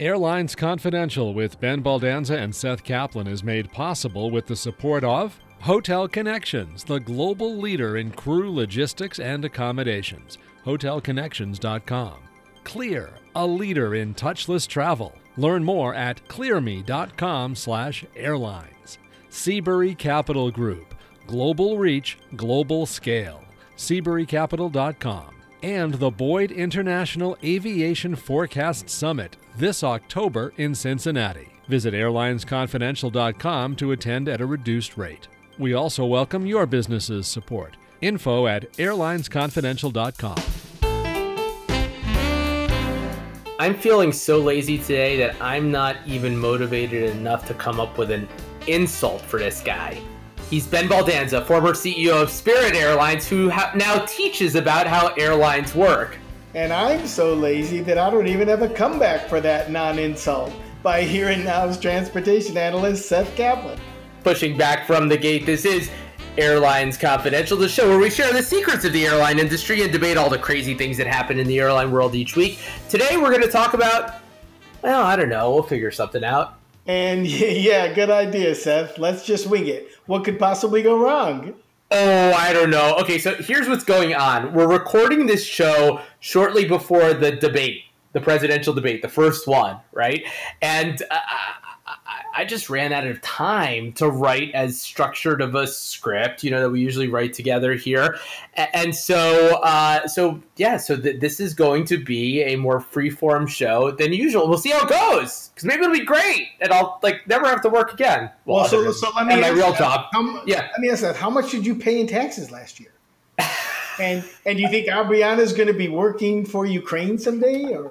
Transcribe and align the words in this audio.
Airlines 0.00 0.54
Confidential 0.54 1.34
with 1.34 1.58
Ben 1.58 1.82
Baldanza 1.82 2.36
and 2.36 2.54
Seth 2.54 2.84
Kaplan 2.84 3.26
is 3.26 3.42
made 3.42 3.72
possible 3.72 4.30
with 4.30 4.46
the 4.46 4.54
support 4.54 5.02
of 5.02 5.40
Hotel 5.60 6.06
Connections, 6.06 6.84
the 6.84 7.00
global 7.00 7.56
leader 7.56 7.96
in 7.96 8.12
crew 8.12 8.54
logistics 8.54 9.18
and 9.18 9.44
accommodations. 9.44 10.38
HotelConnections.com. 10.64 12.14
Clear, 12.62 13.10
a 13.34 13.44
leader 13.44 13.96
in 13.96 14.14
touchless 14.14 14.68
travel. 14.68 15.16
Learn 15.36 15.64
more 15.64 15.96
at 15.96 16.20
clearme.com/airlines. 16.28 18.98
Seabury 19.30 19.96
Capital 19.96 20.52
Group, 20.52 20.94
global 21.26 21.76
reach, 21.76 22.18
global 22.36 22.86
scale. 22.86 23.42
SeaburyCapital.com 23.76 25.34
and 25.64 25.94
the 25.94 26.10
Boyd 26.10 26.52
International 26.52 27.36
Aviation 27.42 28.14
Forecast 28.14 28.88
Summit 28.88 29.36
this 29.58 29.82
October 29.82 30.52
in 30.56 30.74
Cincinnati. 30.74 31.48
Visit 31.68 31.92
airlinesconfidential.com 31.94 33.76
to 33.76 33.92
attend 33.92 34.28
at 34.28 34.40
a 34.40 34.46
reduced 34.46 34.96
rate. 34.96 35.28
We 35.58 35.74
also 35.74 36.06
welcome 36.06 36.46
your 36.46 36.66
business's 36.66 37.26
support. 37.26 37.76
Info 38.00 38.46
at 38.46 38.72
airlinesconfidential.com. 38.74 40.38
I'm 43.60 43.74
feeling 43.74 44.12
so 44.12 44.38
lazy 44.38 44.78
today 44.78 45.16
that 45.16 45.34
I'm 45.42 45.72
not 45.72 45.96
even 46.06 46.38
motivated 46.38 47.10
enough 47.10 47.44
to 47.48 47.54
come 47.54 47.80
up 47.80 47.98
with 47.98 48.12
an 48.12 48.28
insult 48.68 49.20
for 49.20 49.40
this 49.40 49.60
guy. 49.60 50.00
He's 50.48 50.66
Ben 50.66 50.88
Baldanza, 50.88 51.44
former 51.44 51.72
CEO 51.72 52.22
of 52.22 52.30
Spirit 52.30 52.74
Airlines, 52.74 53.26
who 53.26 53.50
ha- 53.50 53.72
now 53.74 54.06
teaches 54.06 54.54
about 54.54 54.86
how 54.86 55.08
airlines 55.18 55.74
work. 55.74 56.16
And 56.58 56.72
I'm 56.72 57.06
so 57.06 57.34
lazy 57.34 57.82
that 57.82 57.98
I 57.98 58.10
don't 58.10 58.26
even 58.26 58.48
have 58.48 58.62
a 58.62 58.68
comeback 58.68 59.28
for 59.28 59.40
that 59.40 59.70
non 59.70 59.96
insult 59.96 60.52
by 60.82 61.02
Here 61.02 61.28
and 61.28 61.44
Now's 61.44 61.78
transportation 61.78 62.56
analyst 62.56 63.08
Seth 63.08 63.32
Kaplan. 63.36 63.78
Pushing 64.24 64.58
back 64.58 64.84
from 64.84 65.06
the 65.06 65.16
gate, 65.16 65.46
this 65.46 65.64
is 65.64 65.88
Airlines 66.36 66.98
Confidential, 66.98 67.56
the 67.56 67.68
show 67.68 67.88
where 67.88 68.00
we 68.00 68.10
share 68.10 68.32
the 68.32 68.42
secrets 68.42 68.84
of 68.84 68.92
the 68.92 69.06
airline 69.06 69.38
industry 69.38 69.82
and 69.82 69.92
debate 69.92 70.16
all 70.16 70.28
the 70.28 70.36
crazy 70.36 70.74
things 70.74 70.96
that 70.96 71.06
happen 71.06 71.38
in 71.38 71.46
the 71.46 71.60
airline 71.60 71.92
world 71.92 72.16
each 72.16 72.34
week. 72.34 72.58
Today 72.88 73.16
we're 73.16 73.30
going 73.30 73.42
to 73.42 73.52
talk 73.52 73.74
about, 73.74 74.14
well, 74.82 75.04
I 75.04 75.14
don't 75.14 75.28
know, 75.28 75.52
we'll 75.52 75.62
figure 75.62 75.92
something 75.92 76.24
out. 76.24 76.58
And 76.88 77.24
yeah, 77.28 77.92
good 77.94 78.10
idea, 78.10 78.56
Seth. 78.56 78.98
Let's 78.98 79.24
just 79.24 79.46
wing 79.46 79.68
it. 79.68 79.90
What 80.06 80.24
could 80.24 80.40
possibly 80.40 80.82
go 80.82 80.98
wrong? 80.98 81.54
Oh, 81.90 82.32
I 82.32 82.52
don't 82.52 82.68
know. 82.68 82.96
Okay, 83.00 83.18
so 83.18 83.34
here's 83.36 83.66
what's 83.66 83.84
going 83.84 84.14
on. 84.14 84.52
We're 84.52 84.68
recording 84.68 85.26
this 85.26 85.42
show 85.44 86.02
shortly 86.20 86.66
before 86.66 87.14
the 87.14 87.32
debate, 87.32 87.84
the 88.12 88.20
presidential 88.20 88.74
debate, 88.74 89.00
the 89.00 89.08
first 89.08 89.46
one, 89.46 89.80
right? 89.92 90.22
And 90.60 91.02
uh, 91.10 91.18
I 92.38 92.44
just 92.44 92.70
ran 92.70 92.92
out 92.92 93.04
of 93.04 93.20
time 93.20 93.92
to 93.94 94.08
write 94.08 94.54
as 94.54 94.80
structured 94.80 95.40
of 95.40 95.56
a 95.56 95.66
script, 95.66 96.44
you 96.44 96.52
know, 96.52 96.60
that 96.60 96.70
we 96.70 96.80
usually 96.80 97.08
write 97.08 97.32
together 97.32 97.74
here. 97.74 98.16
And 98.54 98.94
so, 98.94 99.56
uh, 99.64 100.06
so 100.06 100.40
yeah, 100.54 100.76
so 100.76 100.96
th- 100.96 101.18
this 101.18 101.40
is 101.40 101.52
going 101.52 101.84
to 101.86 101.98
be 101.98 102.42
a 102.42 102.54
more 102.54 102.78
freeform 102.78 103.48
show 103.48 103.90
than 103.90 104.12
usual. 104.12 104.48
We'll 104.48 104.56
see 104.56 104.70
how 104.70 104.86
it 104.86 104.88
goes 104.88 105.48
because 105.48 105.64
maybe 105.64 105.82
it'll 105.82 105.92
be 105.92 106.04
great, 106.04 106.50
and 106.60 106.72
I'll 106.72 107.00
like 107.02 107.26
never 107.26 107.48
have 107.48 107.60
to 107.62 107.68
work 107.68 107.92
again. 107.92 108.30
Well, 108.44 108.58
well 108.58 108.68
so, 108.68 108.92
so 108.92 109.10
let 109.16 109.26
me 109.26 109.40
my 109.40 109.48
real 109.48 109.72
that, 109.72 109.78
job. 109.80 110.06
How, 110.12 110.44
yeah, 110.46 110.68
let 110.70 110.78
me 110.78 110.90
ask 110.90 111.02
that. 111.02 111.16
How 111.16 111.30
much 111.30 111.50
did 111.50 111.66
you 111.66 111.74
pay 111.74 112.00
in 112.00 112.06
taxes 112.06 112.52
last 112.52 112.78
year? 112.78 112.92
And 114.00 114.24
and 114.46 114.58
you 114.58 114.68
think 114.68 114.88
Aubriana 114.88 115.38
is 115.38 115.52
going 115.52 115.66
to 115.68 115.74
be 115.74 115.88
working 115.88 116.44
for 116.44 116.66
Ukraine 116.66 117.18
someday? 117.18 117.76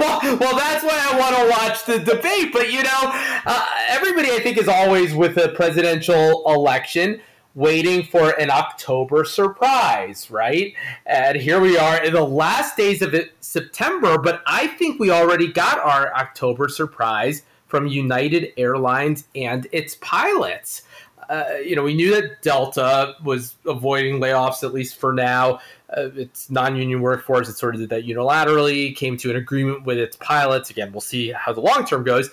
Well, 0.00 0.20
well, 0.38 0.56
that's 0.56 0.84
why 0.84 0.98
I 1.10 1.18
want 1.18 1.36
to 1.36 1.48
watch 1.48 1.84
the 1.84 1.98
debate. 1.98 2.52
But 2.52 2.72
you 2.72 2.82
know, 2.82 3.00
uh, 3.46 3.66
everybody 3.88 4.30
I 4.30 4.40
think 4.40 4.58
is 4.58 4.68
always 4.68 5.14
with 5.14 5.36
a 5.36 5.50
presidential 5.50 6.42
election 6.46 7.20
waiting 7.54 8.04
for 8.04 8.30
an 8.40 8.50
October 8.50 9.24
surprise, 9.24 10.30
right? 10.30 10.74
And 11.06 11.36
here 11.36 11.60
we 11.60 11.76
are 11.76 12.02
in 12.02 12.12
the 12.12 12.24
last 12.24 12.76
days 12.76 13.02
of 13.02 13.14
it, 13.14 13.32
September, 13.40 14.18
but 14.18 14.42
I 14.46 14.68
think 14.68 15.00
we 15.00 15.10
already 15.10 15.52
got 15.52 15.78
our 15.78 16.14
October 16.14 16.68
surprise 16.68 17.42
from 17.66 17.86
United 17.86 18.52
Airlines 18.56 19.24
and 19.34 19.66
its 19.72 19.96
pilots. 20.00 20.82
Uh, 21.30 21.44
you 21.64 21.76
know, 21.76 21.84
we 21.84 21.94
knew 21.94 22.10
that 22.10 22.42
Delta 22.42 23.14
was 23.22 23.54
avoiding 23.64 24.20
layoffs 24.20 24.64
at 24.64 24.74
least 24.74 24.98
for 24.98 25.12
now. 25.12 25.60
Uh, 25.96 26.10
it's 26.16 26.50
non-union 26.50 27.00
workforce. 27.00 27.48
It 27.48 27.54
sort 27.54 27.76
of 27.76 27.80
did 27.80 27.90
that 27.90 28.04
unilaterally. 28.04 28.94
Came 28.96 29.16
to 29.18 29.30
an 29.30 29.36
agreement 29.36 29.84
with 29.84 29.96
its 29.96 30.16
pilots. 30.16 30.70
Again, 30.70 30.90
we'll 30.90 31.00
see 31.00 31.30
how 31.30 31.52
the 31.52 31.60
long 31.60 31.86
term 31.86 32.02
goes. 32.02 32.30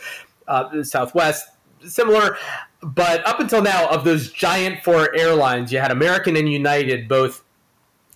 Uh, 0.47 0.83
Southwest 0.83 1.47
similar, 1.85 2.37
but 2.81 3.25
up 3.27 3.39
until 3.39 3.61
now, 3.61 3.87
of 3.89 4.03
those 4.03 4.31
giant 4.31 4.83
four 4.83 5.13
airlines, 5.15 5.71
you 5.71 5.79
had 5.79 5.91
American 5.91 6.35
and 6.35 6.51
United 6.51 7.07
both 7.07 7.43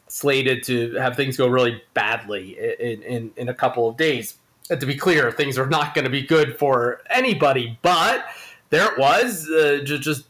slated 0.07 0.63
to 0.63 0.93
have 0.95 1.15
things 1.15 1.37
go 1.37 1.47
really 1.47 1.81
badly 1.93 2.57
in, 2.79 3.01
in, 3.03 3.31
in 3.37 3.49
a 3.49 3.53
couple 3.53 3.87
of 3.87 3.97
days. 3.97 4.35
And 4.69 4.79
to 4.79 4.85
be 4.85 4.95
clear, 4.95 5.31
things 5.31 5.57
are 5.57 5.67
not 5.67 5.93
going 5.93 6.05
to 6.05 6.11
be 6.11 6.21
good 6.21 6.57
for 6.57 7.01
anybody, 7.09 7.77
but 7.81 8.25
there 8.69 8.91
it 8.91 8.97
was, 8.97 9.49
uh, 9.49 9.81
just 9.83 10.25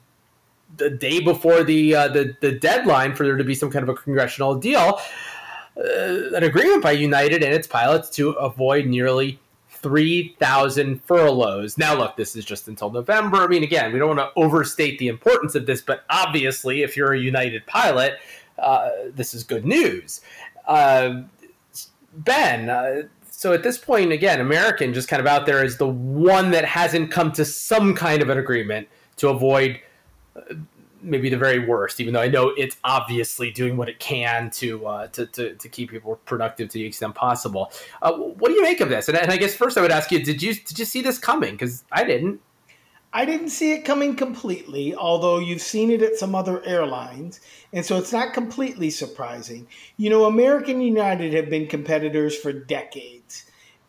the 0.77 0.89
day 0.89 1.19
before 1.19 1.63
the, 1.63 1.95
uh, 1.95 2.07
the 2.07 2.35
the 2.41 2.51
deadline 2.51 3.15
for 3.15 3.25
there 3.25 3.37
to 3.37 3.43
be 3.43 3.55
some 3.55 3.71
kind 3.71 3.83
of 3.83 3.89
a 3.89 3.93
congressional 3.93 4.55
deal, 4.55 4.99
uh, 5.77 6.35
an 6.35 6.43
agreement 6.43 6.83
by 6.83 6.91
United 6.91 7.43
and 7.43 7.53
its 7.53 7.67
pilots 7.67 8.09
to 8.11 8.31
avoid 8.31 8.85
nearly 8.85 9.39
3,000 9.81 11.03
furloughs. 11.03 11.77
Now, 11.77 11.95
look, 11.97 12.15
this 12.15 12.35
is 12.35 12.45
just 12.45 12.67
until 12.67 12.91
November. 12.91 13.37
I 13.37 13.47
mean, 13.47 13.63
again, 13.63 13.91
we 13.91 13.99
don't 13.99 14.15
want 14.15 14.19
to 14.19 14.39
overstate 14.39 14.99
the 14.99 15.07
importance 15.07 15.55
of 15.55 15.65
this, 15.65 15.81
but 15.81 16.03
obviously, 16.09 16.83
if 16.83 16.95
you're 16.95 17.13
a 17.13 17.19
United 17.19 17.65
pilot, 17.65 18.19
uh, 18.59 18.89
this 19.07 19.33
is 19.33 19.43
good 19.43 19.65
news. 19.65 20.21
Uh, 20.67 21.23
ben, 22.13 22.69
uh, 22.69 23.03
so 23.29 23.53
at 23.53 23.63
this 23.63 23.77
point, 23.77 24.11
again, 24.11 24.39
American 24.39 24.93
just 24.93 25.07
kind 25.07 25.19
of 25.19 25.25
out 25.25 25.47
there 25.47 25.63
is 25.63 25.77
the 25.77 25.87
one 25.87 26.51
that 26.51 26.63
hasn't 26.63 27.09
come 27.09 27.31
to 27.31 27.43
some 27.43 27.95
kind 27.95 28.21
of 28.21 28.29
an 28.29 28.37
agreement 28.37 28.87
to 29.17 29.29
avoid 29.29 29.79
maybe 31.03 31.29
the 31.29 31.37
very 31.37 31.59
worst, 31.59 31.99
even 31.99 32.13
though 32.13 32.21
I 32.21 32.27
know 32.27 32.49
it's 32.49 32.77
obviously 32.83 33.51
doing 33.51 33.77
what 33.77 33.89
it 33.89 33.99
can 33.99 34.49
to 34.51 34.85
uh, 34.85 35.07
to, 35.07 35.25
to, 35.27 35.55
to 35.55 35.69
keep 35.69 35.91
people 35.91 36.19
productive 36.25 36.69
to 36.69 36.73
the 36.73 36.85
extent 36.85 37.15
possible. 37.15 37.71
Uh, 38.01 38.13
what 38.13 38.49
do 38.49 38.53
you 38.53 38.63
make 38.63 38.81
of 38.81 38.89
this? 38.89 39.07
And, 39.07 39.17
and, 39.17 39.31
I 39.31 39.37
guess 39.37 39.55
first 39.55 39.77
I 39.77 39.81
would 39.81 39.91
ask 39.91 40.11
you, 40.11 40.23
did 40.23 40.41
you 40.41 40.53
did 40.53 40.77
you 40.77 40.85
see 40.85 41.01
this 41.01 41.17
coming? 41.17 41.51
Because 41.53 41.83
I 41.91 42.03
didn't. 42.03 42.41
I 43.13 43.25
didn't 43.25 43.49
see 43.49 43.73
it 43.73 43.83
coming 43.83 44.15
completely, 44.15 44.95
although 44.95 45.37
you've 45.37 45.61
seen 45.61 45.91
it 45.91 46.01
at 46.01 46.15
some 46.15 46.33
other 46.33 46.63
airlines, 46.63 47.41
and 47.73 47.85
so 47.85 47.97
it's 47.97 48.13
not 48.13 48.33
completely 48.33 48.89
surprising. 48.89 49.67
You 49.97 50.09
know, 50.09 50.25
American 50.25 50.79
United 50.79 51.33
have 51.33 51.49
been 51.49 51.67
competitors 51.67 52.37
for 52.37 52.53
decades. 52.53 53.20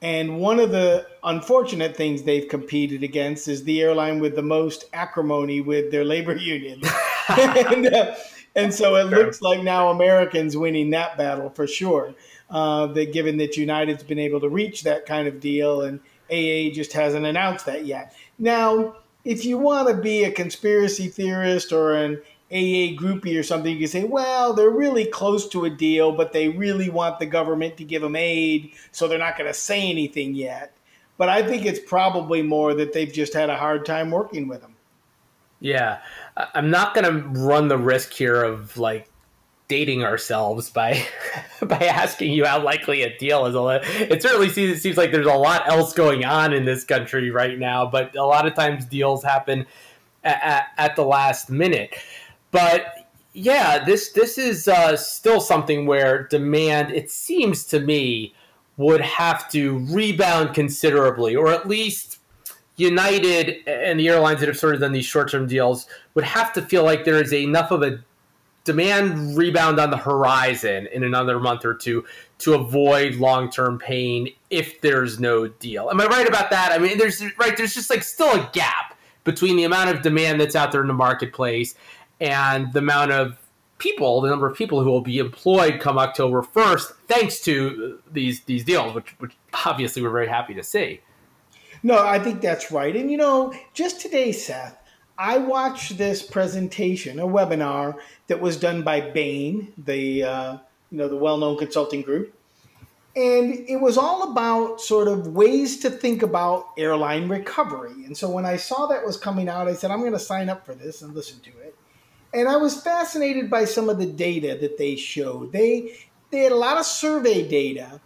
And 0.02 0.40
one 0.40 0.58
of 0.58 0.72
the 0.72 1.06
unfortunate 1.22 1.96
things 1.96 2.24
they've 2.24 2.48
competed 2.48 3.04
against 3.04 3.46
is 3.46 3.62
the 3.62 3.80
airline 3.80 4.18
with 4.18 4.34
the 4.34 4.42
most 4.42 4.86
acrimony 4.92 5.60
with 5.60 5.92
their 5.92 6.04
labor 6.04 6.36
union. 6.36 6.82
and, 7.28 7.86
uh, 7.86 8.16
and, 8.56 8.74
so 8.74 8.96
it 8.96 9.04
looks 9.04 9.40
like 9.40 9.62
now 9.62 9.90
Americans 9.90 10.56
winning 10.56 10.90
that 10.90 11.16
battle 11.16 11.50
for 11.50 11.68
sure. 11.68 12.14
Uh, 12.50 12.86
that 12.88 13.14
given 13.14 13.38
that 13.38 13.56
United's 13.56 14.02
been 14.02 14.18
able 14.18 14.40
to 14.40 14.48
reach 14.48 14.82
that 14.82 15.06
kind 15.06 15.26
of 15.26 15.40
deal 15.40 15.80
and 15.80 16.00
AA 16.30 16.70
just 16.70 16.92
hasn't 16.92 17.24
announced 17.24 17.64
that 17.64 17.86
yet. 17.86 18.14
Now, 18.38 18.96
if 19.24 19.44
you 19.46 19.56
want 19.56 19.88
to 19.88 19.94
be 19.94 20.24
a 20.24 20.32
conspiracy 20.32 21.08
theorist 21.08 21.72
or 21.72 21.94
an 21.94 22.20
AA 22.52 22.94
groupie 22.94 23.38
or 23.38 23.42
something, 23.42 23.72
you 23.72 23.78
can 23.78 23.88
say, 23.88 24.04
well, 24.04 24.52
they're 24.52 24.70
really 24.70 25.06
close 25.06 25.48
to 25.48 25.64
a 25.64 25.70
deal, 25.70 26.12
but 26.12 26.32
they 26.32 26.48
really 26.48 26.90
want 26.90 27.18
the 27.18 27.26
government 27.26 27.78
to 27.78 27.84
give 27.84 28.02
them 28.02 28.14
aid, 28.14 28.72
so 28.90 29.08
they're 29.08 29.18
not 29.18 29.38
going 29.38 29.48
to 29.48 29.54
say 29.54 29.88
anything 29.88 30.34
yet. 30.34 30.76
But 31.16 31.28
I 31.28 31.46
think 31.46 31.64
it's 31.64 31.80
probably 31.80 32.42
more 32.42 32.74
that 32.74 32.92
they've 32.92 33.12
just 33.12 33.32
had 33.32 33.48
a 33.48 33.56
hard 33.56 33.86
time 33.86 34.10
working 34.10 34.48
with 34.48 34.60
them. 34.60 34.74
Yeah. 35.60 36.00
I'm 36.36 36.70
not 36.70 36.94
going 36.94 37.04
to 37.04 37.28
run 37.40 37.68
the 37.68 37.78
risk 37.78 38.12
here 38.12 38.42
of 38.42 38.76
like 38.76 39.08
dating 39.68 40.04
ourselves 40.04 40.68
by 40.68 41.02
by 41.62 41.78
asking 41.78 42.32
you 42.32 42.44
how 42.44 42.62
likely 42.62 43.02
a 43.02 43.16
deal 43.16 43.46
is. 43.46 43.54
It 44.00 44.20
certainly 44.20 44.48
seems, 44.48 44.76
it 44.76 44.80
seems 44.80 44.96
like 44.96 45.12
there's 45.12 45.26
a 45.26 45.32
lot 45.32 45.68
else 45.68 45.92
going 45.92 46.24
on 46.24 46.52
in 46.52 46.64
this 46.64 46.84
country 46.84 47.30
right 47.30 47.58
now, 47.58 47.86
but 47.86 48.16
a 48.16 48.24
lot 48.24 48.46
of 48.46 48.54
times 48.54 48.84
deals 48.84 49.22
happen 49.22 49.64
at, 50.24 50.42
at, 50.42 50.66
at 50.76 50.96
the 50.96 51.04
last 51.04 51.48
minute. 51.48 51.94
But 52.52 53.08
yeah, 53.32 53.84
this 53.84 54.12
this 54.12 54.38
is 54.38 54.68
uh, 54.68 54.96
still 54.96 55.40
something 55.40 55.86
where 55.86 56.28
demand, 56.28 56.92
it 56.92 57.10
seems 57.10 57.64
to 57.66 57.80
me, 57.80 58.34
would 58.76 59.00
have 59.00 59.50
to 59.50 59.84
rebound 59.90 60.54
considerably, 60.54 61.34
or 61.34 61.48
at 61.48 61.66
least 61.66 62.18
United 62.76 63.66
and 63.66 63.98
the 63.98 64.08
airlines 64.08 64.40
that 64.40 64.48
have 64.48 64.58
sort 64.58 64.74
of 64.74 64.80
done 64.80 64.92
these 64.92 65.04
short 65.04 65.30
term 65.30 65.46
deals 65.46 65.86
would 66.14 66.24
have 66.24 66.52
to 66.52 66.62
feel 66.62 66.84
like 66.84 67.04
there 67.04 67.20
is 67.20 67.32
enough 67.32 67.70
of 67.70 67.82
a 67.82 67.98
demand 68.64 69.36
rebound 69.36 69.80
on 69.80 69.90
the 69.90 69.96
horizon 69.96 70.86
in 70.92 71.02
another 71.02 71.40
month 71.40 71.64
or 71.64 71.74
two 71.74 72.04
to 72.38 72.54
avoid 72.54 73.16
long 73.16 73.50
term 73.50 73.78
pain 73.78 74.28
if 74.50 74.80
there's 74.80 75.18
no 75.18 75.48
deal. 75.48 75.90
Am 75.90 76.00
I 76.00 76.06
right 76.06 76.28
about 76.28 76.50
that? 76.50 76.70
I 76.72 76.78
mean, 76.78 76.98
there's 76.98 77.22
right. 77.38 77.56
There's 77.56 77.74
just 77.74 77.90
like 77.90 78.02
still 78.02 78.32
a 78.32 78.50
gap 78.52 78.98
between 79.24 79.56
the 79.56 79.64
amount 79.64 79.90
of 79.90 80.02
demand 80.02 80.40
that's 80.40 80.56
out 80.56 80.72
there 80.72 80.80
in 80.80 80.88
the 80.88 80.94
marketplace 80.94 81.74
and 82.22 82.72
the 82.72 82.78
amount 82.78 83.10
of 83.10 83.36
people, 83.78 84.20
the 84.20 84.30
number 84.30 84.46
of 84.46 84.56
people 84.56 84.82
who 84.82 84.88
will 84.88 85.00
be 85.00 85.18
employed 85.18 85.80
come 85.80 85.98
October 85.98 86.40
1st, 86.40 86.92
thanks 87.08 87.40
to 87.40 87.98
these 88.10 88.42
these 88.44 88.64
deals, 88.64 88.94
which, 88.94 89.14
which 89.18 89.32
obviously 89.66 90.00
we're 90.00 90.10
very 90.10 90.28
happy 90.28 90.54
to 90.54 90.62
see. 90.62 91.00
No, 91.82 92.00
I 92.00 92.20
think 92.20 92.40
that's 92.40 92.70
right. 92.70 92.94
And 92.94 93.10
you 93.10 93.16
know, 93.16 93.52
just 93.74 94.00
today, 94.00 94.30
Seth, 94.30 94.78
I 95.18 95.38
watched 95.38 95.98
this 95.98 96.22
presentation, 96.22 97.18
a 97.18 97.26
webinar 97.26 97.96
that 98.28 98.40
was 98.40 98.56
done 98.56 98.82
by 98.82 99.00
Bain, 99.00 99.72
the 99.76 100.22
uh, 100.22 100.52
you 100.92 100.98
know 100.98 101.08
the 101.08 101.16
well-known 101.16 101.58
consulting 101.58 102.02
group, 102.02 102.32
and 103.16 103.68
it 103.68 103.80
was 103.80 103.98
all 103.98 104.30
about 104.30 104.80
sort 104.80 105.08
of 105.08 105.26
ways 105.26 105.80
to 105.80 105.90
think 105.90 106.22
about 106.22 106.68
airline 106.78 107.28
recovery. 107.28 108.04
And 108.06 108.16
so 108.16 108.30
when 108.30 108.46
I 108.46 108.58
saw 108.58 108.86
that 108.86 109.04
was 109.04 109.16
coming 109.16 109.48
out, 109.48 109.66
I 109.66 109.74
said 109.74 109.90
I'm 109.90 110.00
going 110.00 110.12
to 110.12 110.20
sign 110.20 110.48
up 110.48 110.64
for 110.64 110.74
this 110.74 111.02
and 111.02 111.16
listen 111.16 111.40
to 111.40 111.50
it. 111.58 111.76
And 112.34 112.48
I 112.48 112.56
was 112.56 112.82
fascinated 112.82 113.50
by 113.50 113.64
some 113.64 113.88
of 113.88 113.98
the 113.98 114.06
data 114.06 114.56
that 114.60 114.78
they 114.78 114.96
showed. 114.96 115.52
They 115.52 115.94
they 116.30 116.40
had 116.40 116.52
a 116.52 116.56
lot 116.56 116.78
of 116.78 116.86
survey 116.86 117.46
data 117.46 118.00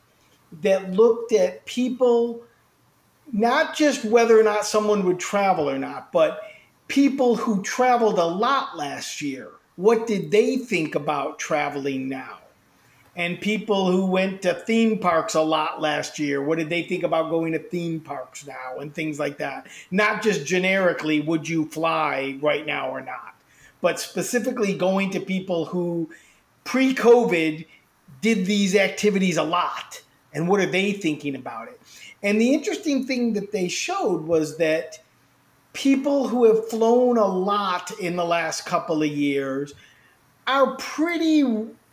that 0.63 0.93
looked 0.93 1.33
at 1.33 1.65
people 1.65 2.43
not 3.33 3.75
just 3.75 4.05
whether 4.05 4.39
or 4.39 4.43
not 4.43 4.67
someone 4.67 5.05
would 5.05 5.19
travel 5.19 5.69
or 5.69 5.79
not, 5.79 6.13
but 6.13 6.41
people 6.89 7.37
who 7.37 7.63
traveled 7.63 8.19
a 8.19 8.25
lot 8.25 8.77
last 8.77 9.21
year. 9.21 9.51
What 9.77 10.07
did 10.07 10.31
they 10.31 10.57
think 10.57 10.95
about 10.95 11.39
traveling 11.39 12.09
now? 12.09 12.39
And 13.15 13.41
people 13.41 13.91
who 13.91 14.07
went 14.07 14.43
to 14.43 14.55
theme 14.55 14.99
parks 14.99 15.35
a 15.35 15.41
lot 15.41 15.81
last 15.81 16.19
year, 16.19 16.43
what 16.43 16.59
did 16.59 16.69
they 16.69 16.83
think 16.83 17.03
about 17.03 17.31
going 17.31 17.53
to 17.53 17.59
theme 17.59 17.99
parks 18.01 18.47
now 18.47 18.79
and 18.79 18.95
things 18.95 19.19
like 19.19 19.39
that? 19.39 19.69
Not 19.91 20.23
just 20.23 20.45
generically, 20.45 21.21
would 21.21 21.49
you 21.49 21.67
fly 21.67 22.39
right 22.43 22.67
now 22.67 22.91
or 22.91 23.01
not? 23.01 23.36
But 23.81 24.01
specifically 24.01 24.75
going 24.75 25.11
to 25.11 25.21
people 25.21 25.67
who 25.67 26.11
pre 26.65 26.95
COVID 26.95 27.67
did 28.21 28.47
these 28.47 28.75
activities 28.75 29.37
a 29.37 29.43
lot. 29.43 30.03
And 30.33 30.49
what 30.49 30.61
are 30.61 30.67
they 30.67 30.93
thinking 30.93 31.35
about 31.35 31.69
it? 31.69 31.81
And 32.23 32.41
the 32.41 32.53
interesting 32.53 33.07
thing 33.07 33.35
that 33.35 33.53
they 33.53 33.69
showed 33.69 34.23
was 34.23 34.59
that 34.59 34.99
people 35.73 36.29
who 36.29 36.45
have 36.47 36.69
flown 36.69 37.19
a 37.19 37.27
lot 37.27 37.91
in 38.01 38.17
the 38.17 38.25
last 38.25 38.65
couple 38.65 39.03
of 39.03 39.09
years 39.09 39.75
are 40.47 40.77
pretty 40.77 41.45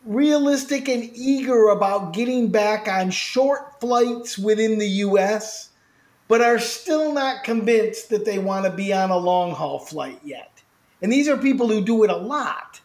realistic 0.06 0.88
and 0.88 1.09
eager 1.13 1.68
about 1.69 2.13
getting 2.13 2.50
back 2.50 2.88
on 2.88 3.12
short 3.12 3.80
flights 3.80 4.38
within 4.38 4.77
the 4.80 4.88
US, 4.88 5.69
but 6.27 6.41
are 6.41 6.59
still 6.59 7.13
not 7.13 7.44
convinced 7.44 8.09
that 8.09 8.25
they 8.25 8.39
want 8.39 8.65
to 8.65 8.71
be 8.71 8.94
on 8.94 9.09
a 9.09 9.18
long 9.18 9.51
haul 9.51 9.80
flight 9.80 10.19
yet. 10.24 10.52
And 11.03 11.11
these 11.11 11.27
are 11.27 11.38
people 11.38 11.67
who 11.67 11.83
do 11.83 12.03
it 12.03 12.09
a 12.09 12.15
lot. 12.15 12.79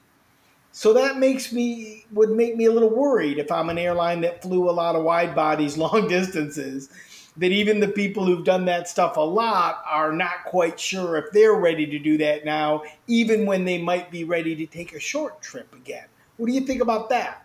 So 0.73 0.93
that 0.93 1.19
makes 1.19 1.53
me 1.53 2.05
would 2.12 2.31
make 2.31 2.56
me 2.56 2.67
a 2.67 2.73
little 2.73 2.91
worried 2.91 3.38
if 3.38 3.50
I'm 3.50 3.70
an 3.70 3.79
airline 3.79 4.20
that 4.20 4.43
flew 4.43 4.69
a 4.69 4.73
lot 4.73 4.97
of 4.97 5.05
wide 5.05 5.35
bodies 5.35 5.79
long 5.79 6.09
distances 6.09 6.91
that 7.38 7.53
even 7.53 7.79
the 7.79 7.88
people 7.88 8.26
who've 8.26 8.44
done 8.44 8.65
that 8.65 8.88
stuff 8.88 9.17
a 9.17 9.20
lot 9.20 9.82
are 9.88 10.12
not 10.12 10.44
quite 10.44 10.79
sure 10.79 11.17
if 11.17 11.26
they're 11.32 11.55
ready 11.55 11.87
to 11.87 11.99
do 11.99 12.19
that 12.19 12.44
now, 12.44 12.82
even 13.06 13.47
when 13.47 13.65
they 13.65 13.81
might 13.81 14.11
be 14.11 14.25
ready 14.25 14.56
to 14.56 14.67
take 14.67 14.93
a 14.93 15.00
short 15.00 15.41
trip 15.41 15.73
again. 15.73 16.06
What 16.37 16.47
do 16.47 16.53
you 16.53 16.62
think 16.62 16.82
about 16.82 17.09
that? 17.11 17.44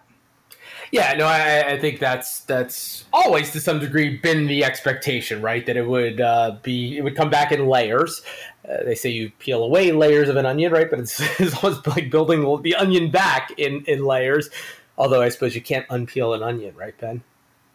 Yeah, 0.91 1.13
no, 1.13 1.25
I, 1.25 1.73
I 1.73 1.79
think 1.79 1.99
that's 1.99 2.41
that's 2.41 3.05
always 3.11 3.51
to 3.51 3.59
some 3.59 3.79
degree 3.79 4.17
been 4.17 4.47
the 4.47 4.63
expectation, 4.63 5.41
right? 5.41 5.65
That 5.65 5.77
it 5.77 5.87
would 5.87 6.21
uh, 6.21 6.57
be 6.61 6.97
it 6.97 7.03
would 7.03 7.15
come 7.15 7.29
back 7.29 7.51
in 7.51 7.65
layers. 7.67 8.21
Uh, 8.67 8.83
they 8.83 8.95
say 8.95 9.09
you 9.09 9.31
peel 9.39 9.63
away 9.63 9.91
layers 9.91 10.29
of 10.29 10.37
an 10.37 10.45
onion, 10.45 10.71
right? 10.71 10.89
But 10.89 10.99
it's, 10.99 11.19
it's 11.39 11.63
almost 11.63 11.85
like 11.87 12.09
building 12.09 12.61
the 12.61 12.75
onion 12.75 13.11
back 13.11 13.51
in 13.57 13.83
in 13.85 14.05
layers. 14.05 14.49
Although 14.97 15.21
I 15.21 15.29
suppose 15.29 15.55
you 15.55 15.61
can't 15.61 15.87
unpeel 15.87 16.35
an 16.35 16.43
onion, 16.43 16.75
right, 16.75 16.97
Ben? 16.99 17.23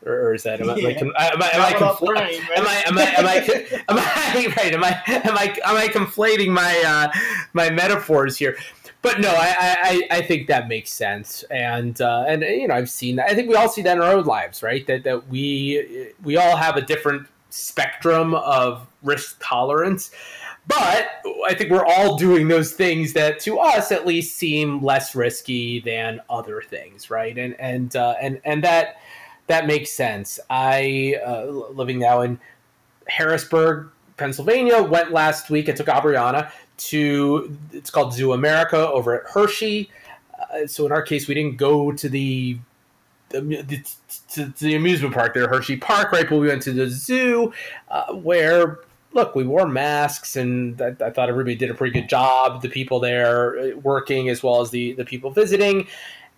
or, 0.06 0.34
is 0.34 0.44
that 0.44 0.60
am 0.60 0.70
I, 0.70 0.76
yeah. 0.76 0.88
am 0.88 1.12
I, 1.16 1.26
am 1.28 1.42
I, 1.42 1.50
am 1.50 1.62
I, 1.62 1.72
confl- 1.72 2.06
brain, 2.06 2.40
am 2.56 2.66
I 2.66 2.82
am 2.86 2.98
I 2.98 3.04
am 3.04 3.26
I 3.26 3.42
am 3.88 3.98
I 3.98 4.52
right 4.56 4.74
am 4.74 4.84
I 4.84 5.02
am 5.06 5.36
I 5.36 5.58
am 5.64 5.76
I 5.76 5.88
conflating 5.88 6.48
my 6.48 6.82
uh, 6.86 7.18
my 7.52 7.70
metaphors 7.70 8.36
here? 8.36 8.56
But 9.00 9.20
no, 9.20 9.28
I, 9.30 9.76
I, 10.10 10.18
I 10.18 10.22
think 10.22 10.48
that 10.48 10.66
makes 10.66 10.92
sense, 10.92 11.44
and 11.44 12.00
uh, 12.00 12.24
and 12.26 12.42
you 12.42 12.66
know 12.66 12.74
I've 12.74 12.90
seen 12.90 13.16
that. 13.16 13.30
I 13.30 13.34
think 13.34 13.48
we 13.48 13.54
all 13.54 13.68
see 13.68 13.82
that 13.82 13.96
in 13.96 14.02
our 14.02 14.12
own 14.12 14.24
lives, 14.24 14.62
right? 14.62 14.86
That 14.86 15.04
that 15.04 15.28
we 15.28 16.12
we 16.22 16.36
all 16.36 16.56
have 16.56 16.76
a 16.76 16.82
different 16.82 17.28
spectrum 17.50 18.34
of 18.34 18.86
risk 19.02 19.38
tolerance, 19.40 20.10
but 20.68 21.08
I 21.46 21.54
think 21.54 21.70
we're 21.70 21.84
all 21.84 22.16
doing 22.16 22.48
those 22.48 22.72
things 22.72 23.14
that 23.14 23.40
to 23.40 23.58
us 23.58 23.90
at 23.90 24.06
least 24.06 24.36
seem 24.36 24.82
less 24.82 25.14
risky 25.14 25.80
than 25.80 26.20
other 26.28 26.62
things, 26.62 27.10
right? 27.10 27.36
And 27.36 27.58
and 27.58 27.96
uh, 27.96 28.14
and 28.20 28.40
and 28.44 28.62
that 28.64 29.00
that 29.46 29.66
makes 29.66 29.90
sense. 29.90 30.38
I 30.50 31.16
uh, 31.26 31.46
living 31.46 31.98
now 31.98 32.20
in 32.20 32.38
Harrisburg, 33.08 33.88
Pennsylvania, 34.18 34.82
went 34.82 35.10
last 35.10 35.48
week. 35.48 35.70
I 35.70 35.72
took 35.72 35.86
Abriana 35.86 36.50
to 36.78 37.56
it's 37.72 37.90
called 37.90 38.12
Zoo 38.12 38.32
America 38.32 38.88
over 38.90 39.18
at 39.18 39.30
Hershey. 39.30 39.90
Uh, 40.38 40.66
so 40.66 40.84
in 40.84 40.92
our 40.92 41.02
case, 41.02 41.26
we 41.26 41.34
didn't 41.34 41.56
go 41.56 41.92
to 41.92 42.08
the, 42.08 42.58
the, 43.30 43.82
to, 44.28 44.50
to, 44.50 44.64
the 44.64 44.76
amusement 44.76 45.12
park 45.12 45.34
there, 45.34 45.48
Hershey 45.48 45.78
Park, 45.78 46.12
right? 46.12 46.28
But 46.28 46.38
we 46.38 46.46
went 46.46 46.62
to 46.62 46.72
the 46.72 46.88
zoo, 46.88 47.52
uh, 47.88 48.12
where 48.12 48.78
look, 49.12 49.34
we 49.34 49.44
wore 49.44 49.66
masks, 49.66 50.36
and 50.36 50.80
I, 50.80 50.88
I, 51.00 51.10
thought 51.10 51.28
everybody 51.28 51.56
did 51.56 51.70
a 51.70 51.74
pretty 51.74 51.98
good 51.98 52.08
job. 52.08 52.62
The 52.62 52.68
people 52.68 53.00
there 53.00 53.58
uh, 53.58 53.76
working, 53.76 54.28
as 54.28 54.42
well 54.42 54.60
as 54.60 54.70
the 54.70 54.92
the 54.92 55.04
people 55.04 55.30
visiting, 55.30 55.86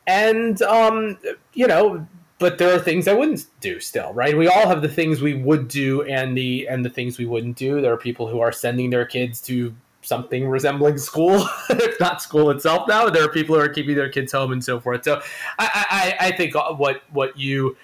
and 0.06 0.60
um, 0.62 1.18
you 1.54 1.66
know 1.66 2.06
but 2.40 2.56
there 2.56 2.74
are 2.74 2.78
things 2.78 3.06
I 3.06 3.12
wouldn't 3.12 3.44
do 3.60 3.78
still, 3.80 4.14
right? 4.14 4.36
We 4.36 4.48
all 4.48 4.66
have 4.66 4.80
the 4.80 4.88
things 4.88 5.20
we 5.20 5.34
would 5.34 5.68
do 5.68 6.02
and 6.02 6.36
the 6.36 6.66
and 6.68 6.82
the 6.84 6.88
things 6.88 7.18
we 7.18 7.26
wouldn't 7.26 7.56
do. 7.56 7.82
There 7.82 7.92
are 7.92 7.98
people 7.98 8.26
who 8.28 8.40
are 8.40 8.50
sending 8.50 8.88
their 8.88 9.04
kids 9.04 9.42
to 9.42 9.74
something 10.00 10.48
resembling 10.48 10.96
school, 10.96 11.46
if 11.70 12.00
not 12.00 12.22
school 12.22 12.48
itself 12.48 12.88
now. 12.88 13.10
There 13.10 13.22
are 13.22 13.28
people 13.28 13.56
who 13.56 13.60
are 13.60 13.68
keeping 13.68 13.94
their 13.94 14.08
kids 14.08 14.32
home 14.32 14.52
and 14.52 14.64
so 14.64 14.80
forth. 14.80 15.04
So 15.04 15.20
I, 15.58 16.16
I, 16.18 16.28
I 16.28 16.32
think 16.32 16.54
what 16.54 17.02
what 17.10 17.38
you 17.38 17.76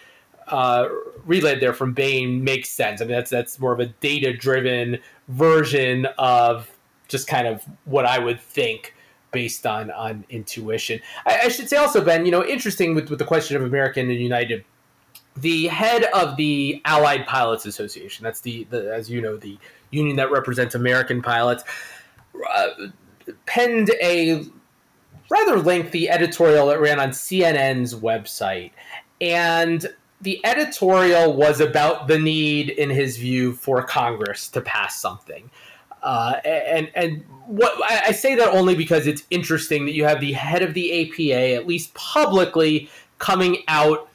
uh, 0.48 0.88
relayed 1.26 1.60
there 1.60 1.74
from 1.74 1.92
Bain 1.92 2.42
makes 2.42 2.70
sense. 2.70 3.00
I 3.00 3.04
mean, 3.04 3.12
that's 3.12 3.30
that's 3.30 3.58
more 3.58 3.72
of 3.72 3.80
a 3.80 3.86
data 3.86 4.32
driven 4.32 4.98
version 5.28 6.06
of 6.18 6.70
just 7.08 7.28
kind 7.28 7.46
of 7.46 7.62
what 7.84 8.06
I 8.06 8.18
would 8.18 8.40
think 8.40 8.94
based 9.32 9.66
on 9.66 9.90
on 9.90 10.24
intuition. 10.30 11.00
I, 11.26 11.40
I 11.44 11.48
should 11.48 11.68
say 11.68 11.76
also, 11.76 12.02
Ben, 12.04 12.24
you 12.24 12.32
know, 12.32 12.44
interesting 12.44 12.94
with, 12.94 13.10
with 13.10 13.18
the 13.18 13.24
question 13.24 13.56
of 13.56 13.62
American 13.62 14.08
and 14.10 14.18
United 14.18 14.64
the 15.36 15.66
head 15.66 16.04
of 16.14 16.36
the 16.36 16.80
Allied 16.84 17.26
Pilots 17.26 17.66
Association, 17.66 18.24
that's 18.24 18.40
the, 18.40 18.64
the 18.70 18.94
as 18.94 19.10
you 19.10 19.20
know, 19.20 19.36
the 19.36 19.58
union 19.90 20.16
that 20.16 20.30
represents 20.30 20.74
American 20.74 21.22
pilots, 21.22 21.62
uh, 22.54 22.68
penned 23.44 23.90
a 24.02 24.44
rather 25.30 25.58
lengthy 25.58 26.08
editorial 26.08 26.68
that 26.68 26.80
ran 26.80 26.98
on 26.98 27.10
CNN's 27.10 27.94
website. 27.94 28.70
And 29.20 29.86
the 30.20 30.44
editorial 30.44 31.32
was 31.32 31.60
about 31.60 32.08
the 32.08 32.18
need, 32.18 32.70
in 32.70 32.90
his 32.90 33.16
view, 33.16 33.52
for 33.52 33.82
Congress 33.82 34.48
to 34.48 34.60
pass 34.60 35.00
something. 35.00 35.50
Uh, 36.02 36.40
and 36.44 36.90
and 36.94 37.24
what 37.46 37.72
I 37.90 38.12
say 38.12 38.34
that 38.36 38.48
only 38.48 38.74
because 38.74 39.06
it's 39.06 39.24
interesting 39.30 39.86
that 39.86 39.92
you 39.92 40.04
have 40.04 40.20
the 40.20 40.32
head 40.32 40.62
of 40.62 40.74
the 40.74 41.02
APA, 41.02 41.54
at 41.54 41.66
least 41.66 41.92
publicly, 41.94 42.88
coming 43.18 43.62
out 43.68 44.08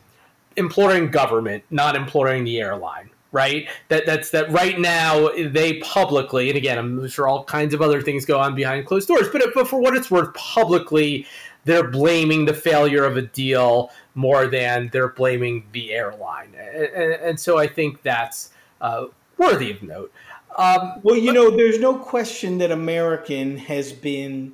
imploring 0.55 1.12
government, 1.12 1.63
not 1.70 1.96
imploring 1.96 2.43
the 2.43 2.60
airline. 2.60 3.10
Right. 3.34 3.70
That 3.88 4.05
that's 4.05 4.31
that. 4.31 4.51
Right 4.51 4.77
now, 4.77 5.29
they 5.38 5.79
publicly, 5.79 6.50
and 6.50 6.58
again, 6.58 6.77
I'm 6.77 7.08
sure 7.08 7.27
all 7.27 7.46
kinds 7.46 7.74
of 7.74 7.81
other 7.81 8.01
things 8.01 8.25
go 8.25 8.38
on 8.38 8.55
behind 8.55 8.86
closed 8.86 9.08
doors. 9.08 9.29
But 9.31 9.43
but 9.53 9.70
for 9.70 9.79
what 9.79 9.96
it's 9.96 10.12
worth, 10.12 10.34
publicly, 10.34 11.25
they're 11.63 11.88
blaming 11.88 12.46
the 12.46 12.53
failure 12.53 13.05
of 13.05 13.15
a 13.15 13.22
deal 13.22 13.89
more 14.15 14.48
than 14.48 14.89
they're 14.91 15.10
blaming 15.10 15.65
the 15.72 15.94
airline, 15.94 16.53
and, 16.58 16.86
and, 16.86 17.13
and 17.13 17.39
so 17.39 17.58
I 17.58 17.68
think 17.68 18.01
that's 18.03 18.51
uh, 18.82 19.06
worthy 19.38 19.72
of 19.72 19.82
note. 19.82 20.12
Um, 20.58 21.00
well, 21.03 21.18
you 21.18 21.32
know, 21.32 21.50
there's 21.50 21.80
no 21.80 21.96
question 21.96 22.58
that 22.58 22.72
American 22.72 23.58
has 23.58 23.94
been 23.94 24.53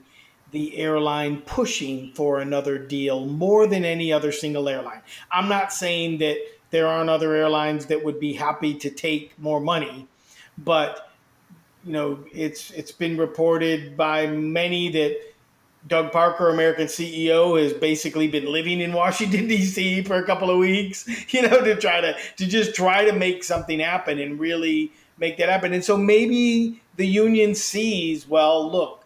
the 0.52 0.78
airline 0.78 1.42
pushing 1.42 2.12
for 2.14 2.40
another 2.40 2.78
deal 2.78 3.26
more 3.26 3.68
than 3.68 3.84
any 3.84 4.14
other 4.14 4.32
single 4.32 4.70
airline. 4.70 5.02
I'm 5.32 5.50
not 5.50 5.74
saying 5.74 6.20
that 6.20 6.38
there 6.70 6.88
aren't 6.88 7.10
other 7.10 7.34
airlines 7.36 7.88
that 7.88 8.04
would 8.04 8.20
be 8.20 8.34
happy 8.34 8.74
to 8.76 8.90
take 8.90 9.38
more 9.40 9.60
money, 9.60 10.08
but 10.58 11.12
you 11.84 11.94
know, 11.94 12.20
it's 12.34 12.72
it's 12.72 12.92
been 12.92 13.18
reported 13.18 13.96
by 13.96 14.28
many 14.28 14.90
that 14.90 15.18
Doug 15.88 16.12
Parker, 16.12 16.50
American 16.50 16.88
CEO, 16.88 17.62
has 17.62 17.74
basically 17.74 18.28
been 18.28 18.52
living 18.52 18.82
in 18.82 18.94
Washington 18.94 19.48
D.C. 19.50 20.04
for 20.04 20.16
a 20.16 20.26
couple 20.26 20.50
of 20.50 20.58
weeks, 20.58 21.08
you 21.34 21.42
know, 21.42 21.64
to 21.64 21.76
try 21.76 22.02
to 22.02 22.16
to 22.38 22.46
just 22.46 22.76
try 22.76 23.06
to 23.06 23.14
make 23.14 23.44
something 23.44 23.80
happen 23.80 24.20
and 24.20 24.40
really 24.40 24.92
make 25.18 25.38
that 25.38 25.50
happen. 25.50 25.74
And 25.74 25.84
so 25.84 25.98
maybe 25.98 26.82
the 26.96 27.08
union 27.08 27.56
sees, 27.56 28.28
well, 28.28 28.72
look, 28.72 29.06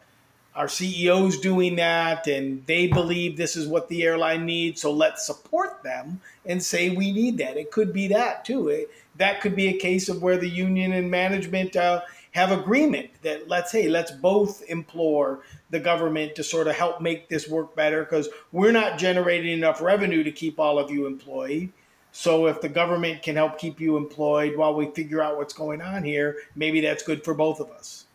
our 0.55 0.67
CEO's 0.67 1.39
doing 1.39 1.77
that 1.77 2.27
and 2.27 2.65
they 2.65 2.88
believe 2.88 3.38
this 3.38 3.55
is 3.55 3.67
what 3.67 3.88
the 3.88 4.03
airline 4.03 4.45
needs, 4.45 4.81
so 4.81 4.91
let's 4.91 5.25
support 5.25 5.81
them 5.83 6.19
and 6.45 6.61
say 6.61 6.89
we 6.89 7.11
need 7.11 7.38
that. 7.38 7.55
It 7.57 7.71
could 7.71 7.93
be 7.93 8.07
that 8.09 8.43
too. 8.43 8.67
It, 8.67 8.89
that 9.15 9.39
could 9.39 9.55
be 9.55 9.67
a 9.67 9.77
case 9.77 10.09
of 10.09 10.21
where 10.21 10.38
the 10.38 10.50
union 10.50 10.91
and 10.93 11.09
management 11.09 11.75
uh, 11.75 12.01
have 12.31 12.51
agreement 12.51 13.09
that 13.21 13.47
let's 13.47 13.71
hey 13.71 13.89
let's 13.89 14.11
both 14.11 14.63
implore 14.69 15.41
the 15.71 15.79
government 15.79 16.35
to 16.35 16.43
sort 16.43 16.67
of 16.67 16.75
help 16.75 17.01
make 17.01 17.27
this 17.29 17.47
work 17.47 17.75
better 17.75 18.03
because 18.03 18.29
we're 18.51 18.71
not 18.71 18.99
generating 18.99 19.53
enough 19.53 19.81
revenue 19.81 20.23
to 20.23 20.31
keep 20.31 20.59
all 20.59 20.77
of 20.77 20.91
you 20.91 21.07
employed 21.07 21.71
so 22.13 22.45
if 22.47 22.61
the 22.61 22.69
government 22.69 23.23
can 23.23 23.35
help 23.35 23.57
keep 23.57 23.79
you 23.79 23.97
employed 23.97 24.55
while 24.57 24.75
we 24.75 24.91
figure 24.91 25.21
out 25.21 25.37
what's 25.37 25.53
going 25.53 25.81
on 25.81 26.03
here 26.03 26.37
maybe 26.55 26.81
that's 26.81 27.03
good 27.03 27.23
for 27.23 27.33
both 27.33 27.59
of 27.59 27.71
us 27.71 28.05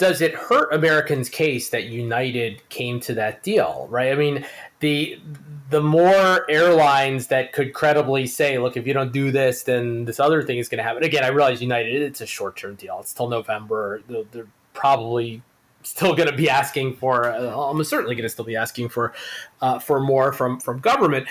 does 0.00 0.22
it 0.22 0.34
hurt 0.34 0.72
Americans' 0.72 1.28
case 1.28 1.68
that 1.68 1.84
United 1.84 2.66
came 2.70 3.00
to 3.00 3.12
that 3.12 3.42
deal? 3.42 3.86
Right. 3.90 4.10
I 4.10 4.14
mean, 4.14 4.46
the 4.80 5.20
the 5.68 5.82
more 5.82 6.50
airlines 6.50 7.26
that 7.26 7.52
could 7.52 7.74
credibly 7.74 8.26
say, 8.26 8.56
"Look, 8.56 8.78
if 8.78 8.86
you 8.86 8.94
don't 8.94 9.12
do 9.12 9.30
this, 9.30 9.64
then 9.64 10.06
this 10.06 10.18
other 10.18 10.42
thing 10.42 10.56
is 10.56 10.70
going 10.70 10.78
to 10.78 10.84
happen." 10.84 11.02
Again, 11.02 11.22
I 11.22 11.28
realize 11.28 11.60
United 11.60 12.00
it's 12.00 12.22
a 12.22 12.26
short 12.26 12.56
term 12.56 12.76
deal. 12.76 12.98
It's 13.00 13.12
till 13.12 13.28
November. 13.28 14.00
They're, 14.08 14.24
they're 14.32 14.46
probably 14.72 15.42
still 15.82 16.14
going 16.14 16.30
to 16.30 16.36
be 16.36 16.48
asking 16.48 16.96
for. 16.96 17.30
Uh, 17.30 17.50
almost 17.50 17.90
certainly 17.90 18.14
going 18.14 18.24
to 18.24 18.28
still 18.28 18.44
be 18.44 18.56
asking 18.56 18.88
for 18.88 19.12
uh, 19.60 19.78
for 19.78 20.00
more 20.00 20.32
from 20.32 20.60
from 20.60 20.78
government, 20.78 21.26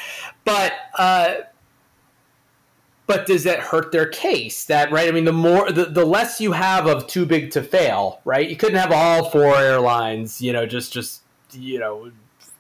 but. 0.46 0.74
Uh, 0.98 1.36
but 3.10 3.26
does 3.26 3.44
that 3.44 3.60
hurt 3.60 3.92
their 3.92 4.06
case 4.06 4.66
that 4.66 4.92
right 4.92 5.08
i 5.08 5.12
mean 5.12 5.26
the 5.26 5.34
more 5.34 5.72
the, 5.72 5.86
the 5.86 6.06
less 6.06 6.40
you 6.40 6.52
have 6.52 6.86
of 6.86 7.08
too 7.08 7.26
big 7.26 7.50
to 7.50 7.64
fail 7.64 8.22
right 8.24 8.50
you 8.50 8.56
couldn't 8.56 8.78
have 8.78 8.92
all 8.92 9.32
four 9.32 9.56
airlines 9.56 10.40
you 10.40 10.54
know 10.54 10.66
just 10.66 10.94
just 10.94 11.24
you 11.54 11.80
know 11.80 12.12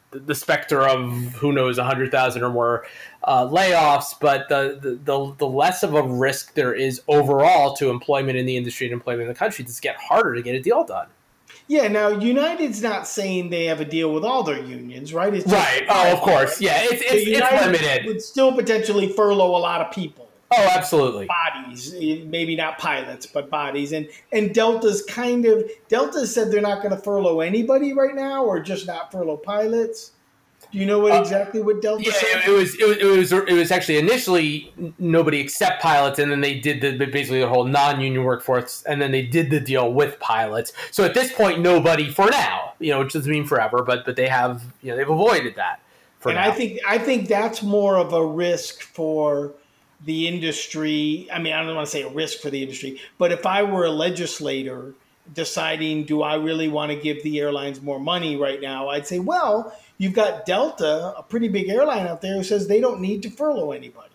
the, 0.10 0.20
the 0.20 0.34
specter 0.34 0.82
of 0.88 1.12
who 1.36 1.54
knows 1.54 1.78
100000 1.78 2.42
or 2.42 2.50
more 2.50 2.86
uh, 3.26 3.46
layoffs 3.46 4.16
but 4.20 4.50
the, 4.50 4.80
the, 4.82 4.96
the 5.04 5.36
the 5.38 5.48
less 5.48 5.84
of 5.84 5.94
a 5.94 6.02
risk 6.02 6.56
there 6.56 6.74
is 6.74 7.00
overall 7.08 7.76
to 7.76 7.92
employment 7.92 8.36
in 8.36 8.48
the 8.48 8.58
industry 8.58 8.88
and 8.88 8.94
employment 8.94 9.24
in 9.24 9.28
the 9.28 9.36
country 9.36 9.64
it's 9.64 9.80
get 9.80 9.98
harder 9.98 10.34
to 10.34 10.42
get 10.42 10.56
a 10.56 10.62
deal 10.62 10.84
done 10.84 11.08
yeah, 11.68 11.88
now 11.88 12.10
United's 12.10 12.82
not 12.82 13.08
saying 13.08 13.50
they 13.50 13.66
have 13.66 13.80
a 13.80 13.86
deal 13.86 14.14
with 14.14 14.24
all 14.24 14.44
their 14.44 14.60
unions, 14.60 15.14
right? 15.14 15.34
It's 15.34 15.52
right. 15.52 15.86
Oh, 15.90 16.14
of 16.14 16.20
course. 16.22 16.60
Yeah, 16.60 16.80
it's 16.82 17.02
it's, 17.02 17.28
it's 17.28 17.66
limited. 17.66 18.06
Would 18.06 18.22
still 18.22 18.54
potentially 18.54 19.12
furlough 19.14 19.56
a 19.56 19.60
lot 19.60 19.82
of 19.82 19.92
people. 19.94 20.30
Oh, 20.52 20.70
absolutely. 20.76 21.28
Bodies, 21.28 21.94
eh, 21.94 22.24
maybe 22.26 22.56
not 22.56 22.80
pilots, 22.80 23.26
but 23.28 23.50
bodies. 23.50 23.92
And 23.92 24.08
and 24.32 24.54
Delta's 24.54 25.04
kind 25.04 25.46
of 25.46 25.70
Delta 25.90 26.26
said 26.26 26.52
they're 26.52 26.62
not 26.62 26.82
going 26.82 26.96
to 26.96 27.02
furlough 27.02 27.42
anybody 27.42 27.94
right 27.94 28.16
now, 28.16 28.44
or 28.44 28.60
just 28.60 28.88
not 28.88 29.12
furlough 29.12 29.38
pilots. 29.38 30.12
Do 30.72 30.78
you 30.78 30.86
know 30.86 31.00
what 31.00 31.14
uh, 31.14 31.22
exactly 31.22 31.62
what 31.62 31.82
Delta 31.82 32.04
yeah, 32.04 32.12
said? 32.12 32.44
It 32.48 32.52
was, 32.52 32.76
it 32.76 32.86
was 32.86 32.98
it 32.98 33.06
was 33.06 33.32
it 33.32 33.54
was 33.54 33.72
actually 33.72 33.98
initially 33.98 34.72
nobody 35.00 35.40
except 35.40 35.82
pilots, 35.82 36.20
and 36.20 36.32
then 36.32 36.42
they 36.42 36.60
did 36.60 36.82
the 36.82 37.06
basically 37.06 37.40
the 37.40 37.48
whole 37.48 37.66
non-union 37.66 38.24
workforce, 38.24 38.84
and 38.84 39.02
then 39.02 39.12
they 39.12 39.24
did 39.24 39.50
the 39.50 39.60
deal 39.60 39.92
with 39.92 40.20
pilots. 40.20 40.72
So 40.92 41.04
at 41.04 41.16
this 41.16 41.32
point, 41.32 41.62
nobody 41.62 42.12
for 42.12 42.30
now, 42.30 42.74
you 42.80 42.92
know, 42.92 43.00
which 43.00 43.14
doesn't 43.14 43.32
mean 43.32 43.46
forever, 43.46 43.82
but 43.84 44.06
but 44.06 44.16
they 44.16 44.28
have 44.28 44.64
you 44.84 44.92
know 44.92 44.98
they've 44.98 45.10
avoided 45.10 45.56
that. 45.56 45.80
and 46.26 46.36
now. 46.36 46.44
I 46.44 46.52
think 46.52 46.80
I 46.88 47.00
think 47.00 47.28
that's 47.28 47.64
more 47.64 47.98
of 47.98 48.14
a 48.14 48.24
risk 48.24 48.82
for 48.82 49.54
the 50.06 50.28
industry. 50.28 51.28
I 51.34 51.40
mean, 51.40 51.54
I 51.54 51.64
don't 51.64 51.76
want 51.76 51.88
to 51.88 51.92
say 51.92 52.04
a 52.04 52.10
risk 52.10 52.42
for 52.42 52.52
the 52.52 52.62
industry, 52.62 53.02
but 53.18 53.32
if 53.32 53.48
I 53.48 53.64
were 53.64 53.86
a 53.86 53.92
legislator 53.92 54.94
deciding, 55.34 56.06
do 56.06 56.22
I 56.22 56.36
really 56.36 56.68
want 56.68 56.92
to 56.92 56.98
give 56.98 57.24
the 57.24 57.40
airlines 57.40 57.82
more 57.82 58.00
money 58.00 58.36
right 58.36 58.62
now? 58.62 58.90
I'd 58.90 59.08
say, 59.08 59.20
well, 59.20 59.76
you've 59.98 60.14
got 60.14 60.46
Delta, 60.46 61.14
a 61.18 61.24
pretty 61.24 61.48
big 61.48 61.70
airline 61.70 62.08
out 62.08 62.22
there, 62.22 62.36
who 62.36 62.44
says 62.44 62.68
they 62.68 62.80
don't 62.80 63.02
need 63.02 63.24
to 63.24 63.30
furlough 63.30 63.72
anybody. 63.72 64.08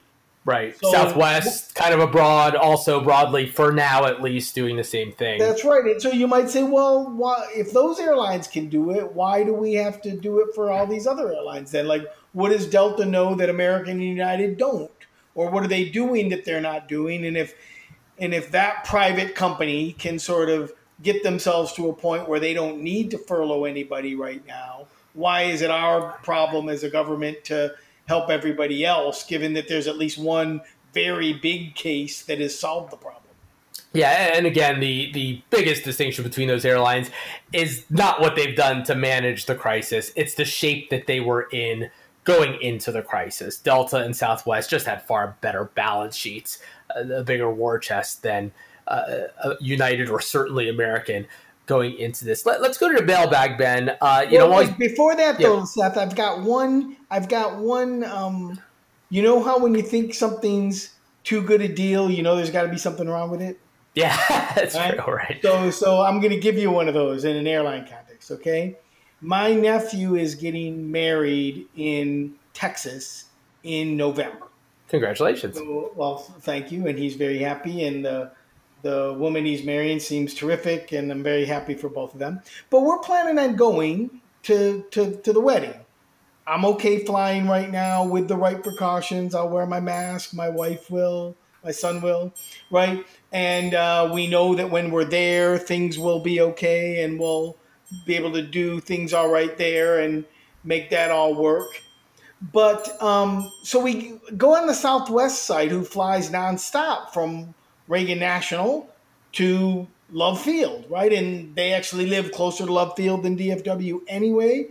Right. 0.46 0.78
So, 0.78 0.92
Southwest, 0.92 1.74
kind 1.74 1.94
of 1.94 2.00
abroad, 2.00 2.54
also 2.54 3.02
broadly, 3.02 3.46
for 3.46 3.72
now 3.72 4.04
at 4.04 4.20
least, 4.20 4.54
doing 4.54 4.76
the 4.76 4.84
same 4.84 5.10
thing. 5.12 5.38
That's 5.38 5.64
right. 5.64 5.84
And 5.84 6.02
so 6.02 6.10
you 6.10 6.26
might 6.26 6.50
say, 6.50 6.62
well, 6.62 7.10
why, 7.10 7.48
if 7.54 7.72
those 7.72 7.98
airlines 7.98 8.46
can 8.46 8.68
do 8.68 8.90
it, 8.90 9.12
why 9.12 9.42
do 9.42 9.54
we 9.54 9.72
have 9.74 10.02
to 10.02 10.14
do 10.14 10.40
it 10.40 10.54
for 10.54 10.70
all 10.70 10.86
these 10.86 11.06
other 11.06 11.32
airlines 11.32 11.70
then? 11.70 11.88
Like, 11.88 12.04
what 12.32 12.50
does 12.50 12.66
Delta 12.66 13.06
know 13.06 13.34
that 13.36 13.48
American 13.48 13.92
and 13.92 14.02
United 14.02 14.58
don't? 14.58 14.90
or 15.34 15.50
what 15.50 15.64
are 15.64 15.68
they 15.68 15.88
doing 15.88 16.28
that 16.30 16.44
they're 16.44 16.60
not 16.60 16.88
doing 16.88 17.24
and 17.24 17.36
if 17.36 17.54
and 18.18 18.32
if 18.32 18.52
that 18.52 18.84
private 18.84 19.34
company 19.34 19.92
can 19.92 20.18
sort 20.18 20.48
of 20.48 20.72
get 21.04 21.22
themselves 21.22 21.72
to 21.74 21.88
a 21.88 21.92
point 21.92 22.28
where 22.28 22.40
they 22.40 22.54
don't 22.54 22.80
need 22.80 23.10
to 23.12 23.18
furlough 23.18 23.64
anybody 23.64 24.14
right 24.14 24.44
now. 24.46 24.86
Why 25.12 25.42
is 25.42 25.62
it 25.62 25.70
our 25.70 26.12
problem 26.24 26.68
as 26.68 26.82
a 26.82 26.90
government 26.90 27.44
to 27.44 27.74
help 28.06 28.30
everybody 28.30 28.84
else 28.84 29.24
given 29.24 29.52
that 29.52 29.68
there's 29.68 29.86
at 29.86 29.96
least 29.96 30.18
one 30.18 30.62
very 30.92 31.32
big 31.32 31.74
case 31.74 32.22
that 32.22 32.40
has 32.40 32.58
solved 32.58 32.90
the 32.90 32.96
problem? 32.96 33.20
Yeah, 33.92 34.32
and 34.34 34.44
again, 34.44 34.80
the 34.80 35.12
the 35.12 35.40
biggest 35.50 35.84
distinction 35.84 36.24
between 36.24 36.48
those 36.48 36.64
airlines 36.64 37.10
is 37.52 37.84
not 37.90 38.20
what 38.20 38.34
they've 38.34 38.56
done 38.56 38.82
to 38.84 38.96
manage 38.96 39.46
the 39.46 39.54
crisis; 39.54 40.10
it's 40.16 40.34
the 40.34 40.44
shape 40.44 40.90
that 40.90 41.06
they 41.06 41.20
were 41.20 41.48
in 41.52 41.90
going 42.24 42.60
into 42.60 42.90
the 42.90 43.02
crisis. 43.02 43.56
Delta 43.56 43.98
and 43.98 44.16
Southwest 44.16 44.68
just 44.68 44.86
had 44.86 45.02
far 45.02 45.36
better 45.42 45.66
balance 45.76 46.16
sheets, 46.16 46.58
a 46.96 47.22
bigger 47.22 47.52
war 47.52 47.78
chest 47.78 48.22
than 48.22 48.50
uh, 48.86 49.28
uh, 49.42 49.54
United 49.60 50.10
or 50.10 50.20
certainly 50.20 50.68
American 50.68 51.26
going 51.66 51.98
into 51.98 52.24
this. 52.24 52.44
Let, 52.44 52.60
us 52.60 52.78
go 52.78 52.90
to 52.90 52.96
the 52.96 53.06
mailbag, 53.06 53.56
Ben. 53.56 53.96
Uh, 54.00 54.26
you 54.28 54.38
well, 54.38 54.48
know, 54.48 54.52
always, 54.52 54.70
before 54.70 55.16
that 55.16 55.40
yeah. 55.40 55.48
though, 55.48 55.64
Seth, 55.64 55.96
I've 55.96 56.14
got 56.14 56.42
one. 56.42 56.96
I've 57.10 57.28
got 57.28 57.56
one. 57.56 58.04
Um, 58.04 58.60
you 59.10 59.22
know 59.22 59.42
how 59.42 59.58
when 59.58 59.74
you 59.74 59.82
think 59.82 60.14
something's 60.14 60.90
too 61.22 61.42
good 61.42 61.60
a 61.60 61.68
deal, 61.68 62.10
you 62.10 62.22
know 62.22 62.36
there's 62.36 62.50
got 62.50 62.62
to 62.62 62.68
be 62.68 62.78
something 62.78 63.08
wrong 63.08 63.30
with 63.30 63.42
it. 63.42 63.58
Yeah, 63.96 64.16
that's 64.56 64.74
right? 64.74 64.98
true. 64.98 65.14
Right. 65.14 65.38
So, 65.40 65.70
so 65.70 66.02
I'm 66.02 66.18
going 66.18 66.32
to 66.32 66.40
give 66.40 66.58
you 66.58 66.68
one 66.68 66.88
of 66.88 66.94
those 66.94 67.24
in 67.24 67.36
an 67.36 67.46
airline 67.46 67.86
context. 67.86 68.32
Okay 68.32 68.76
my 69.24 69.54
nephew 69.54 70.16
is 70.16 70.34
getting 70.34 70.92
married 70.92 71.66
in 71.76 72.34
Texas 72.52 73.24
in 73.62 73.96
November. 73.96 74.48
Congratulations. 74.88 75.56
So, 75.56 75.92
well, 75.96 76.18
thank 76.18 76.70
you, 76.70 76.86
and 76.86 76.98
he's 76.98 77.14
very 77.14 77.38
happy, 77.38 77.84
and 77.84 78.04
the 78.04 78.32
the 78.84 79.16
woman 79.18 79.44
he's 79.44 79.64
marrying 79.64 79.98
seems 79.98 80.34
terrific, 80.34 80.92
and 80.92 81.10
I'm 81.10 81.24
very 81.24 81.46
happy 81.46 81.74
for 81.74 81.88
both 81.88 82.12
of 82.12 82.20
them. 82.20 82.40
But 82.70 82.82
we're 82.82 82.98
planning 82.98 83.38
on 83.38 83.56
going 83.56 84.20
to 84.44 84.84
to, 84.92 85.16
to 85.16 85.32
the 85.32 85.40
wedding. 85.40 85.74
I'm 86.46 86.64
okay 86.66 87.04
flying 87.04 87.48
right 87.48 87.70
now 87.70 88.04
with 88.06 88.28
the 88.28 88.36
right 88.36 88.62
precautions. 88.62 89.34
I'll 89.34 89.48
wear 89.48 89.66
my 89.66 89.80
mask. 89.80 90.34
My 90.34 90.50
wife 90.50 90.90
will. 90.90 91.34
My 91.64 91.70
son 91.70 92.02
will. 92.02 92.34
Right. 92.70 93.06
And 93.32 93.72
uh, 93.72 94.10
we 94.12 94.26
know 94.26 94.54
that 94.54 94.70
when 94.70 94.90
we're 94.90 95.06
there, 95.06 95.56
things 95.56 95.98
will 95.98 96.20
be 96.20 96.40
okay, 96.42 97.02
and 97.02 97.18
we'll 97.18 97.56
be 98.04 98.16
able 98.16 98.32
to 98.32 98.42
do 98.42 98.80
things 98.80 99.14
all 99.14 99.30
right 99.30 99.56
there 99.56 100.00
and 100.00 100.26
make 100.62 100.90
that 100.90 101.10
all 101.10 101.34
work. 101.34 101.80
But 102.52 103.02
um, 103.02 103.50
so 103.62 103.80
we 103.80 104.20
go 104.36 104.54
on 104.54 104.66
the 104.66 104.74
Southwest 104.74 105.44
side, 105.44 105.70
who 105.70 105.84
flies 105.84 106.30
nonstop 106.30 107.10
from 107.14 107.54
Reagan 107.88 108.18
National 108.18 108.88
to 109.32 109.86
Love 110.10 110.40
Field, 110.40 110.86
right? 110.88 111.12
And 111.12 111.54
they 111.56 111.72
actually 111.72 112.06
live 112.06 112.32
closer 112.32 112.66
to 112.66 112.72
Love 112.72 112.94
Field 112.96 113.22
than 113.22 113.36
DFW 113.36 114.00
anyway. 114.08 114.68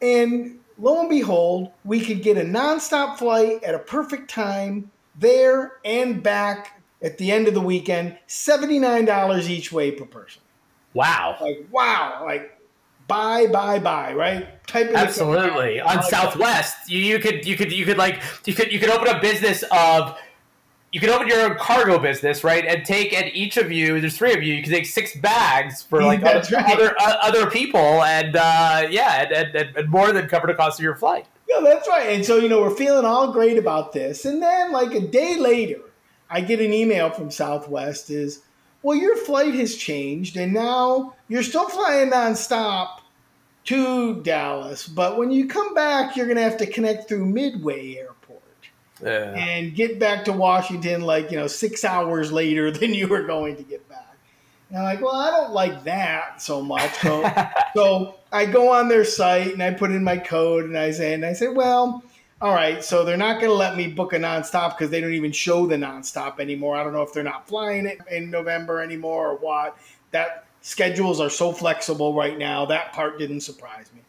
And 0.00 0.58
lo 0.78 1.00
and 1.00 1.08
behold, 1.08 1.70
we 1.84 2.00
could 2.00 2.22
get 2.22 2.36
a 2.36 2.42
nonstop 2.42 3.18
flight 3.18 3.62
at 3.62 3.74
a 3.74 3.78
perfect 3.78 4.30
time 4.30 4.90
there 5.18 5.74
and 5.84 6.22
back 6.22 6.82
at 7.02 7.18
the 7.18 7.32
end 7.32 7.48
of 7.48 7.54
the 7.54 7.60
weekend, 7.60 8.16
$79 8.28 9.48
each 9.48 9.72
way 9.72 9.90
per 9.90 10.04
person. 10.04 10.42
Wow. 10.94 11.36
Like 11.40 11.66
wow. 11.70 12.22
Like 12.24 12.58
buy, 13.08 13.46
buy, 13.46 13.78
buy. 13.78 14.14
Right. 14.14 14.66
Type 14.66 14.88
in 14.88 14.96
absolutely 14.96 15.80
on 15.80 16.02
Southwest. 16.02 16.90
You, 16.90 17.00
you 17.00 17.18
could 17.18 17.46
you 17.46 17.56
could 17.56 17.72
you 17.72 17.84
could 17.84 17.98
like 17.98 18.22
you 18.44 18.54
could 18.54 18.72
you 18.72 18.78
could 18.78 18.90
open 18.90 19.08
a 19.08 19.20
business 19.20 19.64
of 19.70 20.16
you 20.92 21.00
can 21.00 21.08
open 21.08 21.26
your 21.26 21.40
own 21.40 21.56
cargo 21.56 21.98
business, 21.98 22.44
right, 22.44 22.66
and 22.66 22.84
take 22.84 23.14
at 23.14 23.34
each 23.34 23.56
of 23.56 23.72
you. 23.72 23.98
There's 23.98 24.16
three 24.16 24.34
of 24.34 24.42
you. 24.42 24.54
You 24.54 24.62
can 24.62 24.70
take 24.70 24.84
six 24.84 25.16
bags 25.16 25.82
for 25.82 26.02
like 26.04 26.22
other, 26.22 26.46
right. 26.54 26.72
other, 26.72 26.94
uh, 27.00 27.16
other 27.22 27.50
people, 27.50 28.02
and 28.02 28.36
uh, 28.36 28.86
yeah, 28.90 29.22
and, 29.22 29.56
and, 29.56 29.76
and, 29.76 29.88
more 29.88 30.12
than 30.12 30.28
cover 30.28 30.46
the 30.46 30.54
cost 30.54 30.78
of 30.78 30.84
your 30.84 30.94
flight. 30.94 31.26
Yeah, 31.48 31.60
that's 31.60 31.88
right. 31.88 32.10
And 32.10 32.24
so 32.24 32.36
you 32.36 32.48
know 32.48 32.60
we're 32.60 32.76
feeling 32.76 33.06
all 33.06 33.32
great 33.32 33.56
about 33.56 33.94
this, 33.94 34.26
and 34.26 34.42
then 34.42 34.70
like 34.70 34.92
a 34.94 35.00
day 35.00 35.38
later, 35.38 35.80
I 36.28 36.42
get 36.42 36.60
an 36.60 36.74
email 36.74 37.08
from 37.08 37.30
Southwest 37.30 38.10
is 38.10 38.42
well, 38.82 38.96
your 38.96 39.16
flight 39.16 39.54
has 39.54 39.76
changed, 39.76 40.36
and 40.36 40.52
now 40.52 41.14
you're 41.28 41.42
still 41.42 41.68
flying 41.68 42.10
nonstop, 42.10 42.98
to 43.64 44.20
Dallas. 44.22 44.86
But 44.88 45.16
when 45.16 45.30
you 45.30 45.46
come 45.46 45.72
back, 45.72 46.16
you're 46.16 46.26
going 46.26 46.36
to 46.36 46.42
have 46.42 46.58
to 46.58 46.66
connect 46.66 47.08
through 47.08 47.26
Midway 47.26 47.96
Airport 47.96 48.11
Yeah. 49.02 49.34
and 49.34 49.74
get 49.74 49.98
back 49.98 50.24
to 50.26 50.32
Washington 50.32 51.02
like, 51.02 51.30
you 51.30 51.36
know, 51.36 51.46
six 51.46 51.84
hours 51.84 52.30
later 52.30 52.70
than 52.70 52.94
you 52.94 53.08
were 53.08 53.22
going 53.22 53.56
to 53.56 53.62
get 53.62 53.88
back. 53.88 54.16
And 54.68 54.78
I'm 54.78 54.84
like, 54.84 55.02
well, 55.02 55.14
I 55.14 55.30
don't 55.30 55.52
like 55.52 55.84
that 55.84 56.40
so 56.40 56.62
much. 56.62 56.92
So, 56.98 57.30
so 57.74 58.14
I 58.30 58.46
go 58.46 58.72
on 58.72 58.88
their 58.88 59.04
site 59.04 59.52
and 59.52 59.62
I 59.62 59.72
put 59.72 59.90
in 59.90 60.02
my 60.02 60.16
code 60.16 60.64
and 60.64 60.78
I 60.78 60.92
say, 60.92 61.12
and 61.12 61.26
I 61.26 61.34
say, 61.34 61.48
well, 61.48 62.02
all 62.40 62.54
right, 62.54 62.82
so 62.82 63.04
they're 63.04 63.16
not 63.16 63.34
going 63.40 63.50
to 63.50 63.56
let 63.56 63.76
me 63.76 63.86
book 63.86 64.12
a 64.14 64.16
nonstop 64.16 64.70
because 64.70 64.90
they 64.90 65.00
don't 65.00 65.12
even 65.12 65.30
show 65.30 65.66
the 65.66 65.76
nonstop 65.76 66.40
anymore. 66.40 66.74
I 66.76 66.82
don't 66.82 66.92
know 66.92 67.02
if 67.02 67.12
they're 67.12 67.22
not 67.22 67.46
flying 67.46 67.86
it 67.86 67.98
in 68.10 68.30
November 68.30 68.80
anymore 68.80 69.30
or 69.30 69.36
what. 69.36 69.78
That 70.10 70.46
schedules 70.60 71.20
are 71.20 71.30
so 71.30 71.52
flexible 71.52 72.14
right 72.14 72.36
now. 72.36 72.64
That 72.66 72.92
part 72.92 73.18
didn't 73.18 73.42
surprise 73.42 73.90
me. 73.94 74.00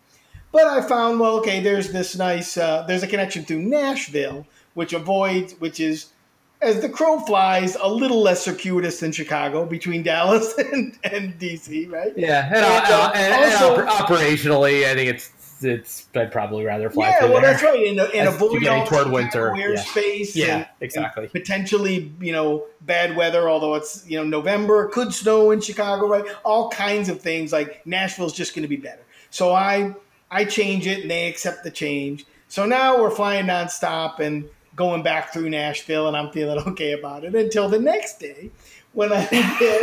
But 0.52 0.66
I 0.66 0.82
found, 0.82 1.20
well, 1.20 1.38
okay, 1.40 1.60
there's 1.60 1.92
this 1.92 2.16
nice, 2.16 2.58
uh, 2.58 2.86
there's 2.88 3.04
a 3.04 3.08
connection 3.08 3.44
through 3.44 3.64
Nashville, 3.64 4.48
which 4.74 4.94
avoids, 4.94 5.54
which 5.60 5.80
is, 5.80 6.08
as 6.62 6.82
the 6.82 6.90
crow 6.90 7.20
flies, 7.20 7.76
a 7.82 7.88
little 7.88 8.22
less 8.22 8.42
circuitous 8.44 9.00
than 9.00 9.12
Chicago 9.12 9.66
between 9.66 10.02
Dallas 10.12 10.54
and, 10.58 10.98
and 11.04 11.38
DC, 11.40 11.92
right? 11.92 12.14
Yeah, 12.16 12.46
and, 12.48 12.56
And, 12.56 12.66
uh, 12.66 12.68
uh, 12.90 13.12
and, 13.16 13.34
and 13.34 13.54
also- 13.54 13.86
operationally, 13.86 14.86
I 14.86 14.96
think 14.96 15.10
it's 15.10 15.32
it's 15.66 16.10
I'd 16.14 16.30
probably 16.30 16.66
rather 16.66 16.90
fly 16.90 17.08
Yeah, 17.08 17.20
through 17.20 17.32
well, 17.32 17.42
there. 17.42 17.52
that's 17.52 17.64
right. 17.64 17.88
And, 17.88 17.98
and 17.98 18.28
As 18.28 18.36
avoid 18.36 18.68
all 18.68 18.86
toward 18.86 19.10
winter, 19.12 19.54
yeah. 19.56 19.68
airspace. 19.68 20.36
Yeah, 20.36 20.56
and- 20.58 20.68
exactly. 20.82 21.24
and 21.24 21.32
potentially, 21.32 22.12
you 22.20 22.34
know, 22.34 22.66
bad 22.82 23.16
weather. 23.16 23.50
Although 23.50 23.76
it's 23.76 24.04
you 24.06 24.18
know 24.18 24.26
November, 24.26 24.88
could 24.90 25.14
snow 25.14 25.52
in 25.52 25.62
Chicago, 25.62 26.06
right? 26.10 26.26
All 26.44 26.70
kinds 26.70 27.08
of 27.08 27.22
things. 27.22 27.54
Like 27.54 27.86
Nashville's 27.88 28.34
just 28.34 28.54
going 28.54 28.64
to 28.64 28.68
be 28.68 28.76
better. 28.76 29.04
So 29.30 29.54
I 29.54 29.94
I 30.30 30.44
change 30.44 30.86
it, 30.86 31.00
and 31.04 31.10
they 31.10 31.30
accept 31.30 31.64
the 31.64 31.72
change. 31.72 32.26
So 32.50 32.66
now 32.66 33.02
we're 33.02 33.10
flying 33.12 33.46
nonstop 33.46 34.20
and 34.20 34.44
going 34.76 35.04
back 35.04 35.34
through 35.34 35.50
Nashville, 35.50 36.08
and 36.08 36.18
I'm 36.18 36.32
feeling 36.32 36.60
okay 36.70 36.94
about 36.94 37.24
it 37.24 37.36
until 37.36 37.70
the 37.70 37.80
next 37.80 38.20
day 38.20 38.52
when 38.94 39.12
I 39.12 39.26
get 39.60 39.82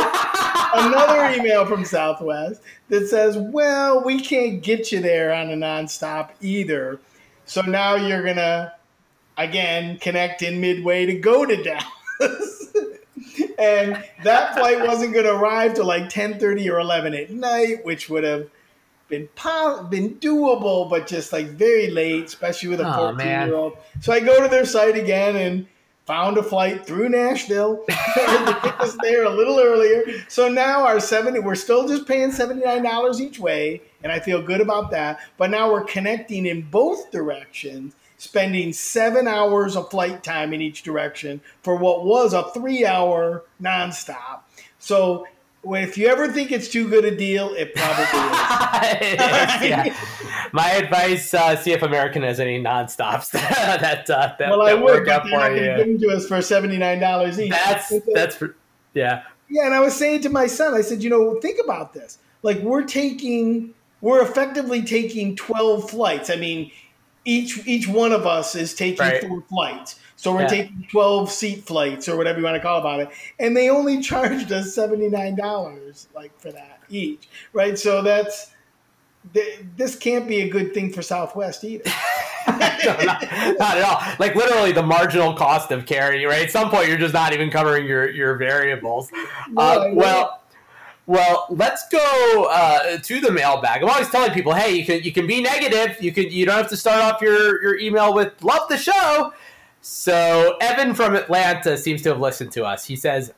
another 0.75 1.37
email 1.37 1.65
from 1.65 1.85
Southwest 1.85 2.61
that 2.89 3.07
says, 3.07 3.37
"Well, 3.37 4.03
we 4.03 4.21
can't 4.21 4.61
get 4.61 4.91
you 4.91 5.01
there 5.01 5.33
on 5.33 5.49
a 5.49 5.55
nonstop 5.55 6.31
either. 6.41 6.99
So 7.45 7.61
now 7.61 7.95
you're 7.95 8.23
gonna 8.23 8.73
again 9.37 9.97
connect 9.99 10.41
in 10.41 10.61
midway 10.61 11.05
to 11.05 11.13
go 11.13 11.45
to 11.45 11.61
Dallas." 11.61 12.73
and 13.59 14.03
that 14.23 14.55
flight 14.55 14.85
wasn't 14.85 15.13
going 15.13 15.25
to 15.25 15.33
arrive 15.33 15.75
till 15.75 15.85
like 15.85 16.09
10:30 16.09 16.71
or 16.71 16.79
11 16.79 17.13
at 17.13 17.29
night, 17.29 17.85
which 17.85 18.09
would 18.09 18.23
have 18.23 18.49
been 19.11 19.27
po- 19.35 19.83
been 19.83 20.15
doable, 20.15 20.89
but 20.89 21.05
just 21.05 21.31
like 21.31 21.47
very 21.49 21.91
late, 21.91 22.25
especially 22.25 22.69
with 22.69 22.79
a 22.79 22.85
14 22.97 23.19
year 23.47 23.55
old. 23.55 23.77
So 23.99 24.11
I 24.11 24.19
go 24.19 24.41
to 24.41 24.47
their 24.47 24.65
site 24.65 24.97
again 24.97 25.35
and 25.35 25.67
found 26.07 26.37
a 26.37 26.43
flight 26.43 26.85
through 26.85 27.09
Nashville 27.09 27.83
to 27.87 28.59
get 28.63 28.81
us 28.81 28.97
there 29.03 29.23
a 29.25 29.29
little 29.29 29.59
earlier. 29.59 30.23
So 30.27 30.47
now 30.49 30.83
our 30.85 30.99
70, 30.99 31.39
we're 31.39 31.53
still 31.55 31.87
just 31.87 32.07
paying 32.07 32.31
$79 32.31 33.19
each 33.19 33.37
way, 33.39 33.81
and 34.01 34.11
I 34.11 34.19
feel 34.19 34.41
good 34.41 34.61
about 34.61 34.89
that. 34.91 35.19
But 35.37 35.51
now 35.51 35.71
we're 35.71 35.83
connecting 35.83 36.47
in 36.47 36.63
both 36.63 37.11
directions, 37.11 37.93
spending 38.17 38.73
seven 38.73 39.27
hours 39.27 39.75
of 39.75 39.91
flight 39.91 40.23
time 40.23 40.53
in 40.53 40.61
each 40.61 40.81
direction 40.83 41.39
for 41.61 41.75
what 41.75 42.03
was 42.03 42.33
a 42.33 42.49
three 42.51 42.85
hour 42.85 43.43
nonstop. 43.61 44.41
So 44.79 45.27
when- 45.61 45.83
if 45.83 45.97
you 45.97 46.07
ever 46.07 46.27
think 46.27 46.51
it's 46.51 46.67
too 46.67 46.87
good 46.89 47.05
a 47.05 47.15
deal, 47.15 47.53
it 47.53 47.73
probably 47.75 48.03
is. 48.03 48.09
yeah. 49.69 49.95
My 50.53 50.71
advice: 50.71 51.33
uh, 51.33 51.55
see 51.55 51.71
if 51.71 51.81
American 51.81 52.23
has 52.23 52.39
any 52.39 52.61
nonstops 52.61 53.31
that 53.31 54.09
uh, 54.09 54.33
that, 54.37 54.49
well, 54.49 54.61
I 54.63 54.73
would, 54.73 54.83
work 54.83 55.07
out 55.07 55.27
for 55.27 55.55
you. 55.55 55.75
give 55.77 55.77
them 55.77 55.99
to 55.99 56.09
us 56.09 56.27
for 56.27 56.37
$79 56.37 57.39
each. 57.39 57.51
That's 57.51 57.93
that's 58.13 58.35
for, 58.35 58.55
yeah. 58.93 59.23
Yeah, 59.49 59.65
and 59.65 59.73
I 59.73 59.79
was 59.81 59.95
saying 59.95 60.21
to 60.21 60.29
my 60.29 60.47
son, 60.47 60.73
I 60.73 60.81
said, 60.81 61.03
you 61.03 61.09
know, 61.09 61.39
think 61.41 61.59
about 61.63 61.93
this. 61.93 62.17
Like 62.41 62.59
we're 62.59 62.83
taking, 62.83 63.73
we're 64.01 64.21
effectively 64.23 64.81
taking 64.81 65.35
twelve 65.35 65.89
flights. 65.89 66.29
I 66.29 66.37
mean, 66.37 66.71
each 67.25 67.65
each 67.67 67.87
one 67.87 68.11
of 68.11 68.25
us 68.25 68.55
is 68.55 68.73
taking 68.73 68.99
Right. 69.05 69.21
four 69.23 69.43
flights. 69.49 69.95
So 70.15 70.33
we're 70.33 70.41
Yeah. 70.41 70.47
taking 70.47 70.87
twelve 70.91 71.31
seat 71.31 71.63
flights 71.65 72.07
or 72.07 72.15
whatever 72.17 72.39
you 72.39 72.45
want 72.45 72.55
to 72.55 72.61
call 72.61 72.79
about 72.79 72.99
it, 72.99 73.09
and 73.39 73.55
they 73.57 73.69
only 73.69 74.01
charged 74.03 74.51
us 74.51 74.73
seventy 74.73 75.09
nine 75.09 75.35
dollars 75.35 76.07
like 76.15 76.37
for 76.39 76.51
that 76.51 76.79
each, 76.89 77.27
right? 77.53 77.77
So 77.77 78.01
that's 78.01 78.51
th- 79.33 79.59
this 79.77 79.95
can't 79.95 80.27
be 80.27 80.41
a 80.41 80.49
good 80.49 80.73
thing 80.73 80.91
for 80.91 81.01
Southwest 81.01 81.63
either. 81.63 81.83
no, 82.47 82.57
not, 82.57 83.21
not 83.59 83.77
at 83.77 83.83
all. 83.83 84.01
Like 84.19 84.35
literally 84.35 84.71
the 84.71 84.83
marginal 84.83 85.33
cost 85.35 85.71
of 85.71 85.85
carrying, 85.85 86.27
right? 86.27 86.43
At 86.43 86.51
some 86.51 86.69
point, 86.69 86.87
you're 86.87 86.97
just 86.97 87.13
not 87.13 87.33
even 87.33 87.49
covering 87.51 87.85
your 87.85 88.09
your 88.09 88.35
variables. 88.35 89.11
No, 89.49 89.61
Uh, 89.61 89.89
well. 89.93 90.40
Well, 91.07 91.47
let's 91.49 91.87
go 91.89 92.47
uh, 92.49 92.97
to 92.97 93.19
the 93.19 93.31
mailbag. 93.31 93.81
I'm 93.81 93.89
always 93.89 94.09
telling 94.09 94.31
people, 94.31 94.53
hey, 94.53 94.73
you 94.75 94.85
can 94.85 95.01
you 95.03 95.11
can 95.11 95.27
be 95.27 95.41
negative. 95.41 96.01
You 96.01 96.11
can 96.11 96.29
you 96.31 96.45
don't 96.45 96.57
have 96.57 96.69
to 96.69 96.77
start 96.77 97.01
off 97.01 97.21
your, 97.21 97.61
your 97.61 97.79
email 97.79 98.13
with 98.13 98.41
love 98.43 98.69
the 98.69 98.77
show. 98.77 99.33
So 99.81 100.57
Evan 100.61 100.93
from 100.93 101.15
Atlanta 101.15 101.77
seems 101.77 102.03
to 102.03 102.09
have 102.09 102.19
listened 102.19 102.51
to 102.53 102.65
us. 102.65 102.85
He 102.85 102.95
says 102.95 103.33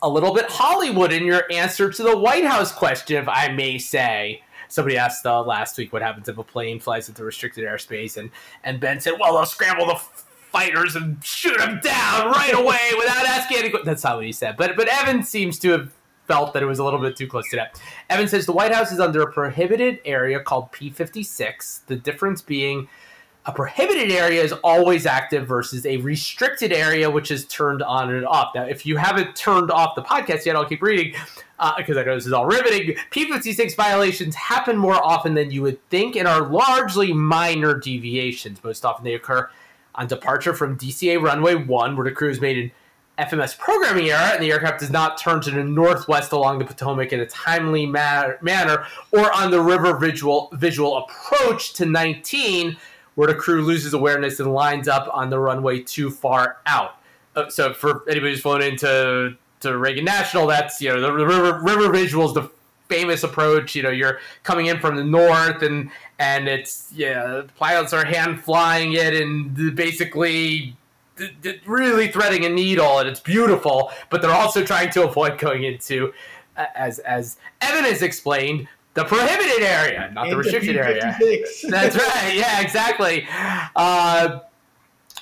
a 0.00 0.08
little 0.08 0.32
bit 0.32 0.46
Hollywood 0.48 1.12
in 1.12 1.24
your 1.24 1.44
answer 1.50 1.90
to 1.90 2.02
the 2.02 2.16
White 2.16 2.44
House 2.44 2.72
question, 2.72 3.20
if 3.20 3.28
I 3.28 3.48
may 3.48 3.78
say. 3.78 4.42
Somebody 4.68 4.96
asked 4.96 5.26
uh, 5.26 5.42
last 5.42 5.76
week 5.76 5.92
what 5.92 6.00
happens 6.00 6.28
if 6.28 6.38
a 6.38 6.44
plane 6.44 6.80
flies 6.80 7.08
into 7.08 7.24
restricted 7.24 7.64
airspace, 7.64 8.16
and 8.16 8.30
and 8.64 8.80
Ben 8.80 9.00
said, 9.00 9.14
"Well, 9.20 9.34
they'll 9.34 9.46
scramble 9.46 9.86
the 9.86 9.96
fighters 9.96 10.96
and 10.96 11.22
shoot 11.24 11.58
them 11.58 11.80
down 11.82 12.30
right 12.30 12.54
away 12.58 12.92
without 12.96 13.26
asking 13.26 13.58
any." 13.58 13.68
que-" 13.68 13.82
That's 13.84 14.04
not 14.04 14.16
what 14.16 14.24
he 14.24 14.32
said, 14.32 14.56
but 14.56 14.76
but 14.76 14.88
Evan 14.88 15.24
seems 15.24 15.58
to 15.58 15.72
have 15.72 15.92
felt 16.32 16.54
that 16.54 16.62
it 16.62 16.66
was 16.66 16.78
a 16.78 16.84
little 16.84 16.98
bit 16.98 17.14
too 17.14 17.26
close 17.26 17.46
to 17.50 17.56
that. 17.56 17.78
Evan 18.08 18.26
says 18.26 18.46
the 18.46 18.52
White 18.52 18.72
House 18.72 18.90
is 18.90 19.00
under 19.00 19.20
a 19.20 19.30
prohibited 19.30 20.00
area 20.06 20.40
called 20.40 20.72
P56. 20.72 21.84
The 21.86 21.96
difference 21.96 22.40
being 22.40 22.88
a 23.44 23.52
prohibited 23.52 24.10
area 24.10 24.42
is 24.42 24.52
always 24.64 25.04
active 25.04 25.46
versus 25.46 25.84
a 25.84 25.98
restricted 25.98 26.72
area, 26.72 27.10
which 27.10 27.30
is 27.30 27.44
turned 27.48 27.82
on 27.82 28.14
and 28.14 28.24
off. 28.24 28.54
Now, 28.54 28.64
if 28.64 28.86
you 28.86 28.96
haven't 28.96 29.36
turned 29.36 29.70
off 29.70 29.94
the 29.94 30.02
podcast 30.02 30.46
yet, 30.46 30.56
I'll 30.56 30.64
keep 30.64 30.80
reading 30.80 31.14
uh, 31.58 31.74
because 31.76 31.98
I 31.98 32.04
know 32.04 32.14
this 32.14 32.24
is 32.24 32.32
all 32.32 32.46
riveting. 32.46 32.96
P56 33.10 33.76
violations 33.76 34.34
happen 34.34 34.78
more 34.78 35.04
often 35.04 35.34
than 35.34 35.50
you 35.50 35.60
would 35.60 35.86
think 35.90 36.16
and 36.16 36.26
are 36.26 36.48
largely 36.48 37.12
minor 37.12 37.78
deviations. 37.78 38.64
Most 38.64 38.86
often 38.86 39.04
they 39.04 39.14
occur 39.14 39.50
on 39.96 40.06
departure 40.06 40.54
from 40.54 40.78
DCA 40.78 41.20
runway 41.20 41.56
1, 41.56 41.96
where 41.96 42.04
the 42.04 42.10
crew 42.10 42.30
is 42.30 42.40
made 42.40 42.56
in 42.56 42.70
FMS 43.18 43.58
programming 43.58 44.08
error 44.08 44.32
and 44.34 44.42
the 44.42 44.50
aircraft 44.50 44.80
does 44.80 44.90
not 44.90 45.18
turn 45.18 45.40
to 45.42 45.50
the 45.50 45.62
northwest 45.62 46.32
along 46.32 46.58
the 46.58 46.64
Potomac 46.64 47.12
in 47.12 47.20
a 47.20 47.26
timely 47.26 47.86
ma- 47.86 48.32
manner, 48.40 48.86
or 49.10 49.32
on 49.32 49.50
the 49.50 49.60
river 49.60 49.96
visual, 49.98 50.48
visual 50.54 50.96
approach 50.96 51.74
to 51.74 51.84
19 51.84 52.76
where 53.14 53.28
the 53.28 53.34
crew 53.34 53.62
loses 53.62 53.92
awareness 53.92 54.40
and 54.40 54.52
lines 54.52 54.88
up 54.88 55.08
on 55.12 55.30
the 55.30 55.38
runway 55.38 55.80
too 55.80 56.10
far 56.10 56.58
out. 56.66 56.96
Uh, 57.36 57.48
so 57.48 57.72
for 57.72 58.08
anybody 58.08 58.32
who's 58.32 58.40
flown 58.40 58.62
into 58.62 59.36
to 59.60 59.78
Reagan 59.78 60.04
National, 60.04 60.46
that's 60.46 60.80
you 60.80 60.88
know 60.88 61.00
the 61.00 61.12
river 61.12 61.60
river 61.60 61.92
visual 61.92 62.26
is 62.26 62.34
the 62.34 62.50
famous 62.88 63.22
approach. 63.22 63.74
You 63.74 63.82
know 63.82 63.90
you're 63.90 64.20
coming 64.42 64.66
in 64.66 64.80
from 64.80 64.96
the 64.96 65.04
north 65.04 65.62
and 65.62 65.90
and 66.18 66.48
it's 66.48 66.90
yeah 66.94 67.26
the 67.26 67.48
pilots 67.56 67.92
are 67.92 68.04
hand 68.04 68.42
flying 68.42 68.92
it 68.92 69.14
and 69.14 69.74
basically 69.74 70.76
d- 71.16 71.30
d- 71.40 71.60
really 71.66 72.08
threading 72.08 72.44
a 72.44 72.48
needle 72.48 72.98
and 72.98 73.08
it's 73.08 73.20
beautiful, 73.20 73.92
but 74.10 74.22
they're 74.22 74.30
also 74.30 74.64
trying 74.64 74.90
to 74.90 75.06
avoid 75.06 75.38
going 75.38 75.64
into 75.64 76.12
uh, 76.56 76.66
as 76.74 76.98
as 77.00 77.38
Evan 77.60 77.84
has 77.84 78.02
explained 78.02 78.68
the 78.94 79.04
prohibited 79.04 79.62
area, 79.62 80.10
not 80.12 80.28
the 80.28 80.36
restricted 80.36 80.76
area. 80.76 81.16
That's 81.68 81.96
right. 81.96 82.34
Yeah, 82.34 82.60
exactly. 82.60 83.26
Uh, 83.74 84.40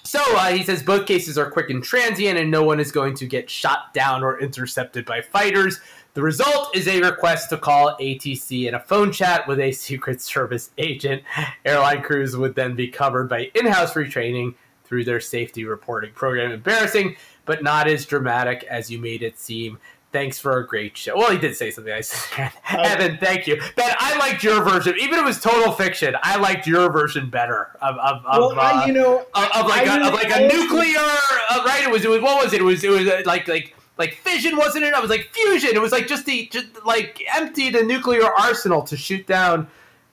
so 0.02 0.20
uh, 0.36 0.50
he 0.50 0.64
says 0.64 0.82
both 0.82 1.06
cases 1.06 1.38
are 1.38 1.48
quick 1.50 1.70
and 1.70 1.82
transient, 1.82 2.36
and 2.36 2.50
no 2.50 2.64
one 2.64 2.80
is 2.80 2.90
going 2.90 3.14
to 3.16 3.26
get 3.26 3.48
shot 3.48 3.94
down 3.94 4.24
or 4.24 4.40
intercepted 4.40 5.04
by 5.06 5.20
fighters. 5.22 5.78
The 6.14 6.22
result 6.22 6.76
is 6.76 6.88
a 6.88 7.00
request 7.00 7.50
to 7.50 7.58
call 7.58 7.96
ATC 8.00 8.66
and 8.66 8.74
a 8.74 8.80
phone 8.80 9.12
chat 9.12 9.46
with 9.46 9.60
a 9.60 9.70
Secret 9.86 10.20
Service 10.20 10.70
agent. 10.78 11.22
Airline 11.64 12.02
crews 12.02 12.36
would 12.36 12.56
then 12.56 12.74
be 12.74 12.88
covered 12.88 13.28
by 13.28 13.52
in 13.54 13.66
house 13.66 13.94
retraining 13.94 14.54
through 14.90 15.04
their 15.04 15.20
safety 15.20 15.64
reporting 15.64 16.12
program. 16.12 16.50
Embarrassing, 16.50 17.14
but 17.44 17.62
not 17.62 17.86
as 17.86 18.04
dramatic 18.04 18.64
as 18.64 18.90
you 18.90 18.98
made 18.98 19.22
it 19.22 19.38
seem. 19.38 19.78
Thanks 20.10 20.36
for 20.40 20.58
a 20.58 20.66
great 20.66 20.96
show. 20.96 21.16
Well, 21.16 21.30
he 21.30 21.38
did 21.38 21.54
say 21.54 21.70
something 21.70 21.92
nice. 21.92 22.28
Evan, 22.68 23.16
thank 23.18 23.46
you. 23.46 23.62
Ben, 23.76 23.94
I 24.00 24.18
liked 24.18 24.42
your 24.42 24.64
version. 24.64 24.96
Even 24.98 25.20
if 25.20 25.20
it 25.20 25.24
was 25.24 25.40
total 25.40 25.72
fiction, 25.72 26.16
I 26.24 26.36
liked 26.38 26.66
your 26.66 26.90
version 26.90 27.30
better 27.30 27.68
of, 27.80 27.96
of, 27.98 28.26
of, 28.26 28.56
well, 28.56 28.58
uh, 28.58 28.62
I, 28.62 28.86
you 28.86 28.92
know, 28.92 29.20
of, 29.20 29.44
of 29.54 29.66
like 29.68 29.86
I 29.86 29.98
a, 29.98 30.08
of 30.08 30.12
like 30.12 30.32
I 30.32 30.40
a 30.40 30.48
nuclear 30.48 30.98
uh, 30.98 31.62
right 31.64 31.84
it 31.84 31.90
was 31.90 32.04
it 32.04 32.10
was 32.10 32.20
what 32.20 32.42
was 32.42 32.52
it 32.52 32.60
it 32.60 32.64
was 32.64 32.82
it 32.82 32.90
was 32.90 33.06
uh, 33.06 33.22
like 33.24 33.46
like 33.46 33.76
like 33.96 34.14
fission 34.14 34.56
wasn't 34.56 34.84
it 34.84 34.92
I 34.92 34.98
was 34.98 35.10
like 35.10 35.30
fusion 35.32 35.70
it 35.72 35.80
was 35.80 35.92
like 35.92 36.08
just 36.08 36.26
the 36.26 36.48
just 36.48 36.66
like 36.84 37.22
empty 37.36 37.70
the 37.70 37.84
nuclear 37.84 38.24
arsenal 38.24 38.82
to 38.82 38.96
shoot 38.96 39.24
down 39.28 39.68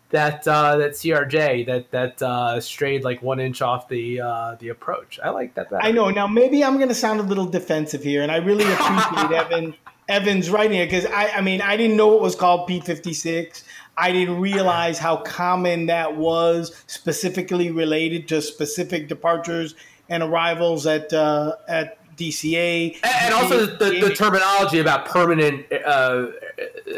that 0.09 0.47
uh, 0.47 0.77
that 0.77 0.91
CRJ 0.91 1.65
that 1.65 1.91
that 1.91 2.21
uh, 2.21 2.59
strayed 2.61 3.03
like 3.03 3.21
one 3.21 3.39
inch 3.39 3.61
off 3.61 3.89
the 3.89 4.21
uh, 4.21 4.55
the 4.59 4.69
approach. 4.69 5.19
I 5.23 5.29
like 5.29 5.55
that 5.55 5.69
better. 5.69 5.83
I 5.83 5.91
know. 5.91 6.09
Now 6.09 6.27
maybe 6.27 6.63
I'm 6.63 6.77
going 6.77 6.89
to 6.89 6.95
sound 6.95 7.19
a 7.19 7.23
little 7.23 7.45
defensive 7.45 8.03
here, 8.03 8.21
and 8.21 8.31
I 8.31 8.37
really 8.37 8.71
appreciate 8.71 9.31
Evan 9.37 9.75
Evan's 10.07 10.49
writing 10.49 10.79
it 10.79 10.85
because 10.85 11.05
I 11.05 11.29
I 11.29 11.41
mean 11.41 11.61
I 11.61 11.75
didn't 11.75 11.97
know 11.97 12.15
it 12.15 12.21
was 12.21 12.35
called 12.35 12.69
P56. 12.69 13.63
I 13.97 14.11
didn't 14.11 14.39
realize 14.39 14.99
how 14.99 15.17
common 15.17 15.87
that 15.87 16.15
was, 16.15 16.83
specifically 16.85 17.71
related 17.71 18.27
to 18.27 18.43
specific 18.43 19.07
departures 19.07 19.73
and 20.07 20.21
arrivals 20.23 20.85
at 20.85 21.11
uh, 21.11 21.55
at 21.67 21.97
DCA, 22.17 22.95
and, 22.95 23.03
and 23.03 23.33
also 23.33 23.65
the, 23.65 23.99
the, 24.01 24.13
terminology 24.13 24.79
about 24.79 25.05
permanent 25.05 25.65
uh, 25.85 26.27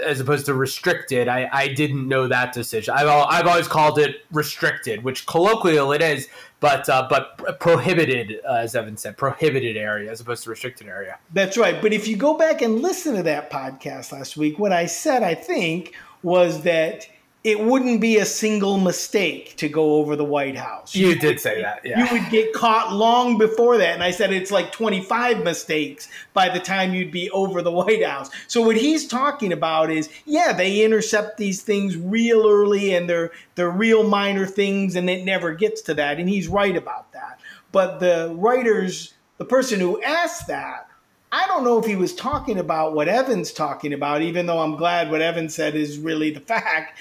as 0.03 0.19
opposed 0.19 0.45
to 0.45 0.53
restricted. 0.53 1.27
I, 1.27 1.49
I 1.51 1.67
didn't 1.67 2.07
know 2.07 2.27
that 2.27 2.53
decision. 2.53 2.93
I've 2.95 3.07
I've 3.07 3.45
always 3.45 3.67
called 3.67 3.99
it 3.99 4.17
restricted, 4.31 5.03
which 5.03 5.27
colloquial 5.27 5.91
it 5.91 6.01
is, 6.01 6.27
but 6.59 6.87
uh, 6.89 7.07
but 7.09 7.59
prohibited, 7.59 8.39
uh, 8.47 8.55
as 8.55 8.75
Evan 8.75 8.97
said, 8.97 9.17
prohibited 9.17 9.77
area 9.77 10.11
as 10.11 10.21
opposed 10.21 10.43
to 10.43 10.49
restricted 10.49 10.87
area. 10.87 11.19
That's 11.33 11.57
right. 11.57 11.81
But 11.81 11.93
if 11.93 12.07
you 12.07 12.15
go 12.15 12.37
back 12.37 12.61
and 12.61 12.81
listen 12.81 13.15
to 13.15 13.23
that 13.23 13.51
podcast 13.51 14.11
last 14.11 14.37
week, 14.37 14.57
what 14.57 14.71
I 14.71 14.85
said, 14.85 15.23
I 15.23 15.35
think, 15.35 15.93
was 16.23 16.63
that 16.63 17.07
it 17.41 17.57
wouldn't 17.57 18.01
be 18.01 18.17
a 18.17 18.25
single 18.25 18.77
mistake 18.77 19.55
to 19.55 19.69
go 19.69 19.95
over 19.95 20.17
the 20.17 20.25
White 20.25 20.57
House. 20.57 20.93
You, 20.93 21.09
you 21.09 21.15
did 21.15 21.27
would, 21.27 21.39
say 21.39 21.61
that, 21.61 21.79
yeah. 21.85 22.03
You 22.03 22.11
would 22.11 22.29
get 22.29 22.51
caught 22.51 22.93
long 22.93 23.37
before 23.37 23.77
that. 23.77 23.93
And 23.93 24.03
I 24.03 24.11
said 24.11 24.33
it's 24.33 24.51
like 24.51 24.73
25 24.73 25.45
mistakes 25.45 26.09
by 26.33 26.49
the 26.49 26.59
time 26.59 26.93
you'd 26.93 27.11
be 27.11 27.29
over 27.31 27.61
the 27.61 27.71
White 27.71 28.05
House. 28.05 28.29
So 28.47 28.61
what 28.61 28.75
he's 28.75 29.07
talking 29.07 29.53
about 29.53 29.89
is, 29.89 30.09
yeah, 30.25 30.51
they 30.51 30.83
intercept 30.83 31.37
these 31.37 31.61
things 31.61 31.95
real 31.95 32.45
early 32.45 32.93
and 32.93 33.09
they're 33.09 33.31
they're 33.55 33.69
real 33.69 34.03
minor 34.03 34.45
things 34.45 34.97
and 34.97 35.09
it 35.09 35.23
never 35.23 35.53
gets 35.53 35.81
to 35.83 35.93
that. 35.93 36.19
And 36.19 36.27
he's 36.27 36.49
right 36.49 36.75
about 36.75 37.13
that. 37.13 37.39
But 37.71 37.99
the 37.99 38.35
writers, 38.35 39.13
the 39.37 39.45
person 39.45 39.79
who 39.79 40.01
asked 40.01 40.47
that, 40.47 40.87
I 41.31 41.47
don't 41.47 41.63
know 41.63 41.79
if 41.79 41.85
he 41.85 41.95
was 41.95 42.13
talking 42.13 42.57
about 42.57 42.95
what 42.95 43.07
Evan's 43.07 43.53
talking 43.53 43.93
about, 43.93 44.23
even 44.23 44.45
though 44.45 44.59
I'm 44.59 44.75
glad 44.75 45.09
what 45.09 45.21
Evan 45.21 45.47
said 45.47 45.75
is 45.75 45.99
really 45.99 46.31
the 46.31 46.39
fact 46.41 46.99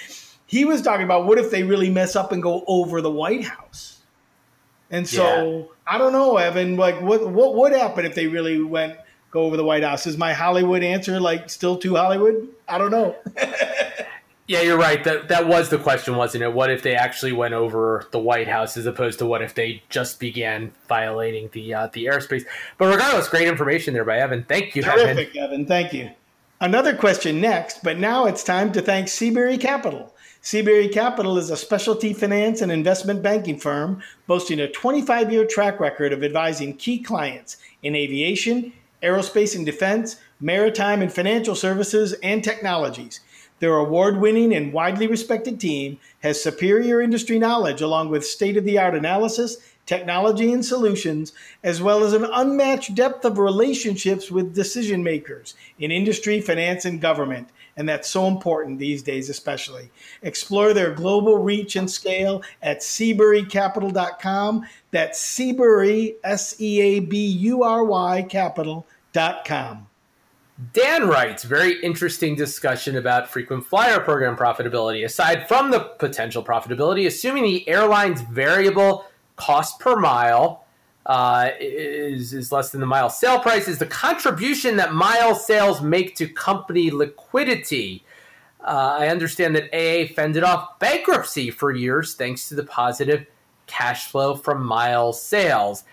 he 0.49 0.65
was 0.65 0.83
talking 0.83 1.05
about 1.05 1.27
what 1.27 1.39
if 1.39 1.51
they 1.51 1.63
really 1.63 1.91
mess 1.91 2.17
up 2.17 2.33
and 2.33 2.43
go 2.43 2.65
over 2.67 3.01
the 3.01 3.11
White 3.11 3.45
House. 3.45 4.01
And 4.91 5.07
so 5.07 5.59
yeah. 5.59 5.65
I 5.87 5.99
don't 5.99 6.13
know, 6.13 6.39
Evan. 6.39 6.77
Like, 6.77 7.01
what 7.01 7.31
what 7.31 7.55
would 7.55 7.73
happen 7.73 8.07
if 8.07 8.15
they 8.15 8.27
really 8.27 8.61
went 8.61 8.97
go 9.31 9.43
over 9.43 9.57
the 9.57 9.65
White 9.65 9.85
House? 9.85 10.07
Is 10.07 10.17
my 10.17 10.33
Hollywood 10.33 10.83
answer 10.83 11.21
like 11.21 11.51
still 11.51 11.77
too 11.79 11.95
Hollywood? 11.95 12.49
I 12.67 12.79
don't 12.79 12.91
know. 12.91 13.15
yeah, 14.47 14.63
you're 14.63 14.79
right. 14.79 15.05
That 15.05 15.29
that 15.29 15.47
was 15.47 15.69
the 15.69 15.77
question, 15.79 16.17
wasn't 16.17 16.45
it? 16.45 16.55
What 16.55 16.71
if 16.71 16.83
they 16.83 16.95
actually 16.95 17.33
went 17.33 17.53
over 17.53 18.07
the 18.11 18.19
White 18.19 18.49
House 18.49 18.79
as 18.79 18.87
opposed 18.87 19.19
to 19.19 19.27
what 19.27 19.43
if 19.43 19.53
they 19.53 19.83
just 19.91 20.19
began 20.19 20.73
violating 20.89 21.51
the 21.53 21.75
uh, 21.75 21.89
the 21.93 22.07
airspace? 22.07 22.47
But 22.79 22.87
regardless, 22.87 23.29
great 23.29 23.49
information 23.49 23.93
there 23.93 24.07
by 24.07 24.17
Evan. 24.19 24.45
Thank 24.45 24.75
you, 24.75 24.83
Terrific, 24.83 25.37
Evan. 25.37 25.43
Evan. 25.45 25.67
Thank 25.67 25.93
you. 25.93 26.11
Another 26.61 26.97
question 26.97 27.41
next, 27.41 27.85
but 27.85 27.99
now 27.99 28.25
it's 28.25 28.43
time 28.43 28.73
to 28.73 28.81
thank 28.81 29.09
Seabury 29.09 29.59
Capital. 29.59 30.15
Seabury 30.49 30.89
Capital 30.89 31.37
is 31.37 31.51
a 31.51 31.59
specialty 31.59 32.15
finance 32.15 32.63
and 32.63 32.73
investment 32.73 33.23
banking 33.23 33.59
firm 33.59 34.03
boasting 34.27 34.59
a 34.61 34.67
25 34.67 35.31
year 35.31 35.45
track 35.45 35.79
record 35.79 36.11
of 36.11 36.25
advising 36.25 36.75
key 36.75 37.01
clients 37.01 37.59
in 37.83 37.95
aviation, 37.95 38.73
aerospace 39.03 39.55
and 39.55 39.67
defense, 39.67 40.17
maritime 40.41 41.03
and 41.03 41.13
financial 41.13 41.55
services, 41.55 42.15
and 42.23 42.43
technologies. 42.43 43.21
Their 43.61 43.77
award 43.77 44.23
winning 44.23 44.55
and 44.55 44.73
widely 44.73 45.07
respected 45.07 45.61
team 45.61 45.99
has 46.21 46.43
superior 46.43 47.03
industry 47.03 47.39
knowledge 47.39 47.83
along 47.83 48.09
with 48.09 48.25
state 48.25 48.57
of 48.57 48.65
the 48.65 48.79
art 48.79 48.95
analysis, 48.95 49.59
technology, 49.85 50.51
and 50.51 50.65
solutions, 50.65 51.35
as 51.63 51.83
well 51.83 52.03
as 52.03 52.15
an 52.15 52.25
unmatched 52.25 52.95
depth 52.95 53.27
of 53.27 53.37
relationships 53.37 54.31
with 54.31 54.55
decision 54.55 55.05
makers 55.05 55.55
in 55.79 55.91
industry, 55.91 56.41
finance, 56.41 56.87
and 56.87 57.03
government 57.03 57.51
and 57.79 57.89
that's 57.89 58.11
so 58.11 58.27
important 58.27 58.79
these 58.79 59.03
days, 59.03 59.31
especially. 59.31 59.91
Explore 60.23 60.75
their 60.75 60.93
global 60.93 61.39
reach 61.39 61.77
and 61.77 61.89
scale 61.89 62.43
at 62.61 62.81
SeaburyCapital.com. 62.81 64.67
That's 64.91 65.21
Seabury, 65.21 66.17
S 66.25 66.61
E 66.61 66.81
A 66.81 67.01
B 67.01 67.25
U 67.25 67.63
R 67.63 67.85
Y, 67.85 68.27
capital.com. 68.29 69.87
Dan 70.73 71.07
writes, 71.07 71.45
very 71.45 71.81
interesting 71.83 72.35
discussion 72.35 72.97
about 72.97 73.31
frequent 73.31 73.65
flyer 73.65 74.01
program 74.01 74.37
profitability. 74.37 75.05
Aside 75.05 75.47
from 75.47 75.71
the 75.71 75.79
potential 75.79 76.43
profitability, 76.43 77.07
assuming 77.07 77.45
the 77.45 77.69
airline's 77.69 78.23
variable 78.23 79.05
cost 79.37 79.79
per 79.79 79.95
mile 79.95 80.65
uh, 81.09 81.53
is, 81.59 82.35
is 82.35 82.53
less 82.53 82.71
than 82.71 82.81
the 82.81 82.87
mile 82.87 83.09
sale 83.09 83.41
price 83.41 83.67
is 83.67 83.79
the 83.79 83.87
contribution 83.87 84.77
that 84.77 84.93
mile 84.93 85.35
sales 85.35 85.81
make 85.81 86.15
to 86.17 86.29
company 86.29 86.91
liquidity. 86.91 88.05
Uh, 88.61 88.99
I 89.01 89.09
understand 89.09 89.57
that 89.57 89.71
AA 89.73 90.13
fended 90.13 90.45
off 90.45 90.79
bankruptcy 90.79 91.51
for 91.51 91.73
years 91.73 92.15
thanks 92.15 92.49
to 92.51 92.55
the 92.55 92.65
positive 92.65 93.27
cash 93.67 94.11
flow 94.11 94.37
from 94.37 94.65
mile 94.65 95.15
sales. 95.15 95.85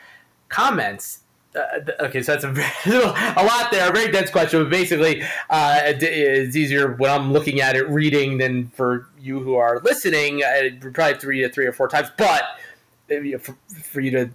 Comments. 0.50 1.22
Uh, 1.56 1.80
okay, 2.02 2.22
so 2.22 2.36
that's 2.36 2.44
a, 2.44 2.50
a 3.40 3.44
lot 3.46 3.72
there, 3.72 3.90
a 3.90 3.94
very 3.94 4.12
dense 4.12 4.30
question, 4.30 4.62
but 4.62 4.70
basically, 4.70 5.22
uh, 5.50 5.80
it's 5.86 6.58
easier 6.58 6.92
when 6.96 7.10
I'm 7.10 7.32
looking 7.32 7.62
at 7.62 7.78
it 7.78 7.88
reading 7.88 8.38
than 8.38 8.68
for 8.68 9.08
you 9.18 9.40
who 9.40 9.56
are 9.56 9.80
listening. 9.80 10.42
Probably 10.82 11.04
have 11.04 11.20
to 11.20 11.28
read 11.28 11.44
it 11.46 11.54
three 11.54 11.66
or 11.66 11.72
four 11.72 11.88
times, 11.88 12.10
but 12.18 12.44
for, 13.08 13.56
for 13.82 14.02
you 14.02 14.12
to 14.12 14.30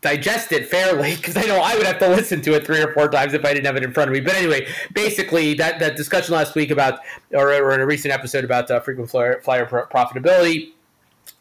digest 0.00 0.52
it 0.52 0.66
fairly 0.68 1.16
because 1.16 1.36
I 1.36 1.42
know 1.42 1.60
I 1.60 1.76
would 1.76 1.86
have 1.86 1.98
to 1.98 2.08
listen 2.08 2.40
to 2.42 2.54
it 2.54 2.64
three 2.64 2.80
or 2.80 2.92
four 2.92 3.08
times 3.08 3.34
if 3.34 3.44
I 3.44 3.52
didn't 3.52 3.66
have 3.66 3.76
it 3.76 3.82
in 3.82 3.92
front 3.92 4.08
of 4.08 4.14
me. 4.14 4.20
But 4.20 4.34
anyway, 4.34 4.68
basically 4.92 5.54
that, 5.54 5.80
that 5.80 5.96
discussion 5.96 6.34
last 6.34 6.54
week 6.54 6.70
about, 6.70 7.00
or, 7.32 7.52
or 7.52 7.72
in 7.72 7.80
a 7.80 7.86
recent 7.86 8.14
episode 8.14 8.44
about 8.44 8.70
uh, 8.70 8.80
frequent 8.80 9.10
flyer, 9.10 9.40
flyer 9.42 9.66
profitability, 9.66 10.70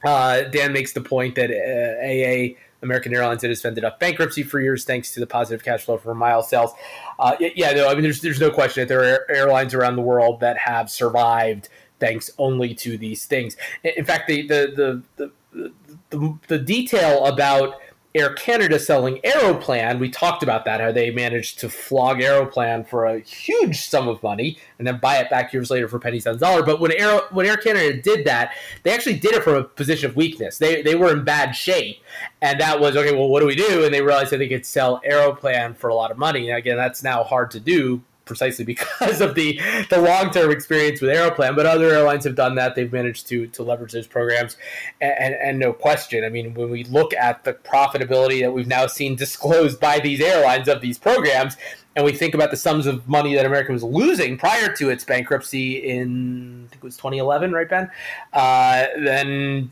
uh, 0.04 0.42
Dan 0.44 0.74
makes 0.74 0.94
the 0.94 1.02
point 1.02 1.36
that 1.36 1.52
uh, 1.52 2.04
AA 2.04 2.58
American 2.82 3.14
Airlines 3.14 3.42
that 3.42 3.50
has 3.50 3.62
fended 3.62 3.84
off 3.84 4.00
bankruptcy 4.00 4.44
for 4.44 4.60
years 4.60 4.86
thanks 4.86 5.14
to 5.14 5.20
the 5.20 5.28
positive 5.28 5.64
cash 5.64 5.84
flow 5.84 5.98
from 5.98 6.18
mile 6.18 6.44
sales. 6.44 6.72
Uh, 7.20 7.36
yeah, 7.40 7.72
no, 7.72 7.88
I 7.88 7.94
mean, 7.94 8.04
there's 8.04 8.22
there's 8.22 8.40
no 8.40 8.52
question 8.52 8.82
that 8.82 8.88
there 8.88 9.14
are 9.14 9.26
airlines 9.30 9.74
around 9.74 9.96
the 9.96 10.02
world 10.02 10.40
that 10.42 10.58
have 10.58 10.90
survived 10.90 11.70
thanks 12.00 12.30
only 12.38 12.76
to 12.76 12.98
these 12.98 13.26
things. 13.26 13.58
In 13.84 14.06
fact, 14.06 14.28
the 14.28 14.48
the 14.48 15.02
the 15.16 15.32
the, 15.52 15.72
the, 16.12 16.38
the 16.48 16.60
detail 16.60 17.26
about 17.26 17.76
Air 18.18 18.34
Canada 18.34 18.80
selling 18.80 19.20
Aeroplan, 19.24 20.00
we 20.00 20.10
talked 20.10 20.44
about 20.44 20.66
that, 20.66 20.82
how 20.82 20.92
they 20.92 21.12
managed 21.12 21.60
to 21.60 21.70
flog 21.70 22.20
Aeroplan 22.20 22.88
for 22.88 23.06
a 23.06 23.20
huge 23.20 23.82
sum 23.82 24.08
of 24.08 24.22
money 24.24 24.58
and 24.78 24.88
then 24.88 24.98
buy 24.98 25.18
it 25.18 25.30
back 25.30 25.54
years 25.54 25.70
later 25.70 25.88
for 25.88 26.00
pennies 26.00 26.28
on 26.28 26.34
the 26.34 26.40
dollar. 26.40 26.64
But 26.64 26.80
when 26.80 26.92
Air, 26.92 27.22
when 27.32 27.46
Air 27.46 27.58
Canada 27.58 28.02
did 28.02 28.26
that, 28.26 28.54
they 28.84 28.92
actually 28.92 29.18
did 29.18 29.34
it 29.34 29.44
from 29.44 29.56
a 29.56 29.64
position 29.64 30.10
of 30.10 30.16
weakness. 30.16 30.58
They, 30.58 30.82
they 30.82 30.96
were 30.96 31.12
in 31.12 31.24
bad 31.24 31.52
shape. 31.52 32.02
And 32.42 32.60
that 32.60 32.80
was, 32.80 32.96
okay, 32.96 33.16
well, 33.16 33.30
what 33.30 33.40
do 33.40 33.46
we 33.46 33.56
do? 33.56 33.86
And 33.86 33.94
they 33.94 34.02
realized 34.02 34.32
that 34.32 34.38
they 34.38 34.48
could 34.48 34.66
sell 34.66 35.02
Aeroplan 35.06 35.76
for 35.76 35.90
a 35.90 35.96
lot 35.96 36.12
of 36.12 36.18
money. 36.18 36.50
And 36.50 36.58
again, 36.58 36.78
that's 36.78 37.04
now 37.04 37.24
hard 37.24 37.52
to 37.52 37.60
do 37.60 38.02
precisely 38.28 38.66
because 38.66 39.22
of 39.22 39.36
the 39.36 39.60
the 39.90 40.00
long 40.00 40.32
term 40.32 40.52
experience 40.52 41.02
with 41.02 41.10
Aeroplan. 41.10 41.56
But 41.56 41.66
other 41.66 41.92
airlines 41.92 42.24
have 42.26 42.36
done 42.36 42.56
that; 42.56 42.76
they've 42.76 42.92
managed 42.92 43.28
to 43.28 43.48
to 43.48 43.64
leverage 43.64 43.94
those 43.94 44.08
programs, 44.08 44.58
and, 45.02 45.14
and, 45.18 45.36
and 45.36 45.60
no 45.60 45.74
question. 45.74 46.24
I 46.24 46.30
mean, 46.30 46.54
when 46.54 46.70
we 46.70 46.84
look 46.86 47.14
at 47.14 47.44
the 47.44 47.54
profitability 47.54 48.42
that 48.42 48.52
we've 48.52 48.68
now 48.68 48.88
seen 48.88 49.16
disclosed 49.16 49.80
by 49.80 50.00
these 50.00 50.22
airlines 50.22 50.68
of 50.68 50.82
these 50.82 51.00
programs, 51.00 51.58
and 51.96 52.06
we 52.06 52.12
think 52.12 52.36
about 52.36 52.52
the 52.52 52.58
sums 52.58 52.86
of 52.86 53.08
money 53.08 53.34
that 53.36 53.46
America 53.46 53.72
was 53.72 53.84
losing 53.84 54.38
prior 54.38 54.72
to 54.76 54.90
its 54.90 55.04
bankruptcy 55.04 55.78
in 55.78 56.66
I 56.66 56.70
think 56.70 56.84
it 56.84 56.86
was 56.86 56.98
2011, 56.98 57.52
right, 57.54 57.68
Ben? 57.68 57.90
Uh, 58.34 58.86
then 59.00 59.72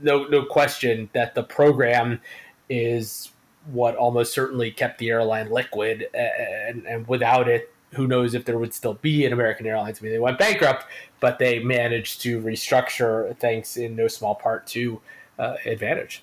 no 0.00 0.24
no 0.24 0.44
question 0.44 1.10
that 1.12 1.34
the 1.34 1.42
program 1.42 2.20
is 2.68 3.30
what 3.72 3.96
almost 3.96 4.32
certainly 4.32 4.70
kept 4.70 4.98
the 4.98 5.10
airline 5.10 5.50
liquid, 5.50 6.06
and, 6.14 6.86
and 6.86 7.06
without 7.08 7.48
it, 7.48 7.72
who 7.92 8.06
knows 8.06 8.34
if 8.34 8.44
there 8.44 8.58
would 8.58 8.74
still 8.74 8.94
be 8.94 9.24
an 9.24 9.32
American 9.32 9.66
Airlines. 9.66 10.00
I 10.00 10.04
mean, 10.04 10.12
they 10.12 10.18
went 10.18 10.38
bankrupt, 10.38 10.86
but 11.20 11.38
they 11.38 11.60
managed 11.60 12.20
to 12.22 12.40
restructure 12.40 13.36
thanks 13.38 13.76
in 13.76 13.96
no 13.96 14.08
small 14.08 14.34
part 14.34 14.66
to 14.68 15.00
uh, 15.38 15.56
Advantage. 15.64 16.22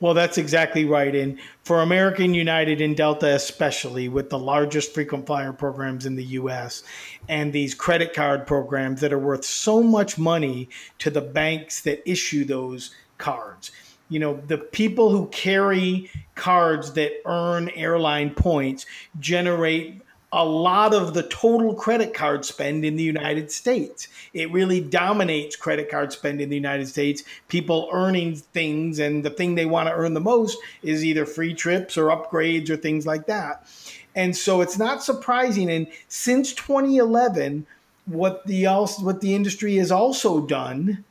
Well, 0.00 0.14
that's 0.14 0.38
exactly 0.38 0.84
right. 0.84 1.14
And 1.14 1.38
for 1.62 1.80
American 1.80 2.34
United 2.34 2.80
and 2.80 2.96
Delta, 2.96 3.34
especially 3.34 4.08
with 4.08 4.30
the 4.30 4.38
largest 4.38 4.92
frequent 4.92 5.26
flyer 5.26 5.52
programs 5.52 6.06
in 6.06 6.16
the 6.16 6.24
US 6.24 6.82
and 7.28 7.52
these 7.52 7.74
credit 7.74 8.12
card 8.12 8.46
programs 8.46 9.00
that 9.00 9.12
are 9.12 9.18
worth 9.18 9.44
so 9.44 9.82
much 9.82 10.18
money 10.18 10.68
to 10.98 11.10
the 11.10 11.20
banks 11.20 11.82
that 11.82 12.08
issue 12.08 12.44
those 12.44 12.94
cards. 13.18 13.70
You 14.08 14.18
know, 14.18 14.40
the 14.48 14.58
people 14.58 15.10
who 15.10 15.28
carry 15.28 16.10
cards 16.34 16.94
that 16.94 17.12
earn 17.24 17.68
airline 17.70 18.30
points 18.30 18.86
generate 19.20 20.02
a 20.32 20.44
lot 20.44 20.94
of 20.94 21.12
the 21.12 21.24
total 21.24 21.74
credit 21.74 22.14
card 22.14 22.44
spend 22.44 22.84
in 22.84 22.96
the 22.96 23.02
United 23.02 23.50
States. 23.50 24.06
It 24.32 24.52
really 24.52 24.80
dominates 24.80 25.56
credit 25.56 25.90
card 25.90 26.12
spend 26.12 26.40
in 26.40 26.48
the 26.48 26.56
United 26.56 26.86
States. 26.86 27.24
People 27.48 27.88
earning 27.92 28.36
things, 28.36 29.00
and 29.00 29.24
the 29.24 29.30
thing 29.30 29.54
they 29.54 29.66
want 29.66 29.88
to 29.88 29.94
earn 29.94 30.14
the 30.14 30.20
most 30.20 30.56
is 30.82 31.04
either 31.04 31.26
free 31.26 31.52
trips 31.52 31.98
or 31.98 32.06
upgrades 32.06 32.70
or 32.70 32.76
things 32.76 33.06
like 33.06 33.26
that. 33.26 33.66
And 34.14 34.36
so 34.36 34.60
it's 34.60 34.78
not 34.78 35.02
surprising. 35.02 35.70
And 35.70 35.88
since 36.08 36.52
2011, 36.54 37.66
what 38.06 38.46
the 38.46 38.64
what 39.00 39.20
the 39.20 39.34
industry 39.34 39.76
has 39.76 39.90
also 39.90 40.40
done, 40.40 41.04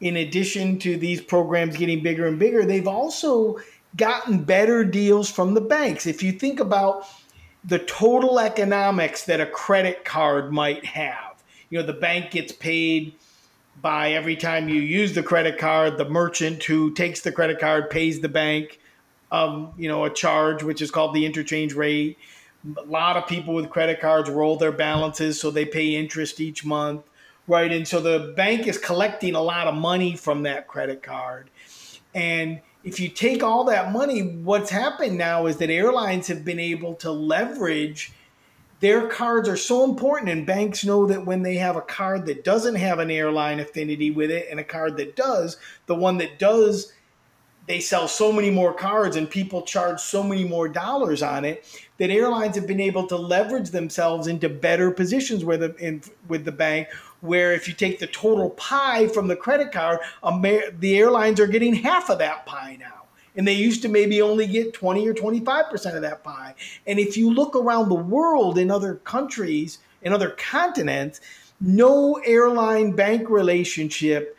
in 0.00 0.16
addition 0.16 0.78
to 0.80 0.96
these 0.96 1.20
programs 1.20 1.76
getting 1.76 2.02
bigger 2.02 2.26
and 2.26 2.38
bigger, 2.38 2.64
they've 2.64 2.88
also 2.88 3.58
gotten 3.96 4.42
better 4.44 4.84
deals 4.84 5.30
from 5.30 5.52
the 5.52 5.60
banks. 5.60 6.06
If 6.06 6.22
you 6.22 6.32
think 6.32 6.60
about 6.60 7.06
the 7.64 7.78
total 7.78 8.40
economics 8.40 9.24
that 9.24 9.40
a 9.40 9.46
credit 9.46 10.04
card 10.04 10.52
might 10.52 10.84
have. 10.84 11.42
You 11.70 11.78
know, 11.78 11.86
the 11.86 11.92
bank 11.92 12.32
gets 12.32 12.52
paid 12.52 13.14
by 13.80 14.12
every 14.12 14.36
time 14.36 14.68
you 14.68 14.80
use 14.80 15.14
the 15.14 15.22
credit 15.22 15.58
card, 15.58 15.96
the 15.96 16.08
merchant 16.08 16.62
who 16.64 16.92
takes 16.92 17.20
the 17.20 17.32
credit 17.32 17.58
card 17.58 17.90
pays 17.90 18.20
the 18.20 18.28
bank, 18.28 18.78
um, 19.30 19.72
you 19.78 19.88
know, 19.88 20.04
a 20.04 20.10
charge, 20.10 20.62
which 20.62 20.82
is 20.82 20.90
called 20.90 21.14
the 21.14 21.24
interchange 21.24 21.72
rate. 21.72 22.18
A 22.76 22.82
lot 22.82 23.16
of 23.16 23.26
people 23.26 23.54
with 23.54 23.70
credit 23.70 24.00
cards 24.00 24.28
roll 24.28 24.56
their 24.56 24.72
balances, 24.72 25.40
so 25.40 25.50
they 25.50 25.64
pay 25.64 25.96
interest 25.96 26.40
each 26.40 26.64
month, 26.64 27.02
right? 27.48 27.72
And 27.72 27.88
so 27.88 28.00
the 28.00 28.34
bank 28.36 28.66
is 28.66 28.78
collecting 28.78 29.34
a 29.34 29.40
lot 29.40 29.66
of 29.66 29.74
money 29.74 30.14
from 30.14 30.42
that 30.42 30.68
credit 30.68 31.02
card. 31.02 31.50
And 32.14 32.60
if 32.84 32.98
you 32.98 33.08
take 33.08 33.42
all 33.42 33.64
that 33.64 33.92
money, 33.92 34.20
what's 34.20 34.70
happened 34.70 35.16
now 35.16 35.46
is 35.46 35.56
that 35.58 35.70
airlines 35.70 36.26
have 36.28 36.44
been 36.44 36.60
able 36.60 36.94
to 36.96 37.10
leverage 37.10 38.12
their 38.82 39.06
cards 39.06 39.48
are 39.48 39.56
so 39.56 39.84
important 39.84 40.28
and 40.28 40.44
banks 40.44 40.84
know 40.84 41.06
that 41.06 41.24
when 41.24 41.42
they 41.42 41.54
have 41.54 41.76
a 41.76 41.80
card 41.80 42.26
that 42.26 42.42
doesn't 42.42 42.74
have 42.74 42.98
an 42.98 43.12
airline 43.12 43.60
affinity 43.60 44.10
with 44.10 44.28
it 44.28 44.48
and 44.50 44.58
a 44.58 44.64
card 44.64 44.96
that 44.96 45.14
does 45.14 45.56
the 45.86 45.94
one 45.94 46.18
that 46.18 46.40
does 46.40 46.92
they 47.68 47.78
sell 47.78 48.08
so 48.08 48.32
many 48.32 48.50
more 48.50 48.74
cards 48.74 49.14
and 49.14 49.30
people 49.30 49.62
charge 49.62 50.00
so 50.00 50.20
many 50.20 50.42
more 50.42 50.68
dollars 50.68 51.22
on 51.22 51.44
it 51.44 51.64
that 51.98 52.10
airlines 52.10 52.56
have 52.56 52.66
been 52.66 52.80
able 52.80 53.06
to 53.06 53.16
leverage 53.16 53.70
themselves 53.70 54.26
into 54.26 54.48
better 54.48 54.90
positions 54.90 55.44
with 55.44 55.60
the, 55.60 55.76
in, 55.76 56.02
with 56.26 56.44
the 56.44 56.50
bank 56.50 56.88
where 57.22 57.52
if 57.52 57.66
you 57.66 57.72
take 57.72 57.98
the 57.98 58.06
total 58.06 58.50
pie 58.50 59.08
from 59.08 59.28
the 59.28 59.36
credit 59.36 59.72
card, 59.72 60.00
the 60.22 60.98
airlines 60.98 61.40
are 61.40 61.46
getting 61.46 61.74
half 61.74 62.10
of 62.10 62.18
that 62.18 62.44
pie 62.44 62.76
now. 62.78 63.04
And 63.34 63.48
they 63.48 63.54
used 63.54 63.80
to 63.82 63.88
maybe 63.88 64.20
only 64.20 64.46
get 64.46 64.74
20 64.74 65.08
or 65.08 65.14
25% 65.14 65.96
of 65.96 66.02
that 66.02 66.22
pie. 66.22 66.54
And 66.86 66.98
if 66.98 67.16
you 67.16 67.32
look 67.32 67.56
around 67.56 67.88
the 67.88 67.94
world 67.94 68.58
in 68.58 68.70
other 68.70 68.96
countries, 68.96 69.78
in 70.02 70.12
other 70.12 70.30
continents, 70.30 71.20
no 71.60 72.20
airline 72.24 72.92
bank 72.92 73.30
relationship 73.30 74.36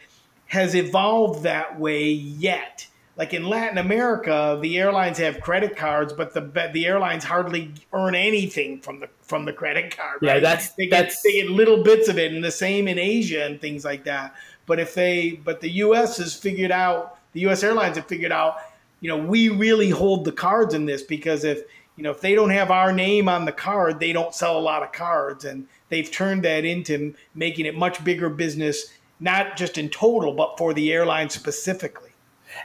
has 0.47 0.75
evolved 0.75 1.41
that 1.43 1.79
way 1.79 2.09
yet 2.11 2.87
like 3.15 3.33
in 3.33 3.43
Latin 3.43 3.77
America, 3.77 4.57
the 4.61 4.77
airlines 4.77 5.19
have 5.19 5.39
credit 5.39 5.75
cards, 5.75 6.13
but 6.13 6.33
the 6.33 6.69
the 6.73 6.85
airlines 6.85 7.23
hardly 7.23 7.71
earn 7.91 8.15
anything 8.15 8.79
from 8.79 8.99
the 8.99 9.09
from 9.21 9.45
the 9.45 9.53
credit 9.53 9.95
card. 9.95 10.19
Right? 10.21 10.35
Yeah, 10.35 10.39
that's 10.39 10.71
they 10.71 10.87
get, 10.87 11.03
that's 11.03 11.21
they 11.21 11.33
get 11.33 11.49
little 11.49 11.83
bits 11.83 12.09
of 12.09 12.17
it, 12.17 12.33
and 12.33 12.43
the 12.43 12.51
same 12.51 12.87
in 12.87 12.97
Asia 12.97 13.45
and 13.45 13.61
things 13.61 13.85
like 13.85 14.03
that. 14.05 14.35
But 14.65 14.79
if 14.79 14.95
they 14.95 15.39
but 15.43 15.61
the 15.61 15.69
U.S. 15.69 16.17
has 16.17 16.33
figured 16.33 16.71
out 16.71 17.19
the 17.33 17.41
U.S. 17.41 17.63
airlines 17.63 17.97
have 17.97 18.07
figured 18.07 18.31
out, 18.31 18.57
you 18.99 19.09
know, 19.09 19.17
we 19.17 19.49
really 19.49 19.91
hold 19.91 20.25
the 20.25 20.31
cards 20.31 20.73
in 20.73 20.85
this 20.85 21.03
because 21.03 21.43
if 21.43 21.61
you 21.95 22.03
know 22.03 22.11
if 22.11 22.21
they 22.21 22.33
don't 22.33 22.49
have 22.49 22.71
our 22.71 22.91
name 22.91 23.29
on 23.29 23.45
the 23.45 23.51
card, 23.51 23.99
they 23.99 24.11
don't 24.11 24.33
sell 24.33 24.57
a 24.57 24.61
lot 24.61 24.81
of 24.81 24.91
cards, 24.91 25.45
and 25.45 25.67
they've 25.89 26.09
turned 26.09 26.43
that 26.45 26.65
into 26.65 27.13
making 27.35 27.67
it 27.67 27.75
much 27.75 28.03
bigger 28.03 28.29
business, 28.29 28.87
not 29.19 29.55
just 29.55 29.77
in 29.77 29.89
total, 29.89 30.33
but 30.33 30.57
for 30.57 30.73
the 30.73 30.91
airline 30.91 31.29
specifically 31.29 32.12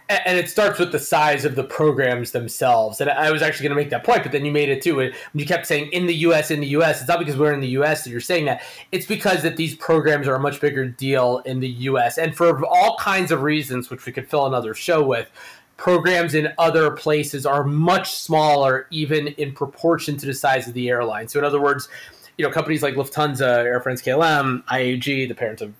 and 0.09 0.39
it 0.39 0.49
starts 0.49 0.79
with 0.79 0.93
the 0.93 0.99
size 0.99 1.45
of 1.45 1.55
the 1.55 1.65
programs 1.65 2.33
themselves. 2.33 3.01
And 3.01 3.11
I 3.11 3.31
was 3.31 3.43
actually 3.43 3.69
going 3.69 3.77
to 3.77 3.83
make 3.83 3.91
that 3.91 4.05
point, 4.05 4.23
but 4.23 4.33
then 4.33 4.45
you 4.45 4.53
made 4.53 4.69
it 4.69 4.83
too. 4.83 5.01
And 5.01 5.15
you 5.35 5.45
kept 5.45 5.67
saying 5.67 5.91
in 5.93 6.07
the 6.07 6.15
U.S., 6.15 6.51
in 6.51 6.61
the 6.61 6.67
U.S., 6.69 7.01
it's 7.01 7.09
not 7.09 7.19
because 7.19 7.37
we're 7.37 7.53
in 7.53 7.61
the 7.61 7.69
U.S. 7.69 8.05
that 8.05 8.11
you're 8.11 8.21
saying 8.21 8.47
that. 8.47 8.63
It's 8.93 9.07
because 9.07 9.43
that 9.43 9.57
these 9.57 9.75
programs 9.75 10.27
are 10.27 10.35
a 10.35 10.41
much 10.41 10.61
bigger 10.61 10.87
deal 10.87 11.39
in 11.45 11.61
the 11.61 11.69
U.S. 11.69 12.19
and 12.19 12.35
for 12.37 12.65
all 12.67 12.97
kinds 12.97 13.31
of 13.31 13.43
reasons, 13.43 13.91
which 13.91 14.07
we 14.07 14.13
could 14.13 14.29
fill 14.29 14.47
another 14.47 14.75
show 14.75 15.03
with. 15.03 15.31
Programs 15.77 16.35
in 16.35 16.53
other 16.59 16.91
places 16.91 17.47
are 17.47 17.63
much 17.63 18.11
smaller, 18.11 18.89
even 18.91 19.29
in 19.29 19.53
proportion 19.53 20.17
to 20.17 20.27
the 20.27 20.35
size 20.35 20.67
of 20.67 20.75
the 20.75 20.89
airline. 20.89 21.29
So, 21.29 21.39
in 21.39 21.45
other 21.45 21.61
words, 21.61 21.89
you 22.37 22.45
know, 22.45 22.51
companies 22.51 22.83
like 22.83 22.95
Lufthansa, 22.95 23.59
Air 23.59 23.81
France 23.81 24.03
KLM, 24.03 24.65
IAG, 24.65 25.29
the 25.29 25.35
parents 25.35 25.63
of 25.63 25.73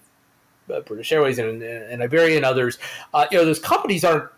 British 0.87 1.13
Airways 1.13 1.39
and, 1.39 1.63
and 1.63 2.03
Iberia 2.03 2.37
and 2.37 2.45
others, 2.45 2.79
uh, 3.15 3.27
you 3.31 3.39
know, 3.39 3.45
those 3.45 3.59
companies 3.59 4.05
aren't 4.05 4.31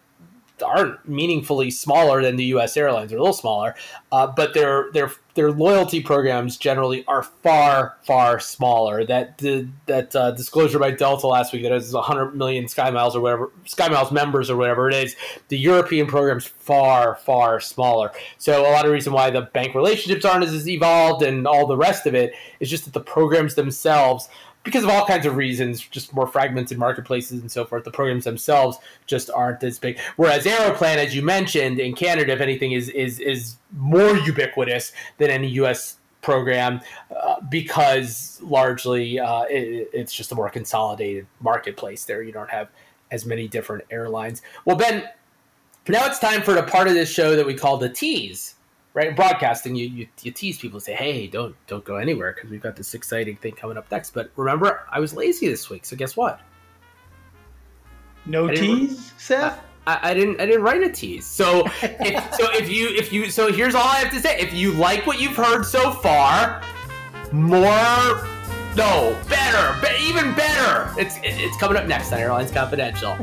aren't 0.62 1.08
meaningfully 1.08 1.70
smaller 1.70 2.22
than 2.22 2.36
the 2.36 2.44
U.S. 2.46 2.76
airlines. 2.76 3.10
They're 3.10 3.18
a 3.18 3.22
little 3.22 3.34
smaller, 3.34 3.74
uh, 4.12 4.26
but 4.26 4.54
their 4.54 4.90
their 4.92 5.10
their 5.34 5.52
loyalty 5.52 6.02
programs 6.02 6.56
generally 6.56 7.04
are 7.06 7.22
far 7.22 7.96
far 8.02 8.40
smaller. 8.40 9.04
That 9.04 9.38
the, 9.38 9.68
that 9.86 10.14
uh, 10.14 10.32
disclosure 10.32 10.78
by 10.78 10.90
Delta 10.90 11.26
last 11.26 11.52
week 11.52 11.62
that 11.62 11.72
has 11.72 11.92
100 11.92 12.34
million 12.34 12.68
Sky 12.68 12.90
Miles 12.90 13.16
or 13.16 13.20
whatever 13.20 13.50
Sky 13.66 13.88
Miles 13.88 14.12
members 14.12 14.50
or 14.50 14.56
whatever 14.56 14.88
it 14.88 14.94
is. 14.94 15.16
The 15.48 15.58
European 15.58 16.06
programs 16.06 16.46
far 16.46 17.16
far 17.16 17.60
smaller. 17.60 18.12
So 18.38 18.60
a 18.60 18.70
lot 18.70 18.84
of 18.84 18.92
reason 18.92 19.12
why 19.12 19.30
the 19.30 19.42
bank 19.42 19.74
relationships 19.74 20.24
aren't 20.24 20.44
as 20.44 20.68
evolved 20.68 21.22
and 21.22 21.46
all 21.46 21.66
the 21.66 21.76
rest 21.76 22.06
of 22.06 22.14
it 22.14 22.32
is 22.58 22.70
just 22.70 22.84
that 22.84 22.92
the 22.92 23.00
programs 23.00 23.54
themselves 23.54 24.28
because 24.62 24.84
of 24.84 24.90
all 24.90 25.06
kinds 25.06 25.24
of 25.24 25.36
reasons, 25.36 25.80
just 25.80 26.14
more 26.14 26.26
fragmented 26.26 26.78
marketplaces 26.78 27.40
and 27.40 27.50
so 27.50 27.64
forth, 27.64 27.84
the 27.84 27.90
programs 27.90 28.24
themselves 28.24 28.78
just 29.06 29.30
aren't 29.30 29.62
as 29.64 29.78
big. 29.78 29.98
Whereas 30.16 30.46
Aeroplan, 30.46 30.98
as 30.98 31.14
you 31.14 31.22
mentioned, 31.22 31.80
in 31.80 31.94
Canada, 31.94 32.32
if 32.32 32.40
anything, 32.40 32.72
is 32.72 32.88
is 32.90 33.18
is 33.20 33.56
more 33.76 34.16
ubiquitous 34.16 34.92
than 35.18 35.30
any 35.30 35.48
U.S. 35.48 35.96
program 36.20 36.80
uh, 37.14 37.40
because 37.48 38.40
largely 38.42 39.18
uh, 39.18 39.42
it, 39.44 39.88
it's 39.92 40.12
just 40.12 40.32
a 40.32 40.34
more 40.34 40.50
consolidated 40.50 41.26
marketplace. 41.40 42.04
There, 42.04 42.22
you 42.22 42.32
don't 42.32 42.50
have 42.50 42.68
as 43.10 43.24
many 43.24 43.48
different 43.48 43.84
airlines. 43.90 44.42
Well, 44.64 44.76
Ben, 44.76 45.08
now 45.88 46.06
it's 46.06 46.18
time 46.18 46.42
for 46.42 46.52
the 46.52 46.62
part 46.62 46.86
of 46.86 46.94
this 46.94 47.10
show 47.10 47.34
that 47.34 47.46
we 47.46 47.54
call 47.54 47.78
the 47.78 47.88
tease 47.88 48.56
right? 48.94 49.08
In 49.08 49.14
broadcasting, 49.14 49.76
you, 49.76 49.88
you, 49.88 50.06
you 50.22 50.30
tease 50.30 50.58
people 50.58 50.76
and 50.76 50.82
say, 50.82 50.94
"Hey, 50.94 51.26
don't 51.26 51.54
don't 51.66 51.84
go 51.84 51.96
anywhere 51.96 52.32
because 52.34 52.50
we've 52.50 52.62
got 52.62 52.76
this 52.76 52.94
exciting 52.94 53.36
thing 53.36 53.52
coming 53.52 53.76
up 53.76 53.90
next." 53.90 54.10
But 54.10 54.30
remember, 54.36 54.86
I 54.90 55.00
was 55.00 55.14
lazy 55.14 55.48
this 55.48 55.70
week, 55.70 55.84
so 55.84 55.96
guess 55.96 56.16
what? 56.16 56.40
No 58.26 58.48
tease, 58.48 59.12
Seth. 59.16 59.60
I, 59.86 60.10
I, 60.10 60.14
didn't 60.14 60.40
I 60.40 60.46
didn't 60.46 60.62
write 60.62 60.82
a 60.82 60.90
tease. 60.90 61.26
So 61.26 61.64
if 61.82 62.34
so 62.34 62.50
if 62.52 62.70
you 62.70 62.88
if 62.88 63.12
you 63.12 63.30
so 63.30 63.52
here's 63.52 63.74
all 63.74 63.86
I 63.86 63.96
have 63.96 64.12
to 64.12 64.20
say. 64.20 64.38
If 64.38 64.52
you 64.52 64.72
like 64.72 65.06
what 65.06 65.20
you've 65.20 65.36
heard 65.36 65.64
so 65.64 65.90
far, 65.90 66.62
more 67.32 68.26
no 68.76 69.18
better, 69.28 69.80
be, 69.80 69.88
even 70.04 70.34
better. 70.34 70.92
It's 70.98 71.16
it's 71.22 71.56
coming 71.56 71.76
up 71.76 71.86
next 71.86 72.12
on 72.12 72.18
Airlines 72.18 72.50
Confidential. 72.50 73.16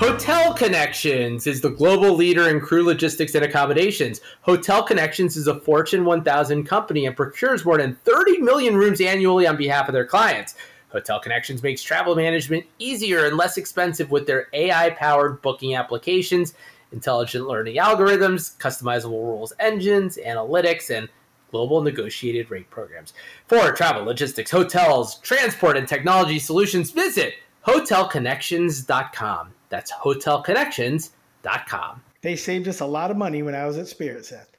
Hotel 0.00 0.54
Connections 0.54 1.46
is 1.46 1.60
the 1.60 1.68
global 1.68 2.14
leader 2.14 2.48
in 2.48 2.58
crew 2.58 2.82
logistics 2.82 3.34
and 3.34 3.44
accommodations. 3.44 4.22
Hotel 4.40 4.82
Connections 4.82 5.36
is 5.36 5.46
a 5.46 5.60
Fortune 5.60 6.06
1000 6.06 6.64
company 6.64 7.04
and 7.04 7.14
procures 7.14 7.66
more 7.66 7.76
than 7.76 7.96
30 8.06 8.38
million 8.38 8.74
rooms 8.74 9.02
annually 9.02 9.46
on 9.46 9.58
behalf 9.58 9.88
of 9.88 9.92
their 9.92 10.06
clients. 10.06 10.54
Hotel 10.88 11.20
Connections 11.20 11.62
makes 11.62 11.82
travel 11.82 12.16
management 12.16 12.64
easier 12.78 13.26
and 13.26 13.36
less 13.36 13.58
expensive 13.58 14.10
with 14.10 14.26
their 14.26 14.46
AI 14.54 14.88
powered 14.88 15.42
booking 15.42 15.74
applications, 15.74 16.54
intelligent 16.92 17.46
learning 17.46 17.76
algorithms, 17.76 18.56
customizable 18.56 19.22
rules 19.22 19.52
engines, 19.60 20.18
analytics, 20.26 20.88
and 20.88 21.10
global 21.50 21.82
negotiated 21.82 22.50
rate 22.50 22.70
programs. 22.70 23.12
For 23.48 23.70
travel, 23.72 24.04
logistics, 24.04 24.50
hotels, 24.50 25.18
transport, 25.18 25.76
and 25.76 25.86
technology 25.86 26.38
solutions, 26.38 26.90
visit 26.90 27.34
hotelconnections.com. 27.66 29.52
That's 29.70 29.90
hotelconnections.com. 29.92 32.02
They 32.22 32.36
saved 32.36 32.68
us 32.68 32.80
a 32.80 32.86
lot 32.86 33.10
of 33.10 33.16
money 33.16 33.42
when 33.42 33.54
I 33.54 33.64
was 33.66 33.78
at 33.78 33.88
Spirit 33.88 34.26
Seth. 34.26 34.50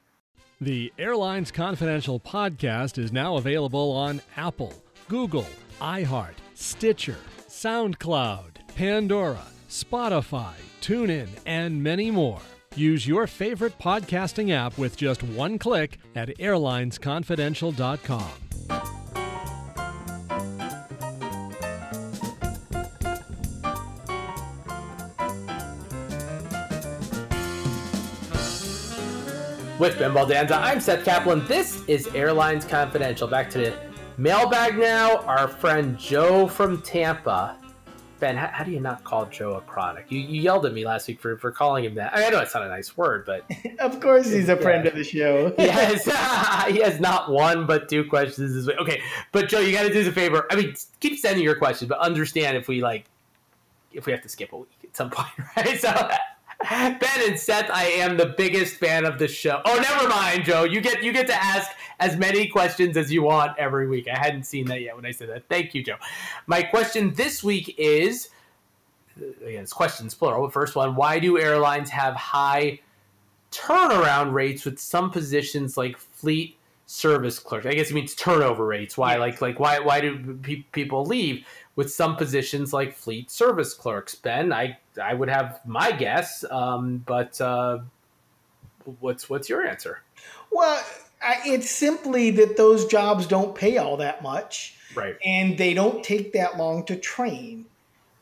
The 0.60 0.92
Airlines 0.98 1.52
Confidential 1.52 2.18
podcast 2.20 2.98
is 2.98 3.12
now 3.12 3.36
available 3.36 3.92
on 3.92 4.20
Apple, 4.36 4.74
Google, 5.08 5.46
iHeart, 5.80 6.34
Stitcher, 6.54 7.16
SoundCloud, 7.48 8.74
Pandora, 8.74 9.44
Spotify, 9.68 10.54
TuneIn, 10.80 11.28
and 11.46 11.80
many 11.82 12.10
more. 12.10 12.40
Use 12.74 13.06
your 13.06 13.26
favorite 13.26 13.78
podcasting 13.78 14.50
app 14.50 14.78
with 14.78 14.96
just 14.96 15.22
one 15.22 15.58
click 15.58 15.98
at 16.14 16.28
airlinesconfidential.com. 16.38 18.41
with 29.82 29.98
Ben 29.98 30.12
Baldanza. 30.12 30.62
I'm 30.62 30.78
Seth 30.78 31.04
Kaplan. 31.04 31.44
This 31.48 31.82
is 31.88 32.06
Airlines 32.14 32.64
Confidential. 32.64 33.26
Back 33.26 33.50
to 33.50 33.58
the 33.58 33.74
mailbag 34.16 34.78
now. 34.78 35.16
Our 35.22 35.48
friend 35.48 35.98
Joe 35.98 36.46
from 36.46 36.80
Tampa. 36.82 37.56
Ben, 38.20 38.36
how, 38.36 38.46
how 38.46 38.62
do 38.62 38.70
you 38.70 38.78
not 38.78 39.02
call 39.02 39.26
Joe 39.26 39.54
a 39.54 39.60
chronic? 39.60 40.06
You, 40.08 40.20
you 40.20 40.40
yelled 40.40 40.66
at 40.66 40.72
me 40.72 40.86
last 40.86 41.08
week 41.08 41.18
for, 41.18 41.36
for 41.36 41.50
calling 41.50 41.84
him 41.84 41.96
that. 41.96 42.12
I, 42.14 42.18
mean, 42.18 42.26
I 42.26 42.30
know 42.30 42.38
it's 42.38 42.54
not 42.54 42.62
a 42.62 42.68
nice 42.68 42.96
word, 42.96 43.26
but 43.26 43.44
of 43.80 43.98
course 43.98 44.30
he's 44.30 44.48
a 44.48 44.56
friend 44.56 44.84
yeah. 44.84 44.90
of 44.92 44.96
the 44.96 45.02
show. 45.02 45.52
he 45.56 45.66
has 45.66 46.04
he 46.72 46.80
has 46.80 47.00
not 47.00 47.32
one 47.32 47.66
but 47.66 47.88
two 47.88 48.04
questions 48.04 48.54
this 48.54 48.68
week. 48.68 48.76
Okay, 48.78 49.02
but 49.32 49.48
Joe, 49.48 49.58
you 49.58 49.72
got 49.72 49.82
to 49.82 49.92
do 49.92 50.00
us 50.00 50.06
a 50.06 50.12
favor. 50.12 50.46
I 50.48 50.54
mean, 50.54 50.76
keep 51.00 51.18
sending 51.18 51.42
your 51.42 51.56
questions, 51.56 51.88
but 51.88 51.98
understand 51.98 52.56
if 52.56 52.68
we 52.68 52.80
like 52.80 53.06
if 53.90 54.06
we 54.06 54.12
have 54.12 54.22
to 54.22 54.28
skip 54.28 54.52
a 54.52 54.58
week 54.58 54.70
at 54.84 54.96
some 54.96 55.10
point, 55.10 55.32
right? 55.56 55.80
So 55.80 56.08
Ben 56.68 57.28
and 57.28 57.38
Seth, 57.38 57.70
I 57.70 57.84
am 57.84 58.16
the 58.16 58.34
biggest 58.36 58.76
fan 58.76 59.04
of 59.04 59.18
the 59.18 59.28
show. 59.28 59.60
Oh, 59.64 59.76
never 59.76 60.08
mind, 60.08 60.44
Joe. 60.44 60.64
You 60.64 60.80
get 60.80 61.02
you 61.02 61.12
get 61.12 61.26
to 61.26 61.34
ask 61.34 61.70
as 62.00 62.16
many 62.16 62.46
questions 62.46 62.96
as 62.96 63.12
you 63.12 63.22
want 63.22 63.58
every 63.58 63.88
week. 63.88 64.08
I 64.08 64.18
hadn't 64.18 64.44
seen 64.44 64.66
that 64.66 64.80
yet 64.80 64.94
when 64.96 65.04
I 65.04 65.10
said 65.10 65.28
that. 65.30 65.48
Thank 65.48 65.74
you, 65.74 65.82
Joe. 65.82 65.96
My 66.46 66.62
question 66.62 67.14
this 67.14 67.42
week 67.42 67.74
is 67.78 68.28
again, 69.16 69.62
it's 69.62 69.72
questions 69.72 70.14
plural. 70.14 70.46
The 70.46 70.52
first 70.52 70.76
one: 70.76 70.94
Why 70.94 71.18
do 71.18 71.38
airlines 71.38 71.90
have 71.90 72.14
high 72.14 72.80
turnaround 73.50 74.32
rates 74.32 74.64
with 74.64 74.78
some 74.78 75.10
positions 75.10 75.76
like 75.76 75.98
fleet 75.98 76.56
service 76.92 77.38
clerk? 77.38 77.66
I 77.66 77.72
guess 77.72 77.90
it 77.90 77.94
means 77.94 78.14
turnover 78.14 78.66
rates. 78.66 78.98
Why, 78.98 79.12
yes. 79.12 79.20
like, 79.20 79.40
like 79.40 79.60
why 79.60 79.78
why 79.78 80.00
do 80.00 80.38
pe- 80.42 80.64
people 80.72 81.04
leave? 81.04 81.44
with 81.76 81.92
some 81.92 82.16
positions 82.16 82.72
like 82.72 82.94
fleet 82.94 83.30
service 83.30 83.74
clerks. 83.74 84.14
Ben, 84.14 84.52
I 84.52 84.78
I 85.02 85.14
would 85.14 85.28
have 85.28 85.60
my 85.64 85.92
guess, 85.92 86.44
um, 86.50 87.02
but 87.06 87.40
uh, 87.40 87.78
what's 89.00 89.30
what's 89.30 89.48
your 89.48 89.66
answer? 89.66 90.02
Well, 90.50 90.82
it's 91.46 91.70
simply 91.70 92.30
that 92.32 92.56
those 92.56 92.86
jobs 92.86 93.26
don't 93.26 93.54
pay 93.54 93.78
all 93.78 93.96
that 93.98 94.22
much, 94.22 94.76
right? 94.94 95.16
And 95.24 95.56
they 95.56 95.74
don't 95.74 96.04
take 96.04 96.32
that 96.34 96.58
long 96.58 96.84
to 96.86 96.96
train, 96.96 97.66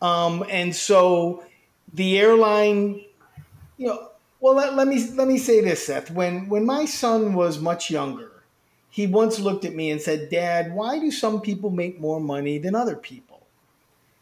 um, 0.00 0.44
and 0.48 0.74
so 0.74 1.44
the 1.92 2.18
airline, 2.18 3.02
you 3.76 3.88
know. 3.88 4.06
Well, 4.42 4.54
let, 4.54 4.74
let 4.74 4.88
me 4.88 5.06
let 5.16 5.28
me 5.28 5.36
say 5.36 5.60
this, 5.60 5.86
Seth. 5.86 6.10
When 6.10 6.48
when 6.48 6.64
my 6.64 6.86
son 6.86 7.34
was 7.34 7.58
much 7.58 7.90
younger, 7.90 8.29
he 8.90 9.06
once 9.06 9.38
looked 9.40 9.64
at 9.64 9.74
me 9.74 9.90
and 9.90 10.00
said, 10.00 10.30
"Dad, 10.30 10.74
why 10.74 10.98
do 10.98 11.10
some 11.10 11.40
people 11.40 11.70
make 11.70 12.00
more 12.00 12.20
money 12.20 12.58
than 12.58 12.74
other 12.74 12.96
people?" 12.96 13.30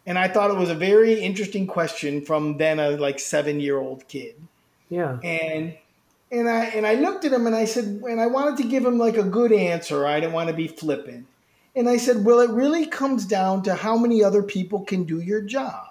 and 0.09 0.19
I 0.19 0.27
thought 0.27 0.51
it 0.51 0.57
was 0.57 0.71
a 0.71 0.75
very 0.75 1.21
interesting 1.21 1.67
question 1.67 2.25
from 2.25 2.57
then 2.57 2.81
a 2.81 2.93
like 2.93 3.21
seven 3.21 3.61
year 3.61 3.77
old 3.77 4.09
kid. 4.09 4.37
Yeah. 4.89 5.19
And 5.23 5.77
and 6.33 6.49
I 6.49 6.65
and 6.65 6.87
I 6.87 6.95
looked 6.95 7.27
at 7.27 7.33
him 7.33 7.47
and 7.47 7.55
I 7.55 7.67
said, 7.67 7.85
and 7.85 8.19
I 8.19 8.27
wanted 8.27 8.57
to 8.63 8.69
give 8.69 8.87
him 8.87 8.97
like 8.97 9.19
a 9.19 9.23
good 9.23 9.53
answer. 9.53 10.07
I 10.07 10.19
didn't 10.19 10.33
want 10.33 10.49
to 10.49 10.55
be 10.55 10.67
flippant. 10.67 11.27
And 11.77 11.91
I 11.91 11.99
said, 11.99 12.25
well, 12.25 12.41
it 12.41 12.51
really 12.51 12.87
comes 12.87 13.27
down 13.27 13.63
to 13.65 13.75
how 13.75 13.99
many 13.99 14.25
other 14.25 14.43
people 14.43 14.81
can 14.81 15.05
do 15.05 15.21
your 15.21 15.43
job. 15.43 15.89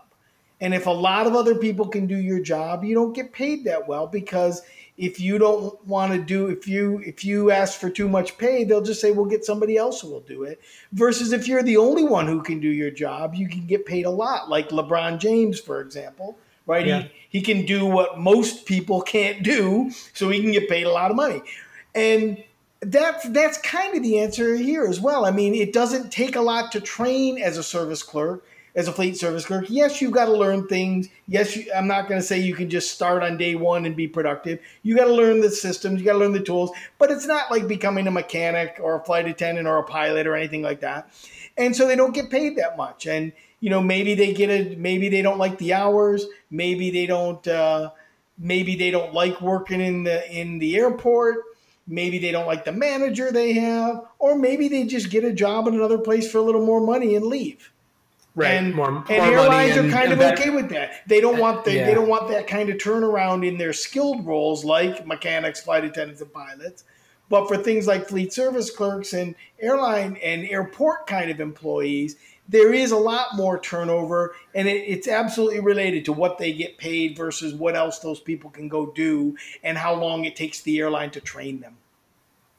And 0.59 0.73
if 0.73 0.87
a 0.87 0.91
lot 0.91 1.27
of 1.27 1.35
other 1.35 1.53
people 1.53 1.87
can 1.87 2.07
do 2.07 2.17
your 2.17 2.39
job, 2.39 2.83
you 2.83 2.95
don't 2.95 3.13
get 3.13 3.31
paid 3.31 3.65
that 3.65 3.87
well 3.87 4.07
because 4.07 4.63
if 4.97 5.19
you 5.19 5.37
don't 5.37 5.85
want 5.85 6.11
to 6.11 6.19
do 6.19 6.47
if 6.47 6.67
you 6.67 6.99
if 7.05 7.23
you 7.23 7.51
ask 7.51 7.79
for 7.79 7.89
too 7.89 8.07
much 8.07 8.37
pay 8.37 8.63
they'll 8.63 8.81
just 8.81 8.99
say 8.99 9.11
we'll 9.11 9.25
get 9.25 9.45
somebody 9.45 9.77
else 9.77 10.01
who 10.01 10.09
will 10.09 10.21
do 10.21 10.43
it. 10.43 10.59
Versus 10.91 11.31
if 11.31 11.47
you're 11.47 11.63
the 11.63 11.77
only 11.77 12.03
one 12.03 12.27
who 12.27 12.41
can 12.41 12.59
do 12.59 12.69
your 12.69 12.91
job 12.91 13.35
you 13.35 13.47
can 13.47 13.65
get 13.65 13.85
paid 13.85 14.05
a 14.05 14.11
lot 14.11 14.49
like 14.49 14.69
lebron 14.69 15.19
james 15.19 15.59
for 15.59 15.81
example 15.81 16.37
right? 16.67 16.85
Yeah. 16.85 17.01
he, 17.29 17.39
he 17.39 17.41
can 17.41 17.65
do 17.65 17.85
what 17.85 18.19
most 18.19 18.65
people 18.65 19.01
can't 19.01 19.41
do 19.41 19.89
so 20.13 20.29
he 20.29 20.41
can 20.41 20.51
get 20.51 20.69
paid 20.69 20.85
a 20.85 20.91
lot 20.91 21.09
of 21.09 21.17
money. 21.17 21.41
And 21.95 22.43
that's 22.81 23.27
that's 23.29 23.57
kind 23.59 23.97
of 23.97 24.03
the 24.03 24.19
answer 24.19 24.55
here 24.55 24.85
as 24.85 24.99
well. 24.99 25.25
I 25.25 25.31
mean 25.31 25.55
it 25.55 25.73
doesn't 25.73 26.11
take 26.11 26.35
a 26.35 26.41
lot 26.41 26.71
to 26.73 26.81
train 26.81 27.41
as 27.41 27.57
a 27.57 27.63
service 27.63 28.03
clerk 28.03 28.45
as 28.77 28.87
a 28.87 28.93
fleet 28.93 29.17
service 29.17 29.45
clerk. 29.45 29.65
Yes, 29.69 30.01
you've 30.01 30.13
got 30.13 30.25
to 30.25 30.33
learn 30.33 30.67
things. 30.67 31.09
Yes, 31.27 31.55
you, 31.55 31.65
I'm 31.75 31.87
not 31.87 32.07
going 32.07 32.21
to 32.21 32.25
say 32.25 32.39
you 32.39 32.53
can 32.53 32.69
just 32.69 32.91
start 32.91 33.23
on 33.23 33.35
day 33.35 33.55
one 33.55 33.85
and 33.85 33.95
be 33.95 34.07
productive. 34.07 34.59
You 34.83 34.95
got 34.95 35.05
to 35.05 35.13
learn 35.13 35.41
the 35.41 35.49
systems, 35.49 35.99
you 35.99 36.05
got 36.05 36.13
to 36.13 36.19
learn 36.19 36.31
the 36.31 36.39
tools, 36.39 36.71
but 36.99 37.09
it's 37.09 37.25
not 37.25 37.49
like 37.49 37.67
becoming 37.67 38.05
a 38.05 38.11
mechanic 38.11 38.77
or 38.79 38.95
a 38.95 39.03
flight 39.03 39.27
attendant 39.27 39.67
or 39.67 39.79
a 39.79 39.83
pilot 39.83 40.27
or 40.27 40.35
anything 40.35 40.61
like 40.61 40.81
that. 40.81 41.11
And 41.57 41.75
so 41.75 41.87
they 41.87 41.95
don't 41.95 42.13
get 42.13 42.29
paid 42.29 42.55
that 42.57 42.77
much. 42.77 43.07
And 43.07 43.33
you 43.59 43.71
know, 43.71 43.81
maybe 43.81 44.13
they 44.13 44.33
get 44.33 44.51
it. 44.51 44.77
Maybe 44.77 45.09
they 45.09 45.23
don't 45.23 45.39
like 45.39 45.57
the 45.57 45.73
hours. 45.73 46.27
Maybe 46.51 46.91
they 46.91 47.07
don't. 47.07 47.45
Uh, 47.47 47.89
maybe 48.37 48.75
they 48.75 48.91
don't 48.91 49.15
like 49.15 49.41
working 49.41 49.81
in 49.81 50.03
the 50.03 50.31
in 50.31 50.59
the 50.59 50.75
airport 50.75 51.37
maybe 51.87 52.19
they 52.19 52.31
don't 52.31 52.45
like 52.45 52.65
the 52.65 52.71
manager 52.71 53.31
they 53.31 53.53
have 53.53 54.03
or 54.19 54.37
maybe 54.37 54.67
they 54.67 54.83
just 54.83 55.09
get 55.09 55.23
a 55.23 55.33
job 55.33 55.67
in 55.67 55.73
another 55.73 55.97
place 55.97 56.31
for 56.31 56.37
a 56.37 56.41
little 56.41 56.63
more 56.63 56.79
money 56.79 57.15
and 57.15 57.25
leave 57.25 57.71
Right. 58.37 58.51
And, 58.51 58.75
more, 58.75 58.91
more 58.91 59.03
and 59.09 59.33
airlines 59.33 59.75
are 59.77 59.89
kind 59.89 60.13
of 60.13 60.21
okay 60.21 60.51
with 60.51 60.69
that. 60.69 61.07
They 61.07 61.19
don't 61.19 61.39
want 61.39 61.65
the, 61.65 61.73
yeah. 61.73 61.87
they 61.87 61.95
don't 61.95 62.07
want 62.07 62.29
that 62.29 62.45
kind 62.45 62.69
of 62.69 62.77
turnaround 62.77 63.43
in 63.43 63.57
their 63.57 63.73
skilled 63.73 64.27
roles 64.27 64.63
like 64.63 65.07
mechanics, 65.07 65.61
flight 65.61 65.83
attendants, 65.83 66.21
and 66.21 66.31
pilots. 66.31 66.83
But 67.29 67.47
for 67.47 67.57
things 67.57 67.87
like 67.87 68.07
fleet 68.07 68.31
service 68.31 68.69
clerks 68.69 69.13
and 69.13 69.33
airline 69.59 70.17
and 70.17 70.45
airport 70.45 71.07
kind 71.07 71.31
of 71.31 71.39
employees, 71.39 72.15
there 72.47 72.71
is 72.71 72.91
a 72.91 72.97
lot 72.97 73.35
more 73.35 73.59
turnover, 73.59 74.35
and 74.53 74.67
it, 74.67 74.83
it's 74.87 75.07
absolutely 75.07 75.59
related 75.59 76.05
to 76.05 76.13
what 76.13 76.37
they 76.37 76.53
get 76.53 76.77
paid 76.77 77.17
versus 77.17 77.55
what 77.55 77.75
else 77.75 77.97
those 77.97 78.19
people 78.19 78.51
can 78.51 78.67
go 78.67 78.85
do 78.85 79.35
and 79.63 79.79
how 79.79 79.95
long 79.95 80.25
it 80.25 80.35
takes 80.35 80.61
the 80.61 80.77
airline 80.77 81.09
to 81.09 81.19
train 81.19 81.59
them. 81.59 81.77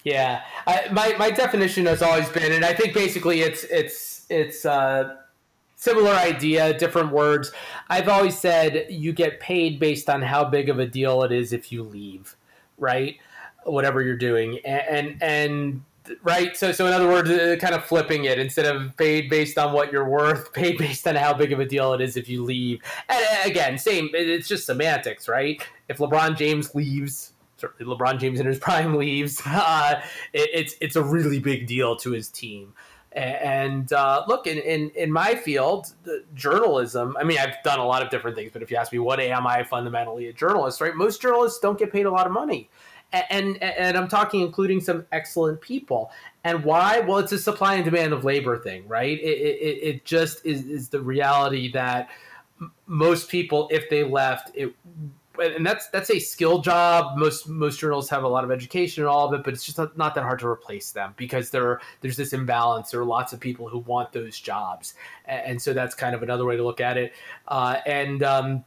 Yeah, 0.03 0.43
I, 0.67 0.89
my 0.91 1.15
my 1.21 1.31
definition 1.31 1.87
has 1.87 2.03
always 2.03 2.29
been, 2.31 2.51
and 2.51 2.65
I 2.65 2.75
think 2.75 2.95
basically 2.95 3.43
it's 3.43 3.63
it's 3.63 4.27
it's. 4.29 4.67
Uh, 4.67 5.19
similar 5.79 6.11
idea, 6.11 6.77
different 6.77 7.13
words. 7.13 7.53
I've 7.89 8.09
always 8.09 8.37
said 8.37 8.87
you 8.91 9.13
get 9.13 9.41
paid 9.41 9.81
based 9.81 10.11
on 10.11 10.21
how 10.21 10.45
big 10.45 10.69
of 10.69 10.79
a 10.79 10.87
deal 10.87 11.23
it 11.23 11.33
is 11.33 11.53
if 11.53 11.73
you 11.73 11.83
leave, 11.83 12.37
right? 12.77 13.17
Whatever 13.65 14.03
you're 14.03 14.17
doing, 14.17 14.59
and 14.65 14.83
and, 14.89 15.23
and 15.23 15.83
right. 16.23 16.57
So 16.57 16.73
so 16.73 16.87
in 16.87 16.93
other 16.93 17.09
words, 17.09 17.31
uh, 17.31 17.57
kind 17.61 17.75
of 17.75 17.85
flipping 17.85 18.25
it 18.25 18.39
instead 18.39 18.67
of 18.67 18.97
paid 18.97 19.31
based 19.31 19.57
on 19.57 19.73
what 19.73 19.93
you're 19.93 20.09
worth, 20.09 20.53
paid 20.53 20.77
based 20.79 21.07
on 21.07 21.15
how 21.15 21.33
big 21.33 21.53
of 21.53 21.61
a 21.61 21.67
deal 21.67 21.95
it 21.95 22.01
is 22.01 22.17
if 22.17 22.29
you 22.29 22.45
leave. 22.45 22.81
And 23.09 23.25
uh, 23.25 23.49
again, 23.49 23.79
same. 23.79 24.11
It's 24.13 24.49
just 24.49 24.67
semantics, 24.67 25.29
right? 25.29 25.63
If 25.89 25.99
LeBron 25.99 26.37
James 26.37 26.75
leaves. 26.75 27.33
Certainly, 27.57 27.93
LeBron 27.93 28.21
James 28.21 28.39
in 28.39 28.47
his 28.47 28.59
prime 28.67 28.95
leaves. 28.95 29.41
Uh, 29.47 30.01
it, 30.33 30.49
it's 30.53 30.75
it's 30.81 30.97
a 30.97 31.03
really 31.03 31.41
big 31.41 31.67
deal 31.67 31.97
to 31.97 32.13
his 32.13 32.29
team. 32.29 32.73
And 33.13 33.93
uh, 33.93 34.25
look, 34.29 34.47
in, 34.47 34.59
in, 34.59 34.91
in 34.91 35.11
my 35.11 35.35
field, 35.35 35.95
journalism, 36.35 37.17
I 37.19 37.25
mean, 37.25 37.39
I've 37.39 37.63
done 37.65 37.79
a 37.79 37.87
lot 37.87 38.03
of 38.03 38.11
different 38.11 38.37
things, 38.37 38.51
but 38.53 38.63
if 38.63 38.71
you 38.71 38.77
ask 38.77 38.93
me, 38.93 38.99
what 38.99 39.19
am 39.19 39.47
I 39.47 39.65
fundamentally 39.65 40.27
a 40.27 40.33
journalist, 40.33 40.81
right? 40.81 40.95
Most 40.95 41.23
journalists 41.23 41.59
don't 41.59 41.79
get 41.79 41.91
paid 41.91 42.07
a 42.07 42.11
lot 42.11 42.27
of 42.27 42.33
money. 42.33 42.69
And, 43.13 43.25
and, 43.31 43.63
and 43.63 43.97
I'm 43.97 44.09
talking 44.09 44.43
including 44.43 44.81
some 44.81 45.07
excellent 45.13 45.63
people. 45.63 46.11
And 46.45 46.63
why? 46.65 47.01
Well, 47.01 47.19
it's 47.19 47.33
a 47.33 47.39
supply 47.39 47.77
and 47.77 47.85
demand 47.85 48.13
of 48.13 48.25
labor 48.25 48.59
thing, 48.59 48.87
right? 48.87 49.19
It, 49.19 49.25
it, 49.25 49.79
it 49.83 50.05
just 50.05 50.45
is, 50.45 50.67
is 50.67 50.91
the 50.91 51.01
reality 51.01 51.73
that 51.73 52.11
most 52.87 53.31
people, 53.31 53.69
if 53.71 53.89
they 53.89 54.05
left, 54.05 54.51
it 54.55 54.75
and 55.41 55.65
that's 55.65 55.89
that's 55.89 56.11
a 56.11 56.19
skill 56.19 56.61
job. 56.61 57.19
Most 57.19 57.49
most 57.49 57.79
journalists 57.81 58.11
have 58.11 58.25
a 58.25 58.29
lot 58.29 58.45
of 58.45 58.51
education 58.51 59.03
and 59.03 59.09
all 59.09 59.27
of 59.27 59.39
it, 59.39 59.45
but 59.45 59.55
it's 59.55 59.65
just 59.65 59.79
not, 59.79 60.15
that 60.15 60.23
hard 60.23 60.39
to 60.41 60.47
replace 60.47 60.93
them 60.93 61.15
because 61.17 61.51
there 61.51 61.81
there's 62.01 62.17
this 62.17 62.33
imbalance. 62.33 62.91
There 62.91 63.01
are 63.01 63.05
lots 63.05 63.33
of 63.33 63.41
people 63.41 63.69
who 63.69 63.79
want 63.81 64.13
those 64.13 64.39
jobs, 64.39 64.95
and, 65.27 65.43
and 65.47 65.63
so 65.63 65.73
that's 65.73 65.95
kind 65.95 66.15
of 66.15 66.23
another 66.23 66.45
way 66.45 66.57
to 66.57 66.63
look 66.63 66.81
at 66.81 66.97
it. 66.97 67.13
Uh, 67.47 67.79
and 67.87 68.23
um, 68.23 68.65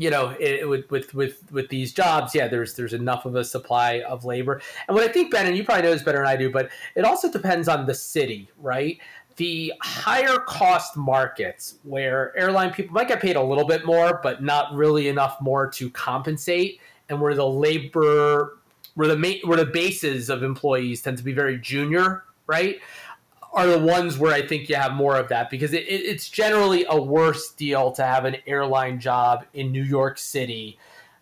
you 0.00 0.08
know, 0.08 0.34
it, 0.40 0.66
with 0.66 0.90
with 0.90 1.12
with 1.14 1.42
with 1.52 1.68
these 1.68 1.92
jobs, 1.92 2.34
yeah, 2.34 2.48
there's 2.48 2.74
there's 2.74 2.94
enough 2.94 3.26
of 3.26 3.34
a 3.34 3.44
supply 3.44 4.00
of 4.00 4.24
labor. 4.24 4.62
And 4.88 4.94
what 4.94 5.08
I 5.08 5.12
think, 5.12 5.30
Ben, 5.30 5.46
and 5.46 5.54
you 5.56 5.62
probably 5.62 5.82
know 5.82 5.90
this 5.90 6.02
better 6.02 6.18
than 6.18 6.26
I 6.26 6.36
do, 6.36 6.50
but 6.50 6.70
it 6.94 7.04
also 7.04 7.30
depends 7.30 7.68
on 7.68 7.84
the 7.84 7.94
city, 7.94 8.50
right? 8.56 8.98
The 9.40 9.72
higher 9.80 10.36
cost 10.40 10.98
markets 10.98 11.76
where 11.84 12.36
airline 12.36 12.70
people 12.70 12.92
might 12.92 13.08
get 13.08 13.22
paid 13.22 13.36
a 13.36 13.42
little 13.42 13.64
bit 13.64 13.86
more, 13.86 14.20
but 14.22 14.42
not 14.42 14.74
really 14.74 15.08
enough 15.08 15.40
more 15.40 15.66
to 15.66 15.88
compensate, 15.88 16.78
and 17.08 17.18
where 17.18 17.34
the 17.34 17.46
labor, 17.46 18.58
where 18.96 19.08
the 19.08 19.16
ma- 19.16 19.40
where 19.48 19.56
the 19.56 19.64
bases 19.64 20.28
of 20.28 20.42
employees 20.42 21.00
tend 21.00 21.16
to 21.16 21.24
be 21.24 21.32
very 21.32 21.58
junior, 21.58 22.24
right? 22.46 22.80
Are 23.54 23.66
the 23.66 23.78
ones 23.78 24.18
where 24.18 24.34
I 24.34 24.46
think 24.46 24.68
you 24.68 24.76
have 24.76 24.92
more 24.92 25.16
of 25.16 25.28
that 25.28 25.48
because 25.48 25.72
it, 25.72 25.88
it, 25.88 26.02
it's 26.02 26.28
generally 26.28 26.84
a 26.86 27.00
worse 27.00 27.50
deal 27.52 27.92
to 27.92 28.02
have 28.02 28.26
an 28.26 28.36
airline 28.46 29.00
job 29.00 29.46
in 29.54 29.72
New 29.72 29.82
York 29.82 30.18
City 30.18 30.78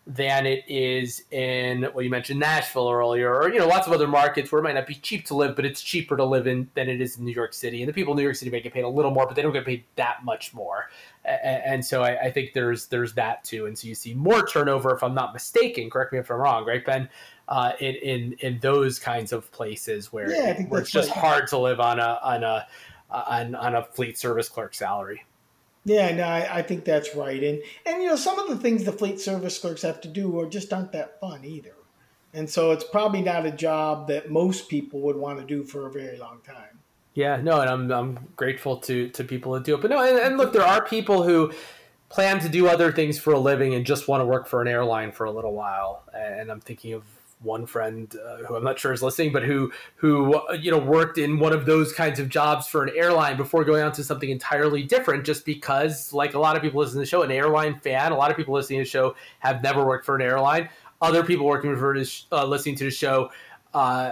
than 0.09 0.47
it 0.47 0.63
is 0.67 1.23
in 1.29 1.87
well 1.93 2.01
you 2.01 2.09
mentioned 2.09 2.39
Nashville 2.39 2.89
earlier 2.89 3.31
or 3.31 3.47
you 3.53 3.59
know 3.59 3.67
lots 3.67 3.85
of 3.85 3.93
other 3.93 4.07
markets 4.07 4.51
where 4.51 4.59
it 4.59 4.63
might 4.63 4.73
not 4.73 4.87
be 4.87 4.95
cheap 4.95 5.23
to 5.25 5.35
live 5.35 5.55
but 5.55 5.65
it's 5.65 5.83
cheaper 5.83 6.17
to 6.17 6.25
live 6.25 6.47
in 6.47 6.67
than 6.73 6.89
it 6.89 6.99
is 6.99 7.17
in 7.17 7.25
New 7.25 7.31
York 7.31 7.53
City. 7.53 7.83
And 7.83 7.87
the 7.87 7.93
people 7.93 8.13
in 8.13 8.17
New 8.17 8.23
York 8.23 8.35
City 8.35 8.49
may 8.49 8.59
get 8.59 8.73
paid 8.73 8.85
a 8.85 8.89
little 8.89 9.11
more 9.11 9.27
but 9.27 9.35
they 9.35 9.43
don't 9.43 9.53
get 9.53 9.65
paid 9.65 9.83
that 9.97 10.25
much 10.25 10.51
more. 10.51 10.89
And 11.25 11.85
so 11.85 12.01
I, 12.01 12.31
think 12.31 12.53
there's 12.53 12.87
there's 12.87 13.13
that 13.13 13.43
too. 13.43 13.67
And 13.67 13.77
so 13.77 13.87
you 13.87 13.93
see 13.93 14.15
more 14.15 14.47
turnover 14.47 14.95
if 14.95 15.03
I'm 15.03 15.13
not 15.13 15.31
mistaken 15.31 15.91
correct 15.91 16.11
me 16.11 16.17
if 16.17 16.31
I'm 16.31 16.37
wrong 16.37 16.65
right 16.65 16.83
Ben 16.83 17.07
uh, 17.47 17.73
in 17.79 17.95
in 17.95 18.35
in 18.39 18.59
those 18.59 18.97
kinds 18.97 19.31
of 19.31 19.51
places 19.51 20.11
where, 20.11 20.31
yeah, 20.31 20.59
where 20.63 20.81
it's 20.81 20.89
just 20.89 21.09
right. 21.11 21.19
hard 21.19 21.47
to 21.49 21.59
live 21.59 21.79
on 21.79 21.99
a 21.99 22.19
on 22.23 22.43
a 22.43 22.67
on, 23.11 23.55
on 23.55 23.75
a 23.75 23.83
fleet 23.83 24.17
service 24.17 24.49
clerk 24.49 24.73
salary 24.73 25.23
yeah, 25.85 26.13
no, 26.13 26.23
I, 26.23 26.57
I, 26.57 26.61
think 26.61 26.85
that's 26.85 27.15
right. 27.15 27.41
And 27.41 27.61
and 27.85 28.03
you 28.03 28.09
know, 28.09 28.15
some 28.15 28.39
of 28.39 28.49
the 28.49 28.57
things 28.57 28.83
the 28.83 28.91
fleet 28.91 29.19
service 29.19 29.57
clerks 29.57 29.81
have 29.81 30.01
to 30.01 30.07
do 30.07 30.39
are 30.39 30.47
just 30.47 30.73
aren't 30.73 30.91
that 30.91 31.19
fun 31.19 31.45
either. 31.45 31.73
And 32.33 32.49
so 32.49 32.71
it's 32.71 32.83
probably 32.83 33.21
not 33.21 33.45
a 33.45 33.51
job 33.51 34.07
that 34.07 34.29
most 34.29 34.69
people 34.69 35.01
would 35.01 35.15
want 35.15 35.39
to 35.39 35.45
do 35.45 35.63
for 35.63 35.87
a 35.87 35.91
very 35.91 36.17
long 36.17 36.41
time. 36.45 36.79
Yeah, 37.13 37.37
no, 37.41 37.59
and 37.61 37.69
I'm 37.69 37.91
I'm 37.91 38.27
grateful 38.35 38.77
to 38.77 39.09
to 39.09 39.23
people 39.23 39.53
that 39.53 39.63
do 39.63 39.75
it. 39.75 39.81
But 39.81 39.89
no, 39.89 40.03
and, 40.03 40.17
and 40.19 40.37
look, 40.37 40.53
there 40.53 40.65
are 40.65 40.83
people 40.85 41.23
who 41.23 41.51
plan 42.09 42.39
to 42.39 42.49
do 42.49 42.67
other 42.67 42.91
things 42.91 43.19
for 43.19 43.33
a 43.33 43.39
living 43.39 43.73
and 43.75 43.85
just 43.85 44.07
want 44.07 44.21
to 44.21 44.25
work 44.25 44.47
for 44.47 44.61
an 44.61 44.67
airline 44.67 45.11
for 45.11 45.25
a 45.25 45.31
little 45.31 45.53
while. 45.53 46.03
And 46.13 46.51
I'm 46.51 46.59
thinking 46.59 46.93
of 46.93 47.03
one 47.41 47.65
friend 47.65 48.13
uh, 48.15 48.37
who 48.45 48.55
I'm 48.55 48.63
not 48.63 48.79
sure 48.79 48.91
is 48.91 49.01
listening, 49.01 49.31
but 49.31 49.43
who 49.43 49.71
who 49.95 50.41
you 50.55 50.71
know 50.71 50.77
worked 50.77 51.17
in 51.17 51.39
one 51.39 51.53
of 51.53 51.65
those 51.65 51.93
kinds 51.93 52.19
of 52.19 52.29
jobs 52.29 52.67
for 52.67 52.83
an 52.83 52.91
airline 52.95 53.37
before 53.37 53.63
going 53.63 53.83
on 53.83 53.91
to 53.93 54.03
something 54.03 54.29
entirely 54.29 54.83
different. 54.83 55.25
Just 55.25 55.45
because, 55.45 56.13
like 56.13 56.33
a 56.33 56.39
lot 56.39 56.55
of 56.55 56.61
people 56.61 56.81
listening 56.81 56.99
to 56.99 57.05
the 57.05 57.09
show, 57.09 57.23
an 57.23 57.31
airline 57.31 57.79
fan, 57.79 58.11
a 58.11 58.17
lot 58.17 58.31
of 58.31 58.37
people 58.37 58.53
listening 58.53 58.79
to 58.79 58.83
the 58.83 58.89
show 58.89 59.15
have 59.39 59.63
never 59.63 59.85
worked 59.85 60.05
for 60.05 60.15
an 60.15 60.21
airline. 60.21 60.69
Other 61.01 61.23
people 61.23 61.45
working 61.45 61.75
for 61.77 61.97
this, 61.97 62.25
uh, 62.31 62.45
listening 62.45 62.75
to 62.75 62.83
the 62.83 62.91
show 62.91 63.31
uh, 63.73 64.11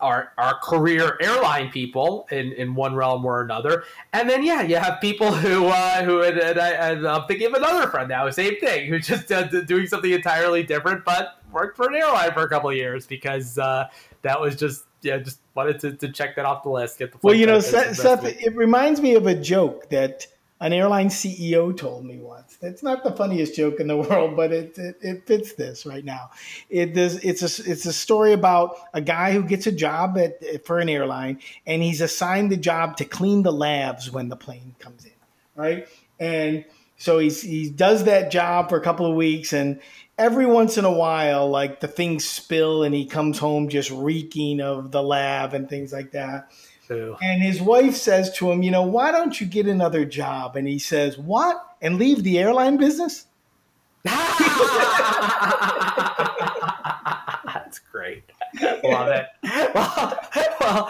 are 0.00 0.32
are 0.38 0.58
career 0.58 1.18
airline 1.20 1.70
people 1.70 2.26
in, 2.30 2.52
in 2.52 2.74
one 2.74 2.94
realm 2.94 3.24
or 3.24 3.42
another, 3.42 3.84
and 4.12 4.28
then 4.28 4.42
yeah, 4.42 4.62
you 4.62 4.76
have 4.76 5.00
people 5.00 5.32
who 5.32 5.66
uh, 5.66 6.04
who 6.04 6.22
and, 6.22 6.38
and, 6.38 6.60
I, 6.60 7.14
am 7.14 7.26
thinking 7.26 7.46
of 7.46 7.54
another 7.54 7.88
friend 7.88 8.08
now, 8.08 8.28
same 8.30 8.58
thing, 8.60 8.88
who's 8.88 9.06
just 9.06 9.30
uh, 9.30 9.44
doing 9.44 9.86
something 9.86 10.10
entirely 10.10 10.62
different, 10.62 11.04
but 11.04 11.40
worked 11.52 11.76
for 11.76 11.88
an 11.88 11.94
airline 11.94 12.32
for 12.32 12.42
a 12.42 12.48
couple 12.48 12.70
of 12.70 12.76
years 12.76 13.06
because 13.06 13.58
uh, 13.58 13.88
that 14.22 14.40
was 14.40 14.56
just 14.56 14.84
yeah, 15.02 15.18
just 15.18 15.40
wanted 15.54 15.80
to, 15.80 15.92
to 15.92 16.12
check 16.12 16.36
that 16.36 16.44
off 16.44 16.62
the 16.62 16.70
list. 16.70 16.98
Get 16.98 17.12
the 17.12 17.18
well, 17.22 17.34
you 17.34 17.46
know, 17.46 17.60
Seth, 17.60 17.96
Seth 17.96 18.24
it 18.24 18.54
reminds 18.54 19.00
me 19.00 19.14
of 19.14 19.26
a 19.26 19.34
joke 19.34 19.88
that 19.90 20.26
an 20.60 20.74
airline 20.74 21.08
CEO 21.08 21.74
told 21.74 22.04
me 22.04 22.18
once. 22.18 22.58
It's 22.60 22.82
not 22.82 23.02
the 23.02 23.12
funniest 23.12 23.54
joke 23.54 23.80
in 23.80 23.86
the 23.86 23.96
world, 24.08 24.36
but 24.36 24.52
it 24.52 24.76
it, 24.78 24.96
it 25.00 25.26
fits 25.26 25.54
this 25.54 25.86
right 25.86 26.04
now. 26.04 26.30
It 26.68 26.94
does. 26.94 27.16
It's 27.24 27.42
a 27.42 27.70
it's 27.70 27.86
a 27.86 27.92
story 27.92 28.32
about 28.32 28.76
a 28.92 29.00
guy 29.00 29.32
who 29.32 29.42
gets 29.42 29.66
a 29.66 29.72
job 29.72 30.18
at 30.18 30.64
for 30.64 30.78
an 30.78 30.88
airline, 30.88 31.40
and 31.66 31.82
he's 31.82 32.00
assigned 32.00 32.52
the 32.52 32.56
job 32.56 32.96
to 32.98 33.04
clean 33.04 33.42
the 33.42 33.52
lavs 33.52 34.10
when 34.10 34.28
the 34.28 34.36
plane 34.36 34.74
comes 34.78 35.04
in, 35.04 35.12
right? 35.56 35.88
And 36.18 36.64
so 36.98 37.18
he's 37.18 37.40
he 37.40 37.70
does 37.70 38.04
that 38.04 38.30
job 38.30 38.68
for 38.68 38.76
a 38.76 38.82
couple 38.82 39.06
of 39.06 39.16
weeks, 39.16 39.54
and 39.54 39.80
every 40.18 40.44
once 40.44 40.76
in 40.76 40.84
a 40.84 40.92
while, 40.92 41.48
like 41.48 41.80
the 41.80 41.88
things 41.88 42.26
spill, 42.26 42.82
and 42.82 42.94
he 42.94 43.06
comes 43.06 43.38
home 43.38 43.70
just 43.70 43.90
reeking 43.90 44.60
of 44.60 44.90
the 44.90 45.02
lav 45.02 45.54
and 45.54 45.70
things 45.70 45.90
like 45.90 46.12
that 46.12 46.50
and 46.90 47.42
his 47.42 47.60
wife 47.60 47.96
says 47.96 48.32
to 48.34 48.50
him, 48.50 48.62
You 48.62 48.70
know, 48.70 48.82
why 48.82 49.12
don't 49.12 49.40
you 49.40 49.46
get 49.46 49.66
another 49.66 50.04
job? 50.04 50.56
And 50.56 50.66
he 50.66 50.78
says, 50.78 51.18
What? 51.18 51.64
And 51.80 51.98
leave 51.98 52.22
the 52.22 52.38
airline 52.38 52.76
business? 52.76 53.26
That's 54.04 54.48
great. 57.78 58.24
Love 58.82 59.08
it. 59.08 59.26
Well, 59.74 60.20
well 60.60 60.88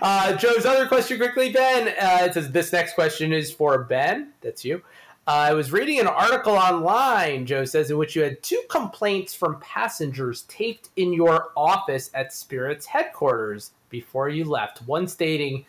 uh, 0.00 0.36
Joe's 0.36 0.64
other 0.64 0.86
question 0.86 1.18
quickly, 1.18 1.52
Ben. 1.52 1.88
Uh, 1.88 2.24
it 2.24 2.34
says 2.34 2.50
this 2.50 2.72
next 2.72 2.94
question 2.94 3.32
is 3.32 3.52
for 3.52 3.84
Ben. 3.84 4.32
That's 4.40 4.64
you. 4.64 4.82
Uh, 5.26 5.30
I 5.30 5.52
was 5.52 5.70
reading 5.70 6.00
an 6.00 6.08
article 6.08 6.54
online, 6.54 7.46
Joe 7.46 7.64
says, 7.64 7.90
in 7.90 7.98
which 7.98 8.16
you 8.16 8.22
had 8.22 8.42
two 8.42 8.60
complaints 8.68 9.34
from 9.34 9.60
passengers 9.60 10.42
taped 10.42 10.88
in 10.96 11.12
your 11.12 11.50
office 11.56 12.10
at 12.14 12.32
Spirit's 12.32 12.86
headquarters 12.86 13.72
before 13.92 14.28
you 14.28 14.44
left. 14.44 14.80
One 14.88 15.06
stating, 15.06 15.64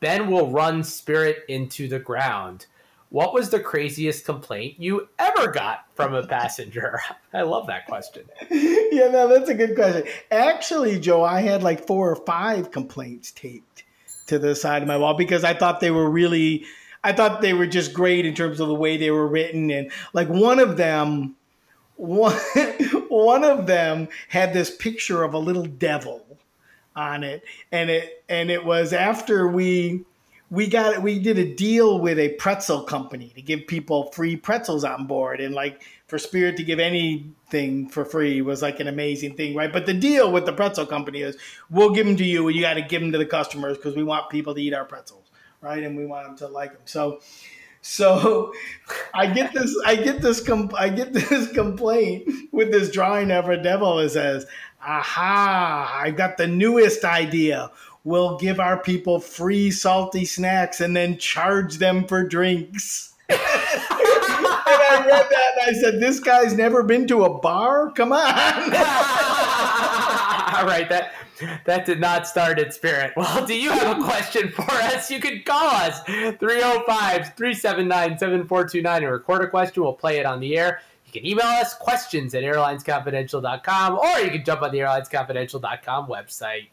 Ben 0.00 0.30
will 0.30 0.50
run 0.50 0.84
Spirit 0.84 1.44
into 1.48 1.88
the 1.88 1.98
ground. 1.98 2.66
What 3.08 3.32
was 3.32 3.48
the 3.48 3.60
craziest 3.60 4.26
complaint 4.26 4.74
you 4.78 5.08
ever 5.18 5.50
got 5.50 5.86
from 5.94 6.12
a 6.12 6.26
passenger? 6.26 7.00
I 7.32 7.42
love 7.42 7.66
that 7.68 7.86
question. 7.86 8.24
Yeah, 8.90 9.08
no, 9.08 9.28
that's 9.28 9.48
a 9.48 9.54
good 9.54 9.76
question. 9.76 10.04
Actually, 10.32 10.98
Joe, 10.98 11.22
I 11.22 11.40
had 11.40 11.62
like 11.62 11.86
four 11.86 12.10
or 12.10 12.16
five 12.16 12.72
complaints 12.72 13.30
taped 13.30 13.84
to 14.26 14.40
the 14.40 14.56
side 14.56 14.82
of 14.82 14.88
my 14.88 14.96
wall 14.96 15.14
because 15.14 15.44
I 15.44 15.54
thought 15.54 15.78
they 15.78 15.92
were 15.92 16.10
really 16.10 16.64
I 17.04 17.12
thought 17.12 17.40
they 17.40 17.52
were 17.52 17.66
just 17.66 17.92
great 17.92 18.26
in 18.26 18.34
terms 18.34 18.60
of 18.60 18.68
the 18.68 18.74
way 18.74 18.96
they 18.96 19.10
were 19.10 19.28
written. 19.28 19.70
And 19.70 19.92
like 20.12 20.28
one 20.28 20.58
of 20.58 20.76
them, 20.76 21.36
one, 21.96 22.36
one 23.08 23.44
of 23.44 23.66
them 23.66 24.08
had 24.28 24.52
this 24.52 24.74
picture 24.74 25.22
of 25.22 25.34
a 25.34 25.38
little 25.38 25.66
devil 25.66 26.38
on 26.98 27.24
it. 27.24 27.44
And 27.72 27.90
it, 27.90 28.24
and 28.28 28.50
it 28.50 28.64
was 28.64 28.92
after 28.92 29.48
we, 29.48 30.04
we 30.50 30.66
got 30.66 31.02
we 31.02 31.18
did 31.18 31.38
a 31.38 31.54
deal 31.54 31.98
with 31.98 32.18
a 32.18 32.30
pretzel 32.30 32.82
company 32.82 33.32
to 33.34 33.42
give 33.42 33.66
people 33.66 34.10
free 34.12 34.36
pretzels 34.36 34.82
on 34.82 35.06
board 35.06 35.40
and 35.42 35.54
like 35.54 35.82
for 36.06 36.18
spirit 36.18 36.56
to 36.56 36.62
give 36.62 36.78
anything 36.78 37.86
for 37.86 38.02
free 38.02 38.40
was 38.40 38.62
like 38.62 38.80
an 38.80 38.88
amazing 38.88 39.34
thing 39.34 39.54
right 39.54 39.74
but 39.74 39.84
the 39.84 39.92
deal 39.92 40.32
with 40.32 40.46
the 40.46 40.52
pretzel 40.54 40.86
company 40.86 41.20
is 41.20 41.36
we'll 41.68 41.90
give 41.90 42.06
them 42.06 42.16
to 42.16 42.24
you 42.24 42.46
and 42.46 42.56
you 42.56 42.62
got 42.62 42.74
to 42.74 42.80
give 42.80 43.02
them 43.02 43.12
to 43.12 43.18
the 43.18 43.26
customers 43.26 43.76
because 43.76 43.94
we 43.94 44.02
want 44.02 44.30
people 44.30 44.54
to 44.54 44.62
eat 44.62 44.72
our 44.72 44.86
pretzels 44.86 45.28
right? 45.60 45.82
And 45.82 45.96
we 45.96 46.06
want 46.06 46.26
them 46.26 46.36
to 46.38 46.48
like 46.48 46.72
them. 46.72 46.82
So, 46.84 47.20
so 47.80 48.52
I 49.14 49.26
get 49.26 49.52
this, 49.52 49.74
I 49.84 49.96
get 49.96 50.20
this, 50.20 50.48
I 50.76 50.88
get 50.88 51.12
this 51.12 51.52
complaint 51.52 52.28
with 52.52 52.70
this 52.70 52.90
drawing 52.90 53.30
of 53.30 53.48
a 53.48 53.56
devil 53.56 53.96
that 53.96 54.10
says, 54.10 54.46
"Aha! 54.82 56.00
I've 56.02 56.16
got 56.16 56.36
the 56.36 56.46
newest 56.46 57.04
idea. 57.04 57.70
We'll 58.04 58.38
give 58.38 58.60
our 58.60 58.78
people 58.78 59.20
free 59.20 59.70
salty 59.70 60.24
snacks 60.24 60.80
and 60.80 60.96
then 60.96 61.18
charge 61.18 61.78
them 61.78 62.06
for 62.06 62.24
drinks." 62.24 63.14
and 63.28 63.38
I 63.40 65.04
read 65.06 65.26
that 65.30 65.52
and 65.60 65.76
I 65.76 65.80
said, 65.80 66.00
"This 66.00 66.20
guy's 66.20 66.54
never 66.54 66.82
been 66.82 67.06
to 67.08 67.24
a 67.24 67.38
bar. 67.38 67.90
Come 67.90 68.12
on!" 68.12 68.18
All 68.18 68.22
right, 70.66 70.88
that 70.88 71.12
that 71.64 71.84
did 71.84 72.00
not 72.00 72.26
start 72.26 72.58
at 72.58 72.74
Spirit. 72.74 73.12
Well, 73.16 73.46
do 73.46 73.54
you 73.54 73.70
have 73.70 73.98
a 73.98 74.02
question 74.02 74.50
for 74.50 74.70
us? 74.70 75.10
You 75.10 75.20
can 75.20 75.42
call 75.44 75.68
us 75.68 76.00
305 76.02 77.34
379 77.36 78.18
7429 78.18 79.02
and 79.02 79.12
record 79.12 79.44
a 79.44 79.48
question. 79.48 79.82
We'll 79.82 79.92
play 79.92 80.18
it 80.18 80.26
on 80.26 80.40
the 80.40 80.56
air. 80.56 80.80
You 81.08 81.20
can 81.20 81.26
email 81.26 81.46
us 81.46 81.74
questions 81.74 82.34
at 82.34 82.42
airlinesconfidential.com 82.42 83.98
or 83.98 84.20
you 84.20 84.30
can 84.30 84.44
jump 84.44 84.62
on 84.62 84.72
the 84.72 84.78
airlinesconfidential.com 84.78 86.06
website. 86.06 86.68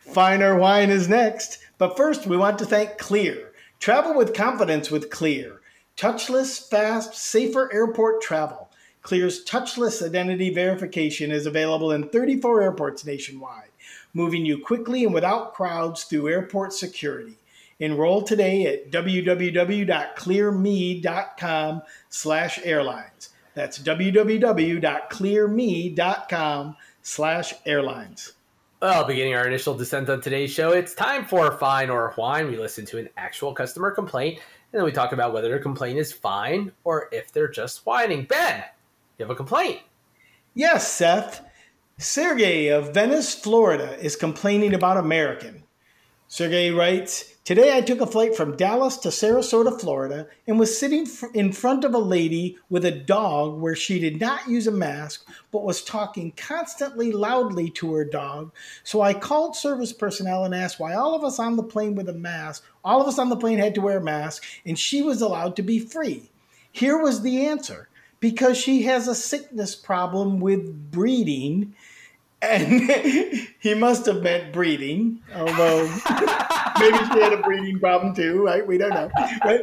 fine 0.00 0.42
or 0.42 0.56
whine 0.56 0.90
is 0.90 1.08
next. 1.08 1.58
But 1.78 1.96
first, 1.96 2.26
we 2.26 2.36
want 2.36 2.58
to 2.58 2.66
thank 2.66 2.98
Clear. 2.98 3.52
Travel 3.78 4.14
with 4.14 4.34
confidence 4.34 4.90
with 4.90 5.10
Clear. 5.10 5.60
Touchless, 5.96 6.68
fast, 6.68 7.14
safer 7.14 7.72
airport 7.72 8.20
travel. 8.20 8.68
Clear's 9.02 9.44
touchless 9.44 10.04
identity 10.04 10.52
verification 10.52 11.30
is 11.30 11.46
available 11.46 11.92
in 11.92 12.08
34 12.08 12.62
airports 12.62 13.04
nationwide 13.04 13.70
moving 14.16 14.44
you 14.46 14.58
quickly 14.58 15.04
and 15.04 15.12
without 15.12 15.52
crowds 15.52 16.04
through 16.04 16.28
airport 16.28 16.72
security. 16.72 17.36
Enroll 17.78 18.22
today 18.22 18.64
at 18.64 18.90
www.clearme.com 18.90 21.82
slash 22.08 22.58
airlines. 22.64 23.28
That's 23.56 23.78
www.clearme.com 23.78 26.76
slash 27.00 27.54
airlines. 27.64 28.34
Well, 28.82 29.06
beginning 29.06 29.34
our 29.34 29.46
initial 29.46 29.74
descent 29.74 30.10
on 30.10 30.20
today's 30.20 30.50
show, 30.50 30.72
it's 30.72 30.94
time 30.94 31.24
for 31.24 31.56
fine 31.56 31.88
or 31.88 32.12
whine. 32.16 32.48
We 32.48 32.58
listen 32.58 32.84
to 32.84 32.98
an 32.98 33.08
actual 33.16 33.54
customer 33.54 33.92
complaint, 33.92 34.40
and 34.72 34.78
then 34.78 34.84
we 34.84 34.92
talk 34.92 35.12
about 35.12 35.32
whether 35.32 35.48
their 35.48 35.58
complaint 35.58 35.98
is 35.98 36.12
fine 36.12 36.70
or 36.84 37.08
if 37.12 37.32
they're 37.32 37.48
just 37.48 37.86
whining. 37.86 38.24
Ben, 38.24 38.62
you 39.16 39.24
have 39.24 39.30
a 39.30 39.34
complaint. 39.34 39.80
Yes, 40.52 40.92
Seth. 40.92 41.42
Sergey 41.96 42.68
of 42.68 42.92
Venice, 42.92 43.34
Florida 43.34 43.98
is 44.04 44.16
complaining 44.16 44.74
about 44.74 44.98
American. 44.98 45.62
Sergey 46.28 46.72
writes, 46.72 47.35
Today 47.46 47.76
I 47.76 47.80
took 47.80 48.00
a 48.00 48.08
flight 48.08 48.34
from 48.34 48.56
Dallas 48.56 48.96
to 48.96 49.10
Sarasota, 49.10 49.80
Florida, 49.80 50.26
and 50.48 50.58
was 50.58 50.76
sitting 50.76 51.06
in 51.32 51.52
front 51.52 51.84
of 51.84 51.94
a 51.94 51.98
lady 51.98 52.58
with 52.68 52.84
a 52.84 52.90
dog 52.90 53.60
where 53.60 53.76
she 53.76 54.00
did 54.00 54.20
not 54.20 54.48
use 54.48 54.66
a 54.66 54.72
mask, 54.72 55.24
but 55.52 55.62
was 55.62 55.80
talking 55.80 56.32
constantly 56.32 57.12
loudly 57.12 57.70
to 57.70 57.94
her 57.94 58.04
dog. 58.04 58.50
So 58.82 59.00
I 59.00 59.14
called 59.14 59.54
service 59.54 59.92
personnel 59.92 60.44
and 60.44 60.56
asked 60.56 60.80
why 60.80 60.94
all 60.94 61.14
of 61.14 61.22
us 61.22 61.38
on 61.38 61.54
the 61.54 61.62
plane 61.62 61.94
with 61.94 62.08
a 62.08 62.12
mask, 62.12 62.64
all 62.84 63.00
of 63.00 63.06
us 63.06 63.16
on 63.16 63.28
the 63.28 63.36
plane 63.36 63.60
had 63.60 63.76
to 63.76 63.80
wear 63.80 64.00
masks, 64.00 64.44
and 64.64 64.76
she 64.76 65.00
was 65.00 65.22
allowed 65.22 65.54
to 65.54 65.62
be 65.62 65.78
free. 65.78 66.32
Here 66.72 66.98
was 67.00 67.22
the 67.22 67.46
answer 67.46 67.88
because 68.18 68.58
she 68.58 68.82
has 68.82 69.06
a 69.06 69.14
sickness 69.14 69.76
problem 69.76 70.40
with 70.40 70.90
breeding. 70.90 71.76
And 72.42 72.90
he 73.60 73.74
must 73.74 74.06
have 74.06 74.22
meant 74.22 74.52
breathing, 74.52 75.20
although 75.34 75.84
maybe 76.78 76.98
she 76.98 77.20
had 77.20 77.32
a 77.32 77.42
breathing 77.42 77.78
problem 77.80 78.14
too, 78.14 78.42
right? 78.42 78.66
We 78.66 78.78
don't 78.78 78.90
know. 78.90 79.10
Right? 79.44 79.62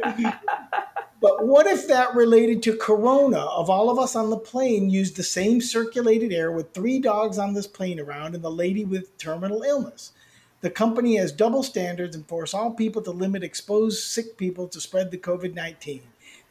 But 1.20 1.46
what 1.46 1.66
if 1.66 1.88
that 1.88 2.14
related 2.14 2.62
to 2.64 2.76
Corona? 2.76 3.38
Of 3.38 3.70
all 3.70 3.88
of 3.88 3.98
us 3.98 4.14
on 4.14 4.28
the 4.28 4.36
plane, 4.36 4.90
used 4.90 5.16
the 5.16 5.22
same 5.22 5.62
circulated 5.62 6.32
air 6.32 6.52
with 6.52 6.72
three 6.72 6.98
dogs 6.98 7.38
on 7.38 7.54
this 7.54 7.66
plane 7.66 7.98
around 7.98 8.34
and 8.34 8.44
the 8.44 8.50
lady 8.50 8.84
with 8.84 9.16
terminal 9.16 9.62
illness. 9.62 10.12
The 10.60 10.70
company 10.70 11.16
has 11.16 11.32
double 11.32 11.62
standards 11.62 12.14
and 12.14 12.26
force 12.26 12.52
all 12.52 12.72
people 12.72 13.00
to 13.02 13.10
limit 13.10 13.42
exposed 13.42 14.02
sick 14.02 14.36
people 14.36 14.68
to 14.68 14.80
spread 14.80 15.10
the 15.10 15.18
COVID 15.18 15.54
19. 15.54 16.02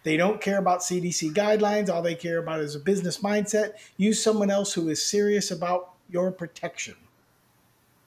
They 0.03 0.17
don't 0.17 0.41
care 0.41 0.57
about 0.57 0.79
CDC 0.79 1.33
guidelines. 1.33 1.89
All 1.89 2.01
they 2.01 2.15
care 2.15 2.39
about 2.39 2.59
is 2.59 2.75
a 2.75 2.79
business 2.79 3.19
mindset. 3.19 3.73
Use 3.97 4.23
someone 4.23 4.51
else 4.51 4.73
who 4.73 4.89
is 4.89 5.05
serious 5.05 5.51
about 5.51 5.92
your 6.09 6.31
protection. 6.31 6.95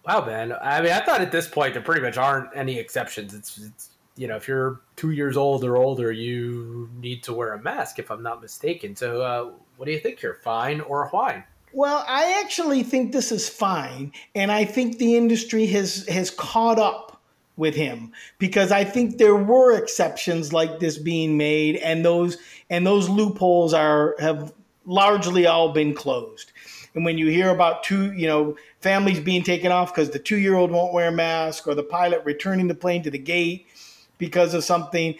Wow, 0.06 0.24
man. 0.24 0.52
I 0.60 0.80
mean, 0.80 0.92
I 0.92 1.00
thought 1.00 1.20
at 1.20 1.32
this 1.32 1.48
point 1.48 1.74
there 1.74 1.82
pretty 1.82 2.00
much 2.00 2.16
aren't 2.16 2.50
any 2.54 2.78
exceptions. 2.78 3.34
It's, 3.34 3.58
it's 3.58 3.90
you 4.16 4.28
know, 4.28 4.36
if 4.36 4.46
you're 4.48 4.80
two 4.94 5.10
years 5.10 5.36
old 5.36 5.64
or 5.64 5.76
older, 5.76 6.12
you 6.12 6.88
need 7.00 7.22
to 7.24 7.34
wear 7.34 7.54
a 7.54 7.62
mask, 7.62 7.98
if 7.98 8.10
I'm 8.10 8.22
not 8.22 8.40
mistaken. 8.40 8.96
So, 8.96 9.20
uh, 9.20 9.50
what 9.76 9.86
do 9.86 9.92
you 9.92 9.98
think 9.98 10.20
here, 10.20 10.38
fine 10.42 10.80
or 10.80 11.08
why? 11.08 11.44
Well, 11.72 12.04
I 12.08 12.40
actually 12.42 12.82
think 12.82 13.12
this 13.12 13.30
is 13.30 13.48
fine, 13.48 14.12
and 14.34 14.50
I 14.50 14.64
think 14.64 14.96
the 14.96 15.16
industry 15.16 15.66
has 15.66 16.06
has 16.08 16.30
caught 16.30 16.78
up 16.78 17.20
with 17.56 17.74
him 17.74 18.12
because 18.38 18.72
I 18.72 18.84
think 18.84 19.18
there 19.18 19.36
were 19.36 19.76
exceptions 19.76 20.52
like 20.52 20.80
this 20.80 20.96
being 20.96 21.36
made, 21.36 21.76
and 21.76 22.04
those 22.04 22.38
and 22.70 22.86
those 22.86 23.10
loopholes 23.10 23.74
are 23.74 24.16
have 24.18 24.54
largely 24.86 25.46
all 25.46 25.72
been 25.72 25.92
closed. 25.92 26.52
And 26.96 27.04
when 27.04 27.18
you 27.18 27.28
hear 27.28 27.50
about 27.50 27.84
two, 27.84 28.12
you 28.12 28.26
know, 28.26 28.56
families 28.80 29.20
being 29.20 29.44
taken 29.44 29.70
off 29.70 29.94
because 29.94 30.10
the 30.10 30.18
two 30.18 30.38
year 30.38 30.54
old 30.56 30.72
won't 30.72 30.94
wear 30.94 31.08
a 31.08 31.12
mask 31.12 31.68
or 31.68 31.74
the 31.74 31.82
pilot 31.82 32.22
returning 32.24 32.66
the 32.66 32.74
plane 32.74 33.02
to 33.02 33.10
the 33.10 33.18
gate 33.18 33.66
because 34.18 34.54
of 34.54 34.64
something, 34.64 35.14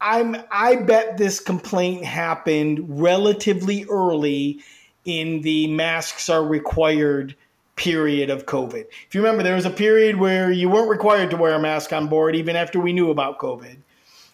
I'm 0.00 0.36
I 0.50 0.76
bet 0.76 1.18
this 1.18 1.38
complaint 1.38 2.04
happened 2.04 3.00
relatively 3.00 3.84
early 3.90 4.60
in 5.04 5.42
the 5.42 5.66
masks 5.68 6.30
are 6.30 6.44
required 6.44 7.36
period 7.76 8.30
of 8.30 8.46
COVID. 8.46 8.86
If 9.06 9.14
you 9.14 9.20
remember, 9.20 9.42
there 9.42 9.54
was 9.54 9.66
a 9.66 9.70
period 9.70 10.16
where 10.16 10.50
you 10.50 10.70
weren't 10.70 10.88
required 10.88 11.30
to 11.30 11.36
wear 11.36 11.54
a 11.54 11.60
mask 11.60 11.92
on 11.92 12.08
board 12.08 12.34
even 12.34 12.56
after 12.56 12.80
we 12.80 12.92
knew 12.92 13.10
about 13.10 13.38
COVID. 13.38 13.76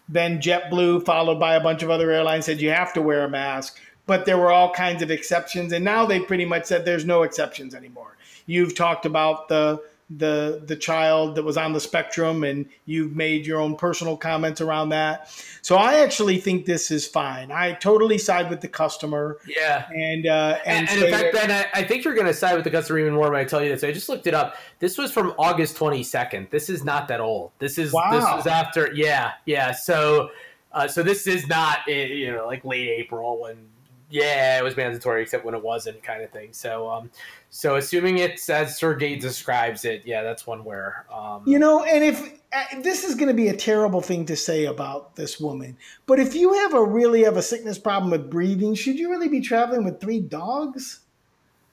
Then 0.09 0.41
JetBlue, 0.41 1.05
followed 1.05 1.41
by 1.41 1.57
a 1.57 1.61
bunch 1.61 1.83
of 1.83 1.91
other 1.91 2.11
airlines, 2.11 2.47
said 2.47 2.61
you 2.61 2.71
have 2.71 2.93
to 2.95 3.03
wear 3.03 3.25
a 3.25 3.29
mask 3.29 3.79
but 4.09 4.25
there 4.25 4.39
were 4.39 4.51
all 4.51 4.73
kinds 4.73 5.03
of 5.03 5.11
exceptions 5.11 5.73
and 5.73 5.85
now 5.85 6.07
they 6.07 6.19
pretty 6.19 6.47
much 6.47 6.65
said 6.65 6.85
there's 6.85 7.05
no 7.05 7.23
exceptions 7.23 7.75
anymore. 7.75 8.17
You've 8.47 8.75
talked 8.75 9.05
about 9.05 9.49
the 9.49 9.83
the 10.11 10.63
the 10.65 10.75
child 10.75 11.35
that 11.35 11.45
was 11.45 11.59
on 11.59 11.75
the 11.75 11.81
spectrum 11.81 12.43
and 12.43 12.65
you've 12.87 13.15
made 13.15 13.47
your 13.47 13.61
own 13.61 13.77
personal 13.77 14.17
comments 14.17 14.63
around 14.63 14.89
that. 14.89 15.31
So 15.61 15.77
i 15.77 15.97
actually 16.01 16.39
think 16.39 16.65
this 16.65 16.91
is 16.91 17.07
fine. 17.07 17.53
I 17.53 17.73
totally 17.73 18.17
side 18.17 18.49
with 18.49 18.63
the 18.63 18.69
customer. 18.69 19.37
Yeah. 19.47 19.87
And 19.91 20.27
uh 20.27 20.59
and, 20.65 20.89
and, 20.89 21.03
in 21.03 21.11
fact 21.11 21.35
ben 21.35 21.51
I, 21.51 21.81
I 21.81 21.85
think 21.85 22.05
you're 22.05 22.15
going 22.15 22.27
to 22.27 22.33
side 22.33 22.55
with 22.55 22.65
the 22.65 22.71
customer 22.71 22.99
even 23.01 23.13
more 23.13 23.31
when 23.31 23.39
i 23.39 23.45
tell 23.45 23.63
you 23.63 23.69
this. 23.69 23.85
I 23.85 23.93
just 23.93 24.09
looked 24.09 24.27
it 24.27 24.33
up. 24.33 24.57
This 24.79 24.97
was 24.97 25.13
from 25.13 25.35
august 25.39 25.77
22nd 25.77 26.49
this 26.49 26.71
is 26.71 26.83
not 26.83 27.09
that 27.09 27.21
old. 27.21 27.51
This 27.59 27.77
is 27.77 27.93
wow. 27.93 28.11
this 28.11 28.25
was 28.25 28.47
after 28.47 28.91
yeah 28.95 29.33
yeah. 29.45 29.73
So 29.73 30.31
uh, 30.73 30.89
so 30.89 31.03
this 31.03 31.27
is 31.27 31.47
not 31.49 31.81
eh, 31.87 32.07
you 32.07 32.33
know 32.33 32.47
like 32.47 32.65
late 32.65 32.89
april 32.89 33.43
when 33.43 33.69
yeah, 34.11 34.59
it 34.59 34.65
was 34.65 34.77
mandatory 34.77 35.23
except 35.23 35.45
when 35.45 35.55
it 35.55 35.63
wasn't, 35.63 36.03
kind 36.03 36.23
of 36.23 36.31
thing. 36.31 36.53
So, 36.53 36.89
um, 36.89 37.11
so 37.51 37.77
assuming 37.77 38.19
it's 38.19 38.49
as 38.49 38.79
Sergey 38.79 39.17
describes 39.17 39.85
it, 39.85 40.03
yeah, 40.05 40.23
that's 40.23 40.47
one 40.47 40.65
where, 40.65 41.07
um, 41.13 41.43
you 41.47 41.59
know, 41.59 41.85
and 41.85 42.03
if 42.03 42.41
uh, 42.53 42.81
this 42.83 43.05
is 43.05 43.15
going 43.15 43.29
to 43.29 43.35
be 43.35 43.49
a 43.49 43.57
terrible 43.57 44.01
thing 44.01 44.25
to 44.27 44.37
say 44.37 44.65
about 44.65 45.17
this 45.17 45.39
woman, 45.39 45.77
but 46.07 46.19
if 46.19 46.35
you 46.35 46.55
have 46.55 46.75
a 46.75 46.83
really 46.83 47.25
have 47.25 47.37
a 47.37 47.43
sickness 47.43 47.79
problem 47.79 48.11
with 48.11 48.31
breathing, 48.31 48.75
should 48.75 48.99
you 48.99 49.11
really 49.11 49.29
be 49.29 49.41
traveling 49.41 49.85
with 49.85 50.01
three 50.01 50.21
dogs? 50.21 51.01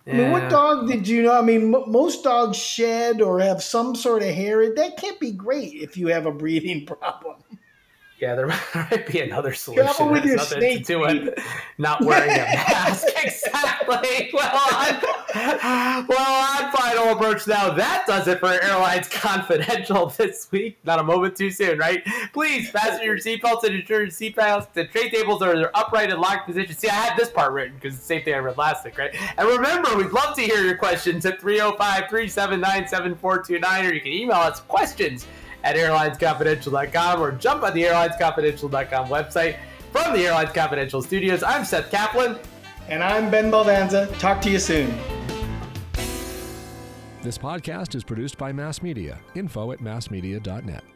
I 0.07 0.11
mean, 0.13 0.31
what 0.31 0.49
dog 0.49 0.87
did 0.87 1.07
you 1.07 1.23
know? 1.23 1.33
I 1.33 1.41
mean, 1.41 1.73
m- 1.73 1.89
most 1.89 2.23
dogs 2.23 2.57
shed 2.57 3.21
or 3.21 3.39
have 3.39 3.63
some 3.63 3.95
sort 3.95 4.21
of 4.21 4.29
hair. 4.29 4.75
That 4.75 4.97
can't 4.97 5.19
be 5.19 5.31
great 5.31 5.73
if 5.73 5.97
you 5.97 6.07
have 6.07 6.27
a 6.27 6.31
breathing 6.31 6.85
problem. 6.85 7.37
Yeah, 8.17 8.35
there 8.35 8.47
might 8.75 9.07
be 9.07 9.19
another 9.19 9.53
solution. 9.53 9.85
Travel 9.85 10.13
with 10.13 10.25
your 10.25 10.37
nothing 10.37 10.77
to 10.77 10.83
do 10.83 10.99
with 11.01 11.37
not 11.77 12.01
wearing 12.01 12.31
a 12.31 12.35
mask. 12.43 13.07
exactly. 13.23 14.29
Well, 14.33 14.55
on, 14.55 16.07
well, 16.07 16.65
on 16.65 16.71
final 16.71 17.09
approach 17.09 17.45
now, 17.45 17.71
that 17.71 18.05
does 18.07 18.27
it 18.29 18.39
for 18.39 18.51
Airlines 18.63 19.09
Confidential 19.09 20.07
this 20.07 20.49
week. 20.49 20.77
Not 20.85 20.99
a 20.99 21.03
moment 21.03 21.35
too 21.35 21.51
soon, 21.51 21.77
right? 21.77 22.03
Please 22.31 22.69
fasten 22.69 23.03
your 23.03 23.17
seatbelts 23.17 23.65
and 23.65 23.75
ensure 23.75 24.01
your 24.03 24.09
seatbelts. 24.09 24.71
The 24.71 24.85
tray 24.85 25.09
tables 25.09 25.41
are 25.41 25.51
in 25.51 25.59
their 25.59 25.75
upright 25.77 26.09
and 26.09 26.21
locked 26.21 26.47
position. 26.47 26.73
See, 26.73 26.87
I 26.87 26.93
had 26.93 27.17
this 27.17 27.29
part 27.29 27.51
written 27.51 27.75
because 27.75 27.95
it's 27.95 28.03
the 28.03 28.07
same 28.07 28.23
thing 28.23 28.33
I 28.33 28.37
read 28.37 28.57
last 28.57 28.85
week, 28.85 28.97
right? 28.97 29.13
And 29.37 29.47
remember, 29.47 29.93
we'd 29.97 30.11
love 30.11 30.35
to 30.35 30.41
hear 30.41 30.63
your 30.63 30.77
questions 30.77 31.25
at 31.25 31.41
305 31.41 32.09
379 32.09 32.87
7429, 32.87 33.85
or 33.85 33.93
you 33.93 34.01
can 34.01 34.13
email 34.13 34.37
us 34.37 34.61
questions 34.61 35.27
at 35.65 35.75
airlinesconfidential.com 35.75 37.21
or 37.21 37.31
jump 37.33 37.63
on 37.63 37.73
the 37.73 37.83
airlinesconfidential.com 37.83 39.07
website. 39.07 39.57
From 39.91 40.13
the 40.13 40.25
Airlines 40.25 40.51
Confidential 40.51 41.01
studios, 41.01 41.41
I'm 41.41 41.65
Seth 41.65 41.89
Kaplan. 41.89 42.37
And 42.87 43.03
I'm 43.03 43.31
Ben 43.31 43.51
Baldanza. 43.51 44.15
Talk 44.19 44.41
to 44.41 44.49
you 44.49 44.59
soon. 44.59 44.95
This 47.23 47.37
podcast 47.39 47.95
is 47.95 48.03
produced 48.03 48.37
by 48.37 48.51
Mass 48.51 48.83
Media. 48.83 49.19
Info 49.33 49.71
at 49.71 49.79
massmedia.net. 49.79 50.94